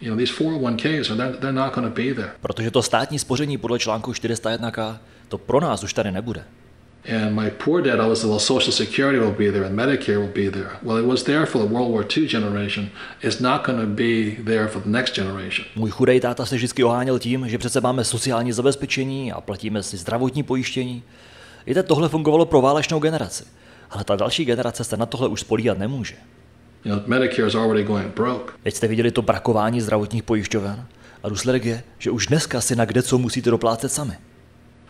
You 0.01 0.09
know, 0.09 0.17
these 0.17 0.33
401ks, 0.33 1.11
are 1.11 1.15
they're, 1.15 1.37
they're 1.37 1.51
not 1.51 1.73
going 1.73 1.87
to 1.87 2.01
be 2.01 2.13
there. 2.13 2.31
Protože 2.41 2.71
to 2.71 2.81
státní 2.81 3.19
spoření 3.19 3.57
podle 3.57 3.79
článku 3.79 4.11
401k, 4.11 4.97
to 5.27 5.37
pro 5.37 5.59
nás 5.59 5.83
už 5.83 5.93
tady 5.93 6.11
nebude. 6.11 6.43
And 7.09 7.35
my 7.35 7.49
poor 7.49 7.81
dad 7.81 7.99
always 7.99 8.19
said, 8.19 8.29
well, 8.29 8.39
Social 8.39 8.71
Security 8.71 9.19
will 9.19 9.35
be 9.37 9.51
there 9.51 9.65
and 9.65 9.75
Medicare 9.75 10.17
will 10.17 10.33
be 10.33 10.51
there. 10.51 10.69
Well, 10.83 10.99
it 10.99 11.05
was 11.05 11.23
there 11.23 11.45
for 11.45 11.61
the 11.61 11.73
World 11.73 11.91
War 11.91 12.05
II 12.17 12.27
generation. 12.27 12.89
It's 13.23 13.39
not 13.39 13.65
going 13.65 13.79
to 13.79 13.87
be 13.87 14.43
there 14.43 14.67
for 14.67 14.81
the 14.81 14.89
next 14.89 15.15
generation. 15.15 15.65
Můj 15.75 15.89
chudej 15.89 16.19
táta 16.19 16.45
se 16.45 16.55
vždycky 16.55 16.83
oháněl 16.83 17.19
tím, 17.19 17.49
že 17.49 17.57
přece 17.57 17.81
máme 17.81 18.03
sociální 18.03 18.51
zabezpečení 18.51 19.31
a 19.31 19.41
platíme 19.41 19.83
si 19.83 19.97
zdravotní 19.97 20.43
pojištění. 20.43 21.03
Víte, 21.67 21.83
tohle 21.83 22.09
fungovalo 22.09 22.45
pro 22.45 22.61
válečnou 22.61 22.99
generaci. 22.99 23.43
Ale 23.89 24.03
ta 24.03 24.15
další 24.15 24.45
generace 24.45 24.83
se 24.83 24.97
na 24.97 25.05
tohle 25.05 25.27
už 25.27 25.39
spolíhat 25.39 25.77
nemůže. 25.77 26.15
You 26.85 26.95
know, 26.95 27.03
Medicare 27.07 27.47
is 27.47 27.55
already 27.55 27.83
going 27.83 28.15
broke. 28.15 28.53
Teď 28.63 28.75
jste 28.75 28.87
viděli 28.87 29.11
to 29.11 29.21
brakování 29.21 29.81
zdravotních 29.81 30.23
pojišťoven 30.23 30.85
a 31.23 31.29
důsledek 31.29 31.65
je, 31.65 31.83
že 31.99 32.11
už 32.11 32.27
dneska 32.27 32.61
si 32.61 32.75
na 32.75 32.85
kde 32.85 33.03
co 33.03 33.17
musíte 33.17 33.51
doplácet 33.51 33.91
sami. 33.91 34.13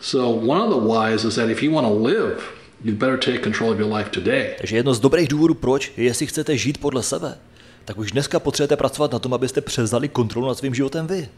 So 0.02 0.50
one 0.50 0.60
of 0.60 0.70
the 0.70 0.88
whys 0.88 1.24
is 1.24 1.34
that 1.34 1.48
if 1.48 1.62
you 1.62 1.72
want 1.72 1.86
to 1.86 1.94
live, 1.94 2.42
you'd 2.84 2.98
better 2.98 3.18
take 3.18 3.38
control 3.42 3.70
of 3.70 3.78
your 3.78 3.96
life 3.96 4.10
today. 4.10 4.54
Takže 4.58 4.76
jedno 4.76 4.94
z 4.94 5.00
dobrých 5.00 5.28
důvodů, 5.28 5.54
proč 5.54 5.92
je, 5.96 6.04
jestli 6.04 6.26
chcete 6.26 6.56
žít 6.56 6.78
podle 6.78 7.02
sebe, 7.02 7.38
tak 7.84 7.98
už 7.98 8.12
dneska 8.12 8.40
potřebujete 8.40 8.76
pracovat 8.76 9.12
na 9.12 9.18
tom, 9.18 9.34
abyste 9.34 9.60
převzali 9.60 10.08
kontrolu 10.08 10.48
nad 10.48 10.58
svým 10.58 10.74
životem 10.74 11.06
vy. 11.06 11.28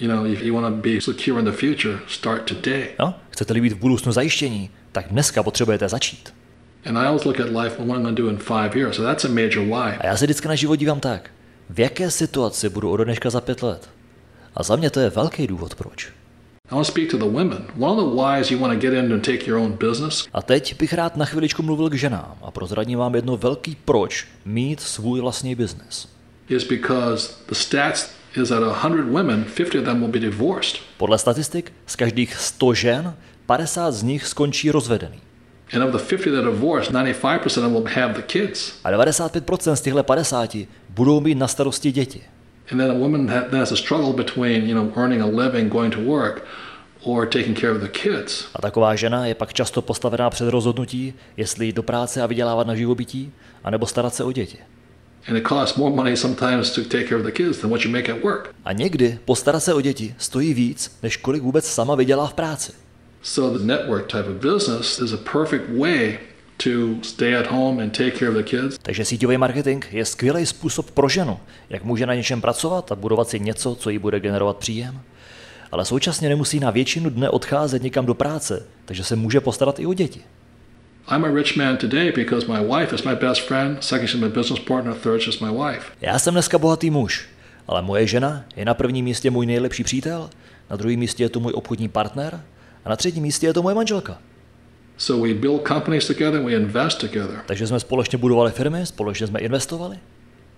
You 0.00 0.08
know, 0.08 0.26
if 0.26 0.42
you 0.42 0.54
want 0.54 0.76
to 0.76 0.88
be 0.88 1.00
secure 1.00 1.40
in 1.40 1.44
the 1.44 1.52
future, 1.52 1.98
start 2.08 2.44
today. 2.44 2.86
No? 2.98 3.14
Chcete-li 3.30 3.60
být 3.60 3.72
v 3.72 3.76
budoucnu 3.76 4.12
zajištění, 4.12 4.70
tak 4.92 5.06
dneska 5.10 5.42
potřebujete 5.42 5.88
začít. 5.88 6.34
And 6.86 6.98
I 6.98 7.06
always 7.06 7.24
look 7.24 7.40
at 7.40 7.46
life, 7.46 7.76
what 7.76 7.80
am 7.80 7.90
I 7.90 8.02
going 8.02 8.16
to 8.16 8.22
do 8.22 8.28
in 8.28 8.36
five 8.36 8.76
years? 8.76 8.96
So 8.96 9.08
that's 9.08 9.24
a 9.24 9.28
major 9.28 9.64
why. 9.64 9.96
A 9.98 10.06
já 10.06 10.16
se 10.16 10.24
vždycky 10.24 10.48
na 10.48 10.54
život 10.54 10.76
dívám 10.76 11.00
tak. 11.00 11.30
V 11.70 11.80
jaké 11.80 12.10
situaci 12.10 12.68
budu 12.68 12.90
od 12.90 12.96
dneška 12.96 13.30
za 13.30 13.40
pět 13.40 13.62
let? 13.62 13.90
A 14.54 14.62
za 14.62 14.76
mě 14.76 14.90
to 14.90 15.00
je 15.00 15.10
velký 15.10 15.46
důvod, 15.46 15.74
proč. 15.74 16.12
I 16.70 16.74
want 16.74 16.86
to 16.86 16.92
speak 16.92 17.10
to 17.10 17.16
the 17.18 17.24
women. 17.24 17.64
One 17.78 17.90
of 17.92 17.98
the 17.98 18.16
whys 18.22 18.50
you 18.50 18.58
want 18.58 18.74
to 18.74 18.80
get 18.80 18.92
into 18.98 19.14
and 19.14 19.24
take 19.24 19.46
your 19.46 19.58
own 19.58 19.72
business 19.72 20.26
A 20.32 20.42
teď 20.42 20.76
bych 20.78 20.92
rád 20.92 21.16
na 21.16 21.24
chviličku 21.24 21.62
mluvil 21.62 21.90
k 21.90 21.94
ženám 21.94 22.34
a 22.42 22.50
prozradím 22.50 22.98
vám 22.98 23.14
jedno 23.14 23.36
velký 23.36 23.76
proč 23.84 24.26
mít 24.44 24.80
svůj 24.80 25.20
vlastní 25.20 25.54
biznes. 25.54 26.08
is 26.48 26.64
because 26.64 27.34
the 27.48 27.54
stats 27.54 28.10
is 28.42 28.48
that 28.48 28.62
100 28.82 29.12
women, 29.12 29.44
50 29.56 29.78
of 29.78 29.84
them 29.84 30.00
will 30.00 30.08
be 30.10 30.18
divorced. 30.18 30.76
Podle 30.96 31.18
statistik 31.18 31.72
z 31.86 31.96
každých 31.96 32.36
100 32.36 32.74
žen 32.74 33.14
50 33.46 33.90
z 33.92 34.02
nich 34.02 34.26
skončí 34.26 34.70
rozvedený. 34.70 35.20
And 35.72 35.82
of 35.82 35.90
the 35.90 35.98
50 36.16 36.30
that 36.30 36.44
are 36.44 36.50
divorced, 36.52 36.92
95% 36.92 37.46
of 37.46 37.52
them 37.54 37.72
will 37.72 37.86
have 37.94 38.14
the 38.14 38.22
kids. 38.22 38.72
A 38.84 38.90
95% 38.90 39.72
z 39.74 39.80
těchto 39.80 40.02
50 40.02 40.56
budou 40.90 41.20
mít 41.20 41.34
na 41.34 41.48
starosti 41.48 41.92
děti. 41.92 42.20
And 42.70 42.80
then 42.80 42.90
a 42.90 42.94
woman 42.94 43.28
ha- 43.28 43.48
then 43.50 43.60
has 43.60 43.72
a 43.72 43.76
struggle 43.76 44.12
between, 44.12 44.66
you 44.66 44.74
know, 44.74 44.92
earning 44.96 45.22
a 45.22 45.26
living, 45.26 45.72
going 45.72 45.94
to 45.94 46.00
work, 46.00 46.44
or 47.04 47.26
taking 47.26 47.60
care 47.60 47.70
of 47.70 47.80
the 47.80 47.88
kids. 47.88 48.48
A 48.54 48.62
taková 48.62 48.94
žena 48.94 49.26
je 49.26 49.34
pak 49.34 49.52
často 49.52 49.82
postavená 49.82 50.30
před 50.30 50.48
rozhodnutí, 50.48 51.14
jestli 51.36 51.66
jít 51.66 51.76
do 51.76 51.82
práce 51.82 52.22
a 52.22 52.26
vydělávat 52.26 52.66
na 52.66 52.74
živobytí, 52.74 53.32
anebo 53.64 53.86
starat 53.86 54.14
se 54.14 54.24
o 54.24 54.32
děti. 54.32 54.58
And 55.28 55.36
it 55.36 55.46
costs 55.48 55.76
more 55.76 55.96
money 55.96 56.16
sometimes 56.16 56.70
to 56.70 56.82
take 56.82 57.04
care 57.04 57.16
of 57.16 57.24
the 57.24 57.32
kids 57.32 57.58
than 57.58 57.70
what 57.70 57.84
you 57.84 57.90
make 57.90 58.12
at 58.12 58.22
work. 58.22 58.54
A 58.64 58.72
někdy 58.72 59.18
postarat 59.24 59.62
se 59.62 59.74
o 59.74 59.80
děti 59.80 60.14
stojí 60.18 60.54
víc, 60.54 60.98
než 61.02 61.16
kolik 61.16 61.42
vůbec 61.42 61.66
sama 61.66 61.94
vydělá 61.94 62.26
v 62.26 62.34
práci. 62.34 62.72
So 63.22 63.58
the 63.58 63.64
network 63.64 64.06
type 64.06 64.30
of 64.30 64.36
business 64.36 65.00
is 65.00 65.12
a 65.12 65.16
perfect 65.32 65.64
way 65.78 66.18
to 66.56 67.04
stay 67.04 67.36
at 67.36 67.46
home 67.46 67.82
and 67.82 67.96
take 67.96 68.10
care 68.10 68.28
of 68.28 68.36
the 68.36 68.42
kids. 68.42 68.78
Takže 68.82 69.04
síťový 69.04 69.36
marketing 69.36 69.84
je 69.90 70.04
skvělý 70.04 70.46
způsob 70.46 70.90
pro 70.90 71.08
ženu, 71.08 71.38
jak 71.70 71.84
může 71.84 72.06
na 72.06 72.14
něčem 72.14 72.40
pracovat 72.40 72.92
a 72.92 72.96
budovat 72.96 73.28
si 73.28 73.40
něco, 73.40 73.74
co 73.74 73.90
jí 73.90 73.98
bude 73.98 74.20
generovat 74.20 74.56
příjem. 74.56 75.00
Ale 75.72 75.84
současně 75.84 76.28
nemusí 76.28 76.60
na 76.60 76.70
většinu 76.70 77.10
dne 77.10 77.30
odcházet 77.30 77.82
někam 77.82 78.06
do 78.06 78.14
práce, 78.14 78.66
takže 78.84 79.04
se 79.04 79.16
může 79.16 79.40
postarat 79.40 79.80
i 79.80 79.86
o 79.86 79.94
děti. 79.94 80.20
I'm 81.08 81.24
a 81.24 81.28
rich 81.28 81.56
man 81.56 81.76
today 81.76 82.12
because 82.12 82.46
my 82.46 82.58
wife 82.66 82.94
is 82.94 83.04
my 83.04 83.14
best 83.14 83.40
friend, 83.40 83.84
second 83.84 84.08
she's 84.08 84.20
my 84.20 84.28
business 84.28 84.64
partner, 84.64 84.94
third 84.94 85.22
she's 85.22 85.40
my 85.40 85.50
wife. 85.50 85.86
Já 86.00 86.18
jsem 86.18 86.34
dneska 86.34 86.58
bohatý 86.58 86.90
muž, 86.90 87.28
ale 87.66 87.82
moje 87.82 88.06
žena 88.06 88.44
je 88.56 88.64
na 88.64 88.74
prvním 88.74 89.04
místě 89.04 89.30
můj 89.30 89.46
nejlepší 89.46 89.84
přítel, 89.84 90.30
na 90.70 90.76
druhém 90.76 90.98
místě 90.98 91.24
je 91.24 91.28
to 91.28 91.40
můj 91.40 91.52
obchodní 91.52 91.88
partner 91.88 92.40
a 92.84 92.88
na 92.88 92.96
třetím 92.96 93.22
místě 93.22 93.46
je 93.46 93.52
to 93.52 93.62
moje 93.62 93.74
manželka. 93.74 94.18
So 94.98 95.22
we 95.22 95.34
build 95.34 95.68
companies 95.68 96.06
together, 96.06 96.42
we 96.42 96.52
invest 96.52 97.00
together. 97.00 97.42
Takže 97.46 97.66
jsme 97.66 97.80
společně 97.80 98.18
budovali 98.18 98.50
firmy, 98.50 98.86
společně 98.86 99.26
jsme 99.26 99.40
investovali. 99.40 99.98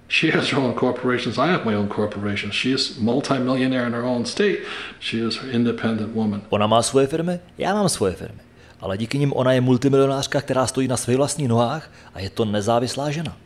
She 0.09 0.33
has 0.33 0.53
her 0.53 0.59
own 0.59 0.75
corporations, 0.75 1.39
I 1.39 1.49
have 1.49 1.65
my 1.65 1.77
own 1.77 1.89
corporation. 1.89 2.53
She 2.53 2.75
is 2.75 2.99
multimillionaire 2.99 3.87
in 3.87 3.93
her 3.93 4.05
own 4.05 4.25
state. 4.25 4.59
She 5.01 5.29
is 5.29 5.39
an 5.43 5.51
independent 5.51 6.15
woman. 6.15 6.43
Ona 6.49 6.67
má 6.67 6.83
svoje 6.83 7.07
firmy, 7.07 7.41
já 7.59 7.75
mám 7.75 7.89
svoje 7.89 8.13
firmy. 8.13 8.41
Ale 8.81 8.99
díky 8.99 9.19
nim 9.19 9.33
ona 9.37 9.53
je 9.53 9.61
multimilionářka, 9.61 10.41
která 10.41 10.67
stojí 10.67 10.89
na 10.89 10.97
svých 10.97 11.17
vlastních 11.17 11.49
nohách 11.49 11.91
a 12.15 12.21
je 12.21 12.31
to 12.31 12.45
nezávislá 12.45 13.11
žena. 13.11 13.37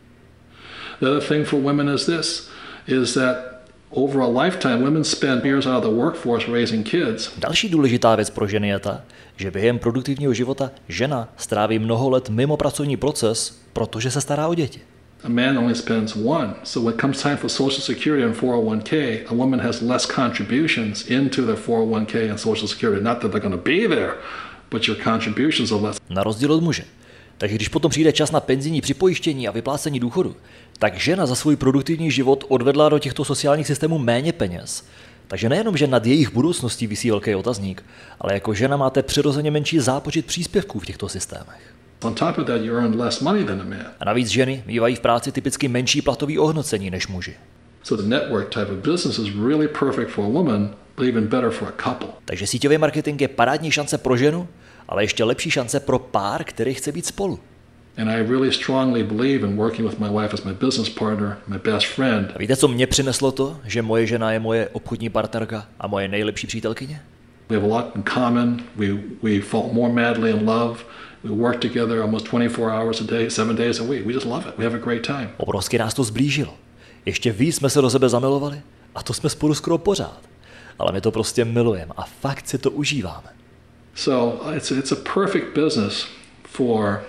The 1.01 1.07
other 1.07 1.29
thing 1.29 1.47
for 1.47 1.61
women 1.61 1.89
is 1.89 2.07
this, 2.07 2.51
is 2.87 3.15
that 3.15 3.52
over 3.93 4.21
a 4.21 4.45
lifetime, 4.45 4.83
women 4.83 5.05
spend 5.05 5.45
years 5.45 5.67
out 5.67 5.85
of 5.85 5.91
the 5.91 6.01
workforce 6.01 6.53
raising 6.53 6.91
kids. 6.91 7.31
Další 7.39 7.69
důležitá 7.69 8.17
věc 8.17 8.31
pro 8.31 8.49
ženy 8.49 8.69
je 8.69 8.79
ta, 8.79 9.01
že 9.37 9.51
během 9.51 9.79
produktivního 9.79 10.35
života 10.35 10.71
žena 10.89 11.29
stráví 11.37 11.79
mnoho 11.79 12.11
let 12.11 12.29
mimo 12.29 12.57
pracovní 12.57 12.97
proces, 12.97 13.63
protože 13.73 14.11
se 14.11 14.21
stará 14.21 14.49
o 14.49 14.55
děti. 14.55 14.81
A 15.25 15.29
man 15.29 15.59
only 15.59 15.75
spends 15.75 16.17
one. 16.17 16.55
So 16.65 16.81
when 16.81 16.95
it 16.95 17.01
comes 17.01 17.23
time 17.23 17.37
for 17.37 17.51
Social 17.51 17.81
Security 17.81 18.25
and 18.25 18.35
401k, 18.35 19.21
a 19.27 19.35
woman 19.35 19.61
has 19.61 19.81
less 19.81 20.07
contributions 20.07 21.07
into 21.07 21.43
their 21.47 21.57
401k 21.57 22.31
and 22.31 22.41
Social 22.41 22.69
Security. 22.69 23.05
Not 23.05 23.21
that 23.21 23.31
they're 23.31 23.49
going 23.49 23.55
to 23.55 23.71
be 23.71 23.89
there, 23.89 24.13
but 24.71 24.89
your 24.89 24.97
contributions 25.05 25.73
are 25.73 25.81
less. 25.81 25.97
Na 26.11 26.23
rozdíl 26.23 26.53
od 26.53 26.63
muže. 26.63 26.85
Takže 27.39 27.57
když 27.57 27.69
potom 27.69 27.91
přijde 27.91 28.13
čas 28.13 28.31
na 28.33 28.41
penzijní 28.41 28.81
připojištění 28.81 29.49
a 29.49 29.51
vyplácení 29.51 30.01
důchodu, 30.01 30.37
tak 30.83 30.99
žena 30.99 31.27
za 31.27 31.35
svůj 31.35 31.57
produktivní 31.57 32.11
život 32.11 32.45
odvedla 32.49 32.89
do 32.89 32.99
těchto 32.99 33.25
sociálních 33.25 33.67
systémů 33.67 33.99
méně 33.99 34.33
peněz. 34.33 34.87
Takže 35.29 35.49
nejenom, 35.49 35.77
že 35.77 35.87
nad 35.87 36.07
jejich 36.07 36.33
budoucností 36.33 36.87
visí 36.87 37.11
velký 37.11 37.35
otazník, 37.35 37.85
ale 38.21 38.35
jako 38.35 38.55
žena 38.55 38.77
máte 38.77 39.03
přirozeně 39.03 39.51
menší 39.51 39.81
zápočet 39.81 40.27
příspěvků 40.27 40.79
v 40.79 40.87
těchto 40.87 41.09
systémech. 41.09 41.75
A 44.01 44.05
navíc 44.05 44.29
ženy 44.29 44.63
mývají 44.67 44.97
v 44.97 45.01
práci 45.01 45.33
typicky 45.33 45.69
menší 45.69 46.03
platový 46.03 46.39
ohodnocení 46.39 46.91
než 46.91 47.09
muži. 47.09 47.35
Takže 52.25 52.47
síťový 52.47 52.79
marketing 52.79 53.21
je 53.21 53.29
parádní 53.29 53.71
šance 53.71 53.99
pro 53.99 54.17
ženu 54.17 54.49
ale 54.89 55.03
ještě 55.03 55.25
lepší 55.25 55.51
šance 55.51 55.81
pro 55.81 55.99
pár, 55.99 56.45
který 56.45 56.75
chce 56.75 56.93
být 56.93 57.07
spolu. 57.07 57.39
And 57.97 58.11
I 58.11 58.15
really 58.15 58.53
strongly 58.53 59.03
believe 59.03 59.47
in 59.47 59.57
working 59.57 59.85
with 59.85 59.99
my 59.99 60.09
wife 60.09 60.35
as 60.35 60.45
my 60.45 60.53
business 60.53 60.89
partner, 60.89 61.37
my 61.47 61.59
best 61.59 61.87
friend. 61.87 62.33
A 62.35 62.39
víte, 62.39 62.57
co 62.57 62.69
mě 62.69 62.87
přineslo 62.87 63.33
to, 63.33 63.57
že 63.65 63.83
moje 63.83 64.07
žena 64.07 64.33
je 64.33 64.41
moje 64.41 64.69
obchodní 64.69 65.09
partnerka 65.09 65.67
a 65.81 65.87
moje 65.87 66.09
nejlepší 66.09 66.47
přítelkyně? 66.47 67.03
We 67.49 67.57
have 67.57 67.69
a 67.73 67.77
lot 67.77 67.97
in 67.97 68.03
common. 68.15 68.63
We, 68.77 68.87
we 69.23 69.41
fall 69.41 69.71
more 69.73 69.93
madly 69.93 70.31
in 70.31 70.49
love. 70.49 70.81
We 71.25 71.31
work 71.31 71.61
together 71.61 72.01
almost 72.01 72.27
24 72.27 72.71
hours 72.71 73.01
a 73.01 73.05
day, 73.05 73.31
seven 73.31 73.57
days 73.57 73.81
a 73.81 73.85
week. 73.85 74.07
We 74.07 74.13
just 74.13 74.27
love 74.27 74.49
it. 74.49 74.59
We 74.59 74.65
have 74.65 74.77
a 74.77 74.81
great 74.85 75.07
time. 75.07 75.31
Obrovsky 75.37 75.79
nás 75.79 75.95
to 75.95 76.05
zblížilo. 76.05 76.55
Ještě 77.07 77.33
víc 77.33 77.57
jsme 77.57 77.71
se 77.71 77.81
do 77.81 77.91
sebe 77.91 78.09
zamilovali 78.09 78.63
a 78.95 79.03
to 79.03 79.13
jsme 79.15 79.31
spolu 79.31 79.55
skoro 79.55 79.79
pořád. 79.79 80.21
Ale 80.79 80.93
my 80.93 81.01
to 81.01 81.11
prostě 81.11 81.45
milujeme 81.45 81.93
a 81.97 82.03
fakt 82.21 82.49
si 82.49 82.59
to 82.59 82.71
užíváme. 82.71 83.29
So 83.95 84.51
it's, 84.57 84.71
it's 84.71 84.93
a 84.93 84.97
perfect 85.15 85.47
business 85.55 86.07
for 86.45 87.03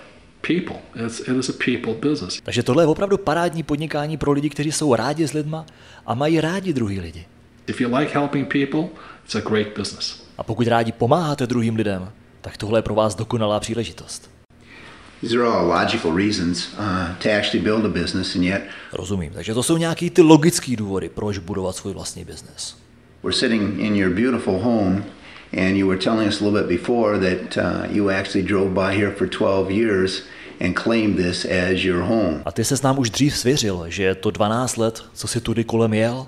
people. 0.46 0.76
It's, 1.06 1.20
it 1.20 1.36
is 1.36 1.48
a 1.48 1.52
people 1.64 2.10
business. 2.10 2.40
Takže 2.42 2.62
tohle 2.62 2.82
je 2.82 2.86
opravdu 2.86 3.18
parádní 3.18 3.62
podnikání 3.62 4.16
pro 4.16 4.32
lidi, 4.32 4.50
kteří 4.50 4.72
jsou 4.72 4.94
rádi 4.94 5.28
s 5.28 5.32
lidma 5.32 5.66
a 6.06 6.14
mají 6.14 6.40
rádi 6.40 6.72
druhý 6.72 7.00
lidi. 7.00 7.24
If 7.66 7.80
you 7.80 7.96
like 7.96 8.18
helping 8.18 8.52
people, 8.52 8.88
it's 9.24 9.34
a 9.34 9.40
great 9.40 9.66
business. 9.78 10.24
A 10.38 10.42
pokud 10.42 10.66
rádi 10.66 10.92
pomáháte 10.92 11.46
druhým 11.46 11.76
lidem, 11.76 12.12
tak 12.40 12.56
tohle 12.56 12.78
je 12.78 12.82
pro 12.82 12.94
vás 12.94 13.14
dokonalá 13.14 13.60
příležitost. 13.60 14.30
These 15.20 15.36
are 15.36 15.46
all 15.46 15.66
logical 15.66 16.16
reasons 16.16 16.68
to 17.22 17.28
actually 17.38 17.60
build 17.60 17.84
a 17.84 17.88
business, 17.88 18.34
and 18.34 18.42
yet 18.44 18.62
Rozumím. 18.92 19.32
Takže 19.32 19.54
to 19.54 19.62
jsou 19.62 19.76
nějaký 19.76 20.10
ty 20.10 20.22
logický 20.22 20.76
důvody, 20.76 21.08
proč 21.08 21.38
budovat 21.38 21.76
svůj 21.76 21.92
vlastní 21.92 22.24
biznes. 22.24 22.76
we're 23.22 23.36
sitting 23.36 23.80
in 23.80 23.96
your 23.96 24.10
beautiful 24.10 24.58
home, 24.58 25.04
and 25.56 25.76
you 25.76 25.86
were 25.86 25.98
telling 25.98 26.28
us 26.28 26.40
a 26.40 26.44
little 26.44 26.60
bit 26.60 26.68
before 26.80 27.18
that 27.18 27.56
uh, 27.56 27.92
you 27.92 28.10
actually 28.10 28.46
drove 28.46 28.74
by 28.74 28.96
here 28.96 29.10
for 29.10 29.26
12 29.26 29.70
years 29.70 30.22
and 30.60 30.76
claimed 30.76 31.16
this 31.16 31.44
as 31.44 31.84
your 31.84 32.02
home. 32.02 32.42
A 32.44 32.52
ty 32.52 32.64
se 32.64 32.76
s 32.76 32.82
nám 32.82 32.98
už 32.98 33.10
dřív 33.10 33.36
svěřil, 33.36 33.84
že 33.88 34.02
je 34.02 34.14
to 34.14 34.30
12 34.30 34.76
let, 34.76 35.04
co 35.14 35.28
si 35.28 35.40
tudy 35.40 35.64
kolem 35.64 35.94
jel 35.94 36.26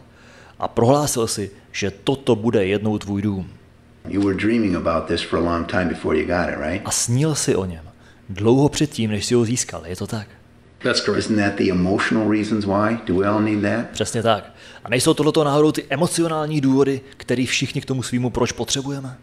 a 0.58 0.68
prohlásil 0.68 1.26
si, 1.26 1.50
že 1.72 1.90
toto 1.90 2.36
bude 2.36 2.66
jednou 2.66 2.98
tvůj 2.98 3.22
dům. 3.22 3.50
You 4.08 4.22
were 4.22 4.34
dreaming 4.34 4.76
about 4.76 5.08
this 5.08 5.22
for 5.22 5.38
a 5.38 5.42
long 5.42 5.66
time 5.70 5.88
before 5.88 6.18
you 6.18 6.26
got 6.26 6.48
it, 6.48 6.58
right? 6.70 6.82
A 6.84 6.90
snil 6.90 7.34
si 7.34 7.56
o 7.56 7.64
něm. 7.64 7.84
Dlouho 8.28 8.68
předtím, 8.68 9.10
než 9.10 9.26
si 9.26 9.34
ho 9.34 9.44
získal, 9.44 9.86
je 9.86 9.96
to 9.96 10.06
tak? 10.06 10.28
That's 10.82 11.00
correct. 11.04 11.18
Isn't 11.18 11.36
that 11.36 11.54
the 11.56 11.70
emotional 11.70 12.30
reasons 12.30 12.64
why? 12.64 12.98
Do 13.06 13.14
we 13.14 13.26
all 13.26 13.40
need 13.40 13.62
that? 13.62 13.90
Přesně 13.92 14.22
tak. 14.22 14.52
A 14.84 14.88
nejsou 14.88 15.14
tohleto 15.14 15.44
náhodou 15.44 15.72
ty 15.72 15.84
emocionální 15.90 16.60
důvody, 16.60 17.00
který 17.16 17.46
všichni 17.46 17.80
k 17.80 17.84
tomu 17.84 18.02
svýmu 18.02 18.30
proč 18.30 18.52
potřebujeme? 18.52 19.16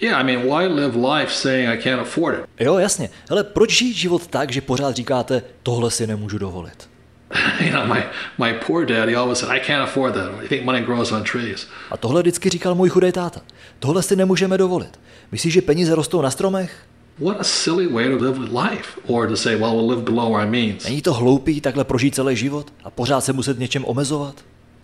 Yeah, 0.00 0.20
I 0.20 0.24
mean, 0.24 0.42
why 0.42 0.66
live 0.66 0.96
life 1.14 1.32
saying 1.32 1.68
I 1.68 1.82
can't 1.82 2.00
afford 2.00 2.38
it? 2.38 2.44
Jo, 2.60 2.78
jasně. 2.78 3.10
Hele, 3.28 3.44
proč 3.44 3.78
žít 3.78 3.94
život 3.94 4.26
tak, 4.26 4.52
že 4.52 4.60
pořád 4.60 4.96
říkáte, 4.96 5.42
tohle 5.62 5.90
si 5.90 6.06
nemůžu 6.06 6.38
dovolit? 6.38 6.90
you 7.60 7.72
know, 7.72 7.86
my, 7.86 8.02
my 8.38 8.54
poor 8.66 8.86
dad, 8.86 9.08
he 9.08 9.16
always 9.16 9.38
said, 9.38 9.50
I 9.50 9.60
can't 9.60 9.82
afford 9.82 10.14
that. 10.14 10.42
You 10.42 10.48
think 10.48 10.64
money 10.64 10.82
grows 10.82 11.12
on 11.12 11.24
trees. 11.24 11.66
A 11.90 11.96
tohle 11.96 12.22
vždycky 12.22 12.48
říkal 12.48 12.74
můj 12.74 12.88
chudý 12.88 13.12
táta. 13.12 13.40
Tohle 13.78 14.02
si 14.02 14.16
nemůžeme 14.16 14.58
dovolit. 14.58 15.00
Myslíš, 15.32 15.54
že 15.54 15.62
peníze 15.62 15.94
rostou 15.94 16.22
na 16.22 16.30
stromech? 16.30 16.84
What 17.18 17.40
a 17.40 17.44
silly 17.44 17.86
way 17.86 18.08
to 18.08 18.24
live 18.24 18.38
life. 18.38 19.00
Or 19.06 19.28
to 19.28 19.36
say, 19.36 19.56
well, 19.56 19.74
we'll 19.76 19.90
live 19.90 20.02
below 20.02 20.32
our 20.32 20.46
means. 20.46 20.84
Není 20.84 21.02
to 21.02 21.14
hloupý 21.14 21.60
takhle 21.60 21.84
prožít 21.84 22.14
celý 22.14 22.36
život 22.36 22.72
a 22.84 22.90
pořád 22.90 23.20
se 23.20 23.32
muset 23.32 23.58
něčem 23.58 23.84
omezovat? 23.84 24.34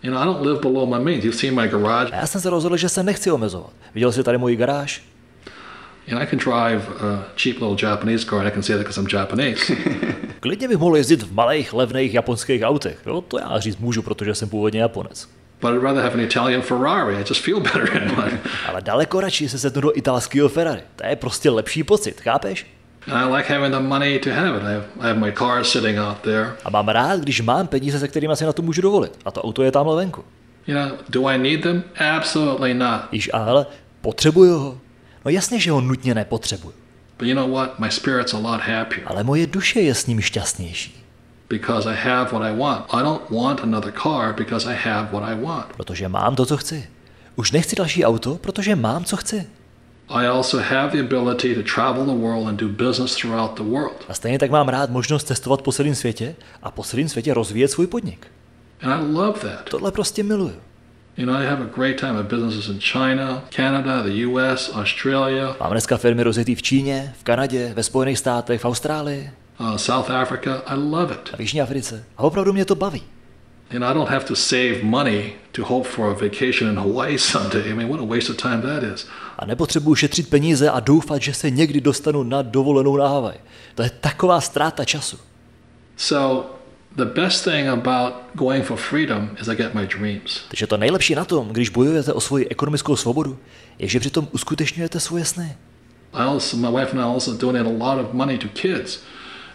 You 0.03 0.11
know, 0.11 0.21
I 0.21 0.25
don't 0.25 0.45
live 0.45 0.59
below 0.59 0.89
my 0.89 1.03
means. 1.05 1.23
You've 1.23 1.37
seen 1.39 1.61
my 1.61 1.67
garage. 1.67 2.11
A 2.11 2.15
já 2.15 2.27
jsem 2.27 2.41
se 2.41 2.49
rozhodl, 2.49 2.77
že 2.77 2.89
se 2.89 3.03
nechci 3.03 3.31
omezovat. 3.31 3.71
Viděl 3.93 4.11
jsi 4.11 4.23
tady 4.23 4.37
moji 4.37 4.55
garáž? 4.55 5.03
And 6.11 6.21
I 6.21 6.27
can 6.27 6.39
drive 6.39 6.81
a 6.87 7.25
cheap 7.35 7.61
little 7.61 7.75
Japanese 7.89 8.25
car, 8.25 8.39
and 8.39 8.47
I 8.47 8.51
can 8.51 8.63
say 8.63 8.75
that 8.75 8.87
because 8.87 9.01
I'm 9.01 9.07
Japanese. 9.13 9.73
Klidně 10.39 10.67
bych 10.67 10.77
mohl 10.77 10.97
jezdit 10.97 11.23
v 11.23 11.33
malých, 11.33 11.73
levných 11.73 12.13
japonských 12.13 12.61
autech. 12.63 12.99
Jo, 13.05 13.21
to 13.21 13.39
já 13.39 13.59
říct 13.59 13.77
můžu, 13.77 14.01
protože 14.01 14.35
jsem 14.35 14.49
původně 14.49 14.81
Japonec. 14.81 15.27
But 15.61 15.73
I'd 15.73 15.83
rather 15.83 16.03
have 16.03 16.13
an 16.13 16.19
Italian 16.19 16.61
Ferrari. 16.61 17.15
I 17.15 17.23
just 17.23 17.41
feel 17.41 17.59
better 17.59 17.97
in 17.97 18.11
one. 18.11 18.39
Ale 18.67 18.81
daleko 18.81 19.21
radši 19.21 19.49
se 19.49 19.59
sednu 19.59 19.81
do 19.81 19.97
italského 19.97 20.49
Ferrari. 20.49 20.81
To 20.95 21.05
je 21.05 21.15
prostě 21.15 21.49
lepší 21.49 21.83
pocit, 21.83 22.21
chápeš? 22.21 22.65
I 23.07 23.35
like 23.35 23.53
having 23.53 23.73
the 23.73 23.79
money 23.79 24.19
to 24.19 24.29
have 24.29 24.57
it. 24.57 24.63
I 24.63 24.73
have, 24.73 24.85
I 24.99 25.07
have 25.07 25.19
my 25.19 25.31
car 25.31 25.63
sitting 25.63 25.99
out 25.99 26.17
there. 26.21 26.53
A 26.65 26.69
mám 26.69 26.87
rád, 26.87 27.19
když 27.19 27.41
mám 27.41 27.67
peníze, 27.67 27.99
se 27.99 28.07
kterými 28.07 28.35
si 28.35 28.45
na 28.45 28.53
to 28.53 28.61
můžu 28.61 28.81
dovolit. 28.81 29.19
A 29.25 29.31
to 29.31 29.41
auto 29.41 29.63
je 29.63 29.71
tamhle 29.71 29.95
venku. 29.95 30.23
You 30.67 30.75
know, 30.75 30.97
do 31.09 31.27
I 31.27 31.37
need 31.37 31.61
them? 31.61 31.83
Absolutely 32.17 32.73
not. 32.73 33.01
Již 33.11 33.29
a 33.33 33.37
hele, 33.37 33.65
potřebuju 34.01 34.57
ho. 34.57 34.77
No 35.25 35.31
jasně, 35.31 35.59
že 35.59 35.71
ho 35.71 35.81
nutně 35.81 36.15
nepotřebuju. 36.15 36.73
But 37.19 37.27
you 37.27 37.35
know 37.35 37.51
what? 37.51 37.79
My 37.79 37.91
spirit's 37.91 38.33
a 38.33 38.37
lot 38.37 38.61
happier 38.61 39.01
Ale 39.05 39.23
moje 39.23 39.47
duše 39.47 39.81
je 39.81 39.95
s 39.95 40.05
ním 40.05 40.21
šťastnější. 40.21 41.03
Because 41.49 41.89
I 41.89 41.95
have 41.95 42.31
what 42.31 42.43
I 42.43 42.57
want. 42.57 42.85
I 42.93 43.03
don't 43.03 43.29
want 43.29 43.59
another 43.59 43.93
car 44.03 44.33
because 44.33 44.71
I 44.71 44.75
have 44.75 45.09
what 45.11 45.23
I 45.23 45.35
want. 45.35 45.65
Protože 45.77 46.07
mám 46.07 46.35
to, 46.35 46.45
co 46.45 46.57
chci. 46.57 46.87
Už 47.35 47.51
nechci 47.51 47.75
další 47.75 48.05
auto, 48.05 48.35
protože 48.35 48.75
mám, 48.75 49.05
co 49.05 49.17
chci. 49.17 49.47
I 50.09 50.27
also 50.27 50.57
have 50.57 50.91
the 50.91 50.99
ability 50.99 51.55
to 51.55 51.63
travel 51.75 52.05
the 52.05 52.21
world 52.21 52.47
and 52.47 52.59
do 52.59 52.67
business 52.67 53.15
throughout 53.15 53.57
the 53.57 53.63
world. 53.63 54.05
A 54.09 54.13
stejně 54.13 54.39
tak 54.39 54.51
mám 54.51 54.69
rád 54.69 54.89
možnost 54.89 55.27
cestovat 55.27 55.61
po 55.61 55.71
celém 55.71 55.95
světě 55.95 56.35
a 56.63 56.71
po 56.71 56.83
celém 56.83 57.09
světě 57.09 57.33
rozvíjet 57.33 57.67
svůj 57.67 57.87
podnik. 57.87 58.27
And 58.81 58.93
I 58.93 59.13
love 59.13 59.39
that. 59.39 59.69
Tohle 59.69 59.91
prostě 59.91 60.23
miluju. 60.23 60.55
You 61.17 61.25
know, 61.25 61.35
I 61.35 61.45
have 61.45 61.63
a 61.63 61.69
great 61.75 61.99
time. 61.99 62.13
Have 62.13 62.23
businesses 62.23 62.67
in 62.67 62.79
China, 62.79 63.43
Canada, 63.49 64.03
the 64.03 64.25
US, 64.27 64.71
Australia, 64.73 65.55
Mám 65.59 65.71
dneska 65.71 65.97
firmy 65.97 66.23
rozjetý 66.23 66.55
v 66.55 66.61
Číně, 66.61 67.13
v 67.19 67.23
Kanadě, 67.23 67.73
ve 67.75 67.83
Spojených 67.83 68.17
státech, 68.19 68.61
v 68.61 68.65
Austrálii 68.65 69.31
uh, 69.59 69.75
South 69.77 70.09
Africa. 70.09 70.63
I 70.65 70.75
love 70.75 71.13
it. 71.13 71.29
a 71.33 71.37
v 71.37 71.39
Jižní 71.39 71.61
Africe. 71.61 72.03
A 72.17 72.23
opravdu 72.23 72.53
mě 72.53 72.65
to 72.65 72.75
baví. 72.75 73.03
And 73.75 73.83
I 73.83 73.93
don't 73.93 74.09
have 74.09 74.25
to 74.25 74.35
save 74.35 74.83
money 74.83 75.33
to 75.51 75.63
hope 75.65 75.89
for 75.89 76.05
a 76.05 76.13
vacation 76.13 76.69
in 76.69 76.77
Hawaii 76.77 77.17
someday. 77.33 77.71
I 77.71 77.73
mean, 77.73 77.89
what 77.89 77.99
a 77.99 78.05
waste 78.05 78.31
of 78.31 78.37
time 78.37 78.61
that 78.61 78.83
is. 78.83 79.07
A 79.39 79.45
nepotřebuju 79.45 79.95
šetřit 79.95 80.29
peníze 80.29 80.69
a 80.69 80.79
doufat, 80.79 81.21
že 81.21 81.33
se 81.33 81.49
někdy 81.49 81.81
dostanu 81.81 82.23
na 82.23 82.41
dovolenou 82.41 82.97
na 82.97 83.07
Havaj. 83.07 83.35
To 83.75 83.83
je 83.83 83.89
taková 83.89 84.41
ztráta 84.41 84.85
času. 84.85 85.17
So, 85.97 86.49
the 86.95 87.05
best 87.05 87.43
thing 87.43 87.67
about 87.67 88.13
going 88.33 88.65
for 88.65 88.77
freedom 88.77 89.29
is 89.41 89.47
I 89.47 89.55
get 89.55 89.73
my 89.73 89.87
dreams. 89.87 90.41
Takže 90.47 90.67
to 90.67 90.77
nejlepší 90.77 91.15
na 91.15 91.25
tom, 91.25 91.49
když 91.49 91.69
bojujete 91.69 92.13
o 92.13 92.21
svoji 92.21 92.47
ekonomickou 92.49 92.95
svobodu, 92.95 93.37
je, 93.79 93.87
že 93.87 93.99
přitom 93.99 94.27
uskutečňujete 94.31 94.99
svoje 94.99 95.25
sny. 95.25 95.57
I 96.13 96.21
also, 96.23 96.57
my 96.57 96.67
wife 96.79 96.91
and 96.91 96.99
I 96.99 97.03
also 97.03 97.33
donate 97.33 97.65
a 97.65 97.85
lot 97.85 98.05
of 98.05 98.13
money 98.13 98.37
to 98.37 98.47
kids. 98.47 98.99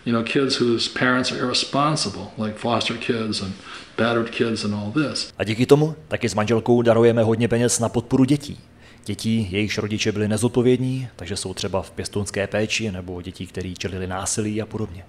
You 0.07 0.13
know, 0.13 0.25
kids 0.25 0.61
whose 0.61 0.99
parents 0.99 1.33
are 1.33 1.41
irresponsible, 1.41 2.27
like 2.39 2.59
foster 2.59 2.97
kids 2.97 3.43
and 3.43 3.53
battered 3.99 4.31
kids 4.31 4.65
and 4.65 4.75
all 4.75 4.93
this. 4.93 5.33
A 5.39 5.45
díky 5.45 5.67
tomu 5.67 5.95
taky 6.09 6.29
s 6.29 6.35
manželkou 6.35 6.83
darujeme 6.83 7.23
hodně 7.23 7.49
peněz 7.49 7.79
na 7.79 7.89
podporu 7.89 8.25
dětí. 8.25 8.59
Dětí, 9.05 9.49
jejichž 9.51 9.79
rodiče 9.79 10.13
byli 10.13 10.29
nezodpovědní, 10.29 11.09
takže 11.17 11.37
jsou 11.37 11.55
třeba 11.55 11.83
v 11.83 11.91
pěstounské 11.91 12.47
péči, 12.47 12.93
nebo 12.93 13.23
dětí, 13.23 13.47
které 13.47 13.73
čelili 13.79 14.07
násilí 14.07 14.63
a 14.63 14.67
podobně. 14.67 15.05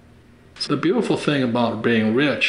So 0.60 0.76
the 0.76 0.88
beautiful 0.88 1.16
thing 1.16 1.56
about 1.56 1.74
being 1.74 2.18
rich, 2.18 2.44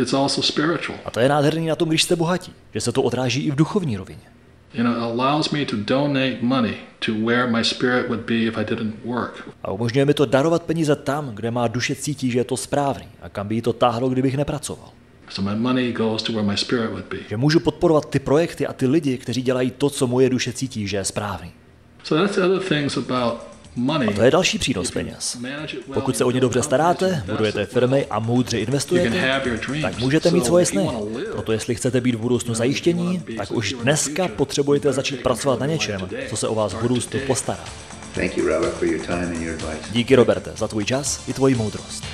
it's 0.00 0.12
also 0.12 0.42
spiritual. 0.42 0.98
A 1.04 1.10
to 1.10 1.20
je 1.20 1.28
nádherný 1.28 1.66
na 1.66 1.76
tom, 1.76 1.88
když 1.88 2.02
jste 2.02 2.16
bohatí, 2.16 2.52
že 2.74 2.80
se 2.80 2.92
to 2.92 3.02
odráží 3.02 3.46
i 3.46 3.50
v 3.50 3.54
duchovní 3.54 3.96
rovině. 3.96 4.39
You 4.74 4.84
know, 4.84 4.92
it 4.92 5.02
allows 5.02 5.50
me 5.50 5.66
to 5.66 5.76
donate 5.76 6.42
money 6.42 6.76
to 7.00 7.12
where 7.12 7.50
my 7.50 7.64
spirit 7.64 8.08
would 8.08 8.20
be 8.20 8.46
if 8.46 8.58
I 8.58 8.64
didn't 8.64 8.94
work. 9.04 9.48
A 9.62 9.72
umožňuje 9.72 10.04
mi 10.04 10.14
to 10.14 10.26
darovat 10.26 10.62
peníze 10.62 10.96
tam, 10.96 11.34
kde 11.34 11.50
má 11.50 11.68
duše 11.68 11.94
cítí, 11.94 12.30
že 12.30 12.38
je 12.38 12.44
to 12.44 12.56
správný 12.56 13.08
a 13.22 13.28
kam 13.28 13.48
by 13.48 13.54
jí 13.54 13.62
to 13.62 13.72
táhlo, 13.72 14.08
kdybych 14.08 14.36
nepracoval. 14.36 14.92
So 15.30 15.50
my 15.50 15.58
money 15.60 15.92
goes 15.92 16.22
to 16.22 16.32
where 16.32 16.46
my 16.46 16.56
spirit 16.56 16.90
would 16.90 17.04
be. 17.04 17.18
Že 17.28 17.36
můžu 17.36 17.60
podporovat 17.60 18.10
ty 18.10 18.18
projekty 18.18 18.66
a 18.66 18.72
ty 18.72 18.86
lidi, 18.86 19.18
kteří 19.18 19.42
dělají 19.42 19.70
to, 19.70 19.90
co 19.90 20.06
moje 20.06 20.30
duše 20.30 20.52
cítí, 20.52 20.88
že 20.88 20.96
je 20.96 21.04
správný. 21.04 21.52
So 22.02 22.22
that's 22.22 22.36
the 22.36 22.44
other 22.44 22.68
things 22.68 22.96
about. 22.96 23.40
A 24.08 24.12
to 24.14 24.22
je 24.22 24.30
další 24.30 24.58
přínos 24.58 24.90
peněz. 24.90 25.38
Pokud 25.94 26.16
se 26.16 26.24
o 26.24 26.30
ně 26.30 26.40
dobře 26.40 26.62
staráte, 26.62 27.22
budujete 27.26 27.66
firmy 27.66 28.06
a 28.10 28.18
moudře 28.18 28.58
investujete, 28.58 29.40
tak 29.82 29.98
můžete 29.98 30.30
mít 30.30 30.46
svoje 30.46 30.66
sny. 30.66 30.88
Proto 31.32 31.52
jestli 31.52 31.74
chcete 31.74 32.00
být 32.00 32.14
v 32.14 32.18
budoucnu 32.18 32.54
zajištění, 32.54 33.22
tak 33.36 33.50
už 33.50 33.72
dneska 33.72 34.28
potřebujete 34.28 34.92
začít 34.92 35.22
pracovat 35.22 35.60
na 35.60 35.66
něčem, 35.66 36.08
co 36.28 36.36
se 36.36 36.48
o 36.48 36.54
vás 36.54 36.74
v 36.74 36.80
budoucnu 36.82 37.20
postará. 37.26 37.64
Thank 38.14 38.36
you, 38.36 38.48
Robert, 38.48 38.74
for 38.74 38.88
your 38.88 39.06
time 39.06 39.22
and 39.22 39.42
your 39.42 39.54
advice. 39.54 39.92
Díky, 39.92 40.16
Roberte, 40.16 40.52
za 40.56 40.68
tvůj 40.68 40.84
čas 40.84 41.28
i 41.28 41.32
tvoji 41.32 41.54
moudrost. 41.54 42.04